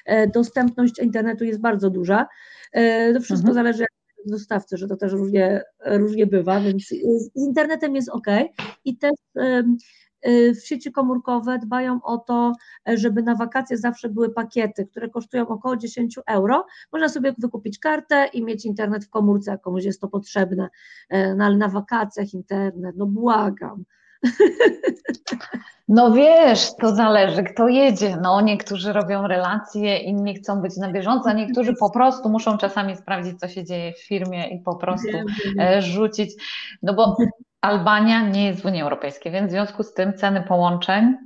E, 0.04 0.26
dostępność 0.26 0.98
internetu 0.98 1.44
jest 1.44 1.60
bardzo 1.60 1.90
duża. 1.90 2.26
E, 2.72 3.12
to 3.14 3.20
wszystko 3.20 3.48
mhm. 3.48 3.54
zależy 3.54 3.84
od 4.24 4.30
dostawcy, 4.30 4.76
że 4.76 4.88
to 4.88 4.96
też 4.96 5.12
różnie, 5.12 5.62
różnie 5.84 6.26
bywa, 6.26 6.60
więc 6.60 6.88
z 6.88 7.36
internetem 7.36 7.96
jest 7.96 8.08
ok. 8.08 8.26
I 8.84 8.98
też 8.98 9.12
w 10.54 10.66
sieci 10.66 10.92
komórkowe 10.92 11.58
dbają 11.58 12.02
o 12.02 12.18
to, 12.18 12.52
żeby 12.86 13.22
na 13.22 13.34
wakacje 13.34 13.78
zawsze 13.78 14.08
były 14.08 14.30
pakiety, 14.30 14.86
które 14.86 15.08
kosztują 15.08 15.48
około 15.48 15.76
10 15.76 16.18
euro. 16.26 16.66
Można 16.92 17.08
sobie 17.08 17.34
wykupić 17.38 17.78
kartę 17.78 18.26
i 18.26 18.44
mieć 18.44 18.64
internet 18.64 19.04
w 19.04 19.10
komórce, 19.10 19.50
jak 19.50 19.60
komuś 19.60 19.84
jest 19.84 20.00
to 20.00 20.08
potrzebne, 20.08 20.68
y, 21.14 21.34
no 21.36 21.44
ale 21.44 21.56
na 21.56 21.68
wakacjach 21.68 22.34
internet, 22.34 22.96
no 22.96 23.06
błagam. 23.06 23.84
No 25.88 26.12
wiesz, 26.12 26.76
to 26.80 26.94
zależy, 26.94 27.42
kto 27.42 27.68
jedzie. 27.68 28.16
No, 28.22 28.40
niektórzy 28.40 28.92
robią 28.92 29.26
relacje, 29.26 29.98
inni 29.98 30.34
chcą 30.34 30.60
być 30.60 30.76
na 30.76 30.92
bieżąco, 30.92 31.30
a 31.30 31.32
niektórzy 31.32 31.74
po 31.74 31.90
prostu 31.90 32.28
muszą 32.28 32.58
czasami 32.58 32.96
sprawdzić, 32.96 33.40
co 33.40 33.48
się 33.48 33.64
dzieje 33.64 33.92
w 33.92 34.06
firmie 34.06 34.48
i 34.48 34.60
po 34.60 34.76
prostu 34.76 35.18
e, 35.60 35.82
rzucić. 35.82 36.34
No 36.82 36.94
bo 36.94 37.16
Albania 37.66 38.28
nie 38.28 38.46
jest 38.46 38.62
w 38.62 38.64
Unii 38.64 38.82
Europejskiej, 38.82 39.32
więc 39.32 39.48
w 39.48 39.50
związku 39.50 39.82
z 39.82 39.94
tym 39.94 40.14
ceny 40.14 40.42
połączeń 40.42 41.16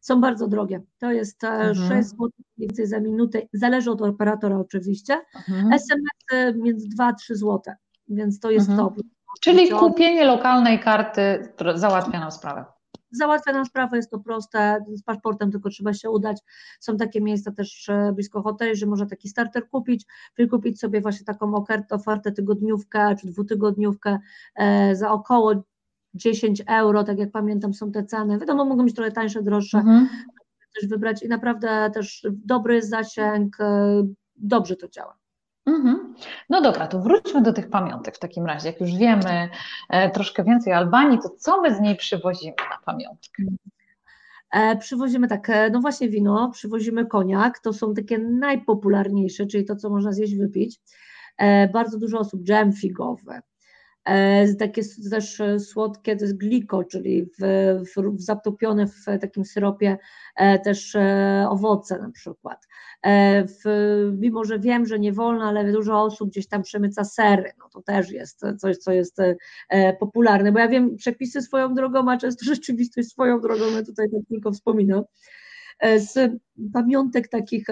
są 0.00 0.20
bardzo 0.20 0.48
drogie. 0.48 0.82
To 0.98 1.12
jest 1.12 1.44
e, 1.44 1.48
mhm. 1.48 1.88
6 1.88 2.08
zł 2.08 2.30
więcej 2.58 2.86
za 2.86 3.00
minutę, 3.00 3.42
zależy 3.52 3.90
od 3.90 4.02
operatora 4.02 4.56
oczywiście. 4.56 5.20
Mhm. 5.48 5.72
SMS 5.72 6.56
między 6.56 6.88
2-3 6.88 7.12
zł, 7.28 7.60
więc 8.08 8.40
to 8.40 8.50
jest 8.50 8.68
mhm. 8.70 8.88
to. 8.88 9.02
Czyli 9.40 9.70
kupienie 9.70 10.24
lokalnej 10.24 10.80
karty 10.80 11.52
załatwia 11.74 12.20
nam 12.20 12.32
sprawę 12.32 12.64
załatwia 13.12 13.52
nam 13.52 13.66
sprawę, 13.66 13.96
jest 13.96 14.10
to 14.10 14.18
proste, 14.18 14.84
z 14.94 15.02
paszportem 15.02 15.50
tylko 15.50 15.70
trzeba 15.70 15.94
się 15.94 16.10
udać. 16.10 16.38
Są 16.80 16.96
takie 16.96 17.20
miejsca 17.20 17.52
też 17.52 17.90
blisko 18.14 18.42
hoteli, 18.42 18.76
że 18.76 18.86
można 18.86 19.06
taki 19.06 19.28
starter 19.28 19.68
kupić, 19.68 20.06
wykupić 20.38 20.80
sobie 20.80 21.00
właśnie 21.00 21.26
taką 21.26 21.64
ofertę 21.90 22.32
tygodniówkę 22.32 23.16
czy 23.20 23.26
dwutygodniówkę 23.26 24.18
e, 24.56 24.96
za 24.96 25.10
około 25.10 25.64
10 26.14 26.62
euro, 26.66 27.04
tak 27.04 27.18
jak 27.18 27.30
pamiętam 27.30 27.74
są 27.74 27.92
te 27.92 28.04
ceny, 28.04 28.38
wiadomo 28.38 28.64
mogą 28.64 28.84
być 28.84 28.94
trochę 28.94 29.12
tańsze, 29.12 29.42
droższe, 29.42 29.78
mhm. 29.78 30.08
też 30.74 30.88
wybrać 30.88 31.22
i 31.22 31.28
naprawdę 31.28 31.90
też 31.94 32.26
dobry 32.32 32.82
zasięg, 32.82 33.60
e, 33.60 34.02
dobrze 34.36 34.76
to 34.76 34.88
działa. 34.88 35.21
Mhm. 35.66 36.14
No 36.50 36.60
dobra, 36.60 36.86
to 36.86 37.00
wróćmy 37.00 37.42
do 37.42 37.52
tych 37.52 37.70
pamiątek 37.70 38.16
w 38.16 38.18
takim 38.18 38.46
razie. 38.46 38.68
Jak 38.68 38.80
już 38.80 38.94
wiemy 38.94 39.48
e, 39.88 40.10
troszkę 40.10 40.44
więcej 40.44 40.72
o 40.72 40.76
Albanii, 40.76 41.18
to 41.22 41.28
co 41.28 41.60
my 41.60 41.74
z 41.74 41.80
niej 41.80 41.96
przywozimy 41.96 42.54
na 42.70 42.78
pamiątkę? 42.84 43.42
E, 44.52 44.76
przywozimy 44.76 45.28
tak, 45.28 45.50
e, 45.50 45.70
no 45.70 45.80
właśnie 45.80 46.08
wino, 46.08 46.50
przywozimy 46.50 47.06
koniak, 47.06 47.58
to 47.58 47.72
są 47.72 47.94
takie 47.94 48.18
najpopularniejsze, 48.18 49.46
czyli 49.46 49.64
to, 49.64 49.76
co 49.76 49.90
można 49.90 50.12
zjeść, 50.12 50.36
wypić. 50.36 50.80
E, 51.38 51.68
bardzo 51.68 51.98
dużo 51.98 52.18
osób, 52.18 52.42
dżem 52.42 52.72
figowy, 52.72 53.40
takie 54.58 54.82
też 55.10 55.42
słodkie, 55.58 56.16
to 56.16 56.24
jest 56.24 56.36
gliko, 56.36 56.84
czyli 56.84 57.24
w, 57.24 57.42
w, 57.96 58.20
zatopione 58.20 58.86
w 58.86 59.04
takim 59.20 59.44
syropie 59.44 59.98
e, 60.36 60.58
też 60.58 60.96
owoce 61.48 61.98
na 61.98 62.10
przykład. 62.10 62.66
E, 63.02 63.44
w, 63.46 63.62
mimo 64.18 64.44
że 64.44 64.58
wiem, 64.58 64.86
że 64.86 64.98
nie 64.98 65.12
wolno, 65.12 65.44
ale 65.44 65.72
dużo 65.72 66.02
osób 66.02 66.30
gdzieś 66.30 66.48
tam 66.48 66.62
przemyca 66.62 67.04
sery, 67.04 67.52
no 67.58 67.68
to 67.72 67.82
też 67.82 68.10
jest 68.10 68.44
coś, 68.58 68.76
co 68.76 68.92
jest 68.92 69.18
e, 69.68 69.96
popularne, 69.96 70.52
bo 70.52 70.58
ja 70.58 70.68
wiem 70.68 70.96
przepisy 70.96 71.42
swoją 71.42 71.74
drogą, 71.74 72.10
a 72.10 72.16
często 72.16 72.44
rzeczywistość 72.54 73.08
swoją 73.08 73.40
drogą, 73.40 73.64
ja 73.70 73.82
tutaj 73.82 74.10
tak 74.10 74.20
tylko 74.28 74.52
wspominam. 74.52 75.04
E, 75.78 76.00
z 76.00 76.32
pamiątek 76.72 77.28
takich 77.28 77.66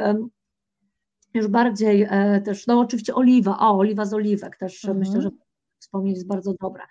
już 1.35 1.49
bardziej 1.49 2.09
też, 2.45 2.67
no 2.67 2.81
oczywiście 2.81 3.15
oliwa, 3.15 3.59
o, 3.59 3.79
oliwa 3.79 4.05
z 4.05 4.15
oliwek 4.15 4.57
też 4.57 4.85
mhm. 4.85 4.99
myślę, 4.99 5.23
że 5.23 5.31
wspomnieć 5.91 6.17
jest 6.17 6.29
bardzo 6.29 6.55
dobra. 6.61 6.87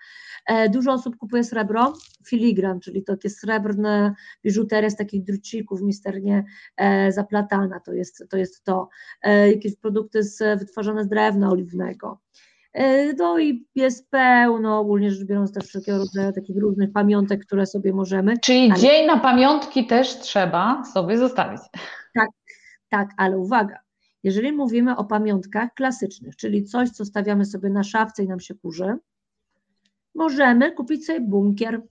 E, 0.46 0.68
dużo 0.68 0.92
osób 0.92 1.16
kupuje 1.16 1.44
srebro, 1.44 1.92
filigran, 2.26 2.80
czyli 2.80 3.04
takie 3.04 3.30
srebrne 3.30 4.14
biżuteria 4.44 4.90
z 4.90 4.96
takich 4.96 5.24
drucików 5.24 5.82
misternie 5.82 6.44
e, 6.76 7.12
zaplatana, 7.12 7.80
to 7.80 7.92
jest 7.92 8.24
to. 8.30 8.36
Jest 8.36 8.64
to. 8.64 8.88
E, 9.22 9.52
jakieś 9.52 9.76
produkty 9.76 10.22
z, 10.22 10.58
wytworzone 10.58 11.04
z 11.04 11.08
drewna 11.08 11.50
oliwnego. 11.50 12.20
No 13.18 13.38
i 13.38 13.68
jest 13.74 14.10
pełno, 14.10 14.78
ogólnie 14.78 15.10
rzecz 15.10 15.28
biorąc, 15.28 15.52
też 15.52 15.64
wszelkiego 15.64 15.98
rodzaju 15.98 16.32
takich 16.32 16.56
różnych 16.56 16.92
pamiątek, 16.92 17.46
które 17.46 17.66
sobie 17.66 17.92
możemy. 17.92 18.38
Czyli 18.38 18.70
ale... 18.70 18.80
dzień 18.80 19.06
na 19.06 19.16
pamiątki 19.16 19.86
też 19.86 20.18
trzeba 20.18 20.84
sobie 20.84 21.18
zostawić. 21.18 21.60
Tak, 22.14 22.28
tak, 22.88 23.08
ale 23.16 23.38
uwaga, 23.38 23.78
jeżeli 24.22 24.52
mówimy 24.52 24.96
o 24.96 25.04
pamiątkach 25.04 25.74
klasycznych, 25.74 26.36
czyli 26.36 26.64
coś, 26.64 26.90
co 26.90 27.04
stawiamy 27.04 27.44
sobie 27.44 27.70
na 27.70 27.82
szafce 27.82 28.22
i 28.22 28.28
nam 28.28 28.40
się 28.40 28.54
kurzy, 28.54 28.96
możemy 30.14 30.72
kupić 30.72 31.06
sobie 31.06 31.20
bunkier. 31.20 31.82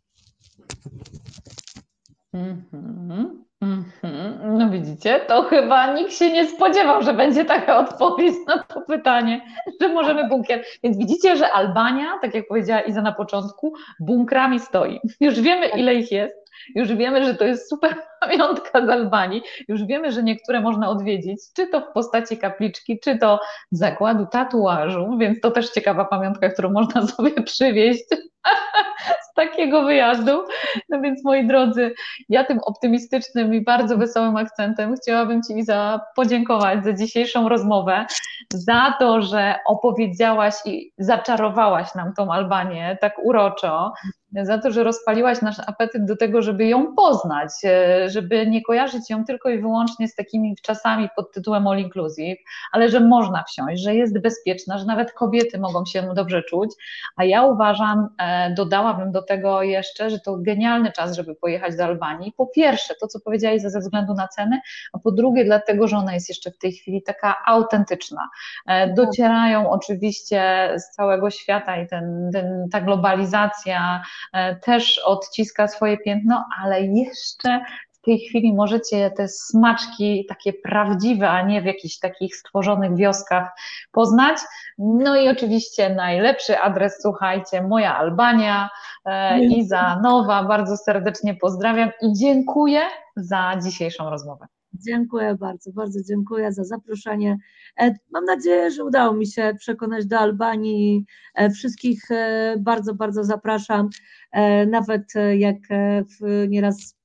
Mm-hmm, 2.34 3.26
mm-hmm. 3.64 4.58
No 4.58 4.70
widzicie, 4.70 5.20
to 5.28 5.44
chyba 5.44 5.94
nikt 5.94 6.14
się 6.14 6.32
nie 6.32 6.48
spodziewał, 6.48 7.04
że 7.04 7.14
będzie 7.14 7.46
taka 7.46 7.78
odpowiedź 7.78 8.36
na 8.48 8.64
to 8.64 8.82
pytanie, 8.82 9.42
że 9.82 9.88
możemy 9.88 10.28
bunkier. 10.28 10.64
Więc 10.84 10.98
widzicie, 10.98 11.38
że 11.38 11.52
Albania, 11.52 12.20
tak 12.22 12.36
jak 12.36 12.48
powiedziała 12.48 12.82
Iza 12.82 13.02
na 13.02 13.12
początku, 13.12 13.74
bunkrami 14.00 14.60
stoi. 14.60 15.00
Już 15.20 15.42
wiemy, 15.42 15.68
ile 15.68 15.96
ich 15.96 16.12
jest. 16.12 16.49
Już 16.76 16.94
wiemy, 16.94 17.26
że 17.26 17.36
to 17.36 17.46
jest 17.46 17.70
super 17.70 17.96
pamiątka 18.22 18.86
z 18.86 18.90
Albanii. 18.90 19.42
Już 19.68 19.86
wiemy, 19.86 20.12
że 20.12 20.24
niektóre 20.24 20.62
można 20.62 20.90
odwiedzić, 20.90 21.40
czy 21.56 21.68
to 21.68 21.82
w 21.82 21.94
postaci 21.94 22.38
kapliczki, 22.38 23.00
czy 23.00 23.18
to 23.18 23.40
zakładu 23.72 24.26
tatuażu, 24.26 25.18
więc 25.18 25.42
to 25.42 25.52
też 25.52 25.70
ciekawa 25.70 26.06
pamiątka, 26.06 26.50
którą 26.50 26.72
można 26.72 27.08
sobie 27.18 27.32
przywieźć 27.32 28.04
z 29.32 29.34
takiego 29.36 29.84
wyjazdu. 29.84 30.44
No 30.90 31.02
więc 31.02 31.26
moi 31.26 31.48
drodzy, 31.48 31.94
ja 32.30 32.44
tym 32.44 32.60
optymistycznym 32.60 33.54
i 33.54 33.62
bardzo 33.62 33.98
wesołym 33.98 34.36
akcentem 34.36 34.96
chciałabym 34.96 35.44
Ci 35.44 35.58
Iza 35.58 36.02
podziękować 36.16 36.84
za 36.84 36.94
dzisiejszą 36.94 37.50
rozmowę, 37.50 38.06
za 38.54 38.94
to, 39.00 39.22
że 39.22 39.56
opowiedziałaś 39.68 40.54
i 40.66 40.92
zaczarowałaś 40.98 41.96
nam 41.96 42.14
tą 42.14 42.34
Albanię 42.34 42.98
tak 43.02 43.20
uroczo, 43.24 43.94
za 44.34 44.58
to, 44.58 44.72
że 44.72 44.84
rozpaliłaś 44.84 45.42
nasz 45.42 45.60
apetyt 45.68 46.06
do 46.06 46.18
tego, 46.18 46.42
żeby 46.42 46.66
ją 46.66 46.96
poznać, 46.96 47.52
e, 47.66 48.10
żeby 48.10 48.48
nie 48.48 48.62
kojarzyć 48.62 49.10
ją 49.10 49.26
tylko 49.26 49.50
i 49.50 49.60
wyłącznie 49.60 50.08
z 50.08 50.16
takimi 50.16 50.56
czasami 50.62 51.10
pod 51.16 51.32
tytułem 51.32 51.68
all 51.68 51.80
inclusive, 51.80 52.38
ale 52.72 52.90
że 52.90 53.00
można 53.00 53.44
wsiąść, 53.44 53.84
że 53.84 53.96
jest 53.96 54.22
bezpieczna, 54.22 54.78
że 54.78 54.86
nawet 54.86 55.12
kobiety 55.12 55.60
mogą 55.60 55.86
się 55.86 56.14
dobrze 56.16 56.44
czuć, 56.44 56.70
a 57.16 57.24
ja 57.24 57.44
uważam, 57.44 58.10
e, 58.18 58.54
dodałabym 58.54 59.12
do 59.12 59.22
tego 59.22 59.64
jeszcze, 59.64 60.10
że 60.10 60.20
to 60.20 60.38
genialny 60.38 60.92
czas, 60.92 61.16
żeby 61.16 61.36
pojechać 61.36 61.76
do 61.76 61.84
Albanii. 61.84 62.34
Po 62.38 62.48
pierwsze, 62.48 62.94
to 63.02 63.08
co 63.08 63.20
powiedziałeś 63.20 63.62
ze 63.62 63.80
względu 63.80 64.14
na 64.14 64.28
ceny, 64.28 64.60
a 64.94 65.00
po 65.00 65.12
drugie 65.12 65.46
dlatego, 65.46 65.88
że 65.88 65.98
ona 65.98 66.14
jest 66.14 66.30
jeszcze 66.30 66.52
w 66.52 66.58
tej 66.58 66.72
chwili 66.72 67.04
taka 67.04 67.36
autentyczna. 67.46 68.30
E, 68.68 68.94
docierają 68.94 69.70
oczywiście 69.70 70.70
z 70.78 70.96
całego 70.96 71.30
świata 71.30 71.78
i 71.78 71.88
ten, 71.88 72.30
ten, 72.34 72.70
ta 72.72 72.82
globalizacja 72.82 74.02
też 74.62 75.02
odciska 75.06 75.68
swoje 75.68 75.98
piętno, 75.98 76.46
ale 76.64 76.82
jeszcze 76.82 77.62
w 77.92 78.02
tej 78.02 78.20
chwili 78.20 78.54
możecie 78.54 79.12
te 79.12 79.28
smaczki 79.28 80.26
takie 80.30 80.54
prawdziwe, 80.54 81.30
a 81.30 81.42
nie 81.42 81.62
w 81.62 81.66
jakichś 81.66 82.00
takich 82.00 82.36
stworzonych 82.36 82.96
wioskach 82.96 83.50
poznać. 83.92 84.38
No 84.78 85.16
i 85.16 85.30
oczywiście 85.30 85.90
najlepszy 85.90 86.60
adres, 86.60 87.00
słuchajcie, 87.02 87.62
moja 87.62 87.98
Albania, 87.98 88.70
e, 89.06 89.40
Iza 89.40 90.00
Nowa, 90.04 90.44
bardzo 90.44 90.78
serdecznie 90.78 91.36
pozdrawiam 91.36 91.92
i 92.02 92.14
dziękuję 92.14 92.82
za 93.16 93.54
dzisiejszą 93.64 94.10
rozmowę. 94.10 94.48
Dziękuję 94.74 95.36
bardzo, 95.36 95.72
bardzo 95.72 96.00
dziękuję 96.04 96.54
za 96.54 96.64
zaproszenie. 96.64 97.38
E, 97.80 97.96
mam 98.12 98.26
nadzieję, 98.26 98.72
że 98.72 98.84
udało 98.86 99.14
mi 99.14 99.28
się 99.28 99.54
przekonać 99.60 100.06
do 100.06 100.20
Albanii. 100.20 101.06
E, 101.36 101.50
wszystkich 101.50 102.02
bardzo, 102.60 102.96
bardzo 102.96 103.24
zapraszam. 103.24 103.90
Nawet 104.68 105.14
jak 105.38 105.58
nieraz 106.48 107.00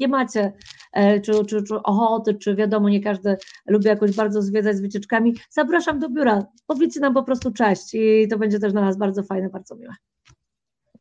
nie 0.00 0.08
macie 0.08 0.52
e, 0.92 1.20
czy, 1.20 1.32
czy, 1.44 1.62
czy 1.62 1.82
ochoty, 1.82 2.34
czy 2.34 2.54
wiadomo, 2.54 2.88
nie 2.88 3.00
każdy 3.00 3.36
lubi 3.66 3.86
jakoś 3.86 4.16
bardzo 4.16 4.42
zwiedzać 4.42 4.76
z 4.76 4.80
wycieczkami, 4.80 5.34
zapraszam 5.50 5.98
do 5.98 6.08
biura. 6.08 6.46
Powiedzcie 6.66 7.00
nam 7.00 7.14
po 7.14 7.22
prostu 7.22 7.52
cześć 7.52 7.94
i 7.94 8.28
to 8.30 8.38
będzie 8.38 8.58
też 8.58 8.72
dla 8.72 8.80
nas 8.80 8.98
bardzo 8.98 9.22
fajne, 9.22 9.50
bardzo 9.50 9.76
miłe. 9.76 9.94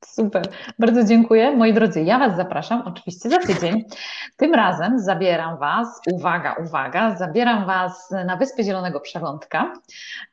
Super, 0.07 0.44
bardzo 0.80 1.03
dziękuję. 1.03 1.52
Moi 1.52 1.73
drodzy, 1.73 2.02
ja 2.02 2.19
Was 2.19 2.36
zapraszam 2.36 2.84
oczywiście 2.86 3.30
za 3.30 3.40
tydzień. 3.40 3.84
Tym 4.38 4.53
razem 4.53 4.99
zabieram 4.99 5.57
Was, 5.57 6.02
uwaga, 6.11 6.56
uwaga, 6.65 7.15
zabieram 7.15 7.65
Was 7.65 8.11
na 8.26 8.38
Wyspę 8.38 8.64
Zielonego 8.64 8.99
Przylądka, 8.99 9.73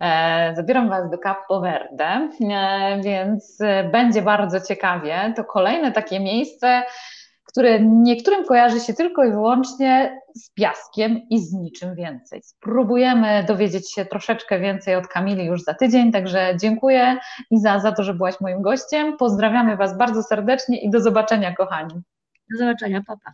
e, 0.01 0.53
zabieram 0.57 0.89
Was 0.89 1.11
do 1.11 1.19
Capo 1.19 1.61
Verde, 1.61 2.29
e, 2.41 3.01
więc 3.05 3.59
będzie 3.93 4.23
bardzo 4.23 4.61
ciekawie. 4.61 5.33
To 5.37 5.45
kolejne 5.45 5.93
takie 5.93 6.21
miejsce, 6.21 6.83
które 7.53 7.81
niektórym 7.81 8.45
kojarzy 8.45 8.81
się 8.81 8.95
tylko 8.95 9.25
i 9.25 9.31
wyłącznie 9.31 10.21
z 10.35 10.51
piaskiem 10.51 11.21
i 11.31 11.41
z 11.41 11.53
niczym 11.53 11.95
więcej. 11.95 12.41
Spróbujemy 12.43 13.45
dowiedzieć 13.49 13.95
się 13.95 14.05
troszeczkę 14.05 14.61
więcej 14.61 14.97
od 14.97 15.09
Kamili 15.09 15.45
już 15.45 15.63
za 15.63 15.75
tydzień, 15.75 16.13
także 16.13 16.57
dziękuję 16.61 17.17
Iza 17.51 17.81
za 17.81 17.93
to, 17.93 18.03
że 18.03 18.15
byłaś 18.15 18.41
moim 18.41 18.63
gościem. 18.63 19.17
Pozdrawiamy 19.17 19.77
Was 19.77 19.99
bardzo 19.99 20.23
serdecznie 20.23 20.81
i 20.81 20.91
do 20.91 21.01
zobaczenia, 21.01 21.55
kochani. 21.55 21.95
Do 22.51 22.59
zobaczenia, 22.59 23.03
papa. 23.07 23.33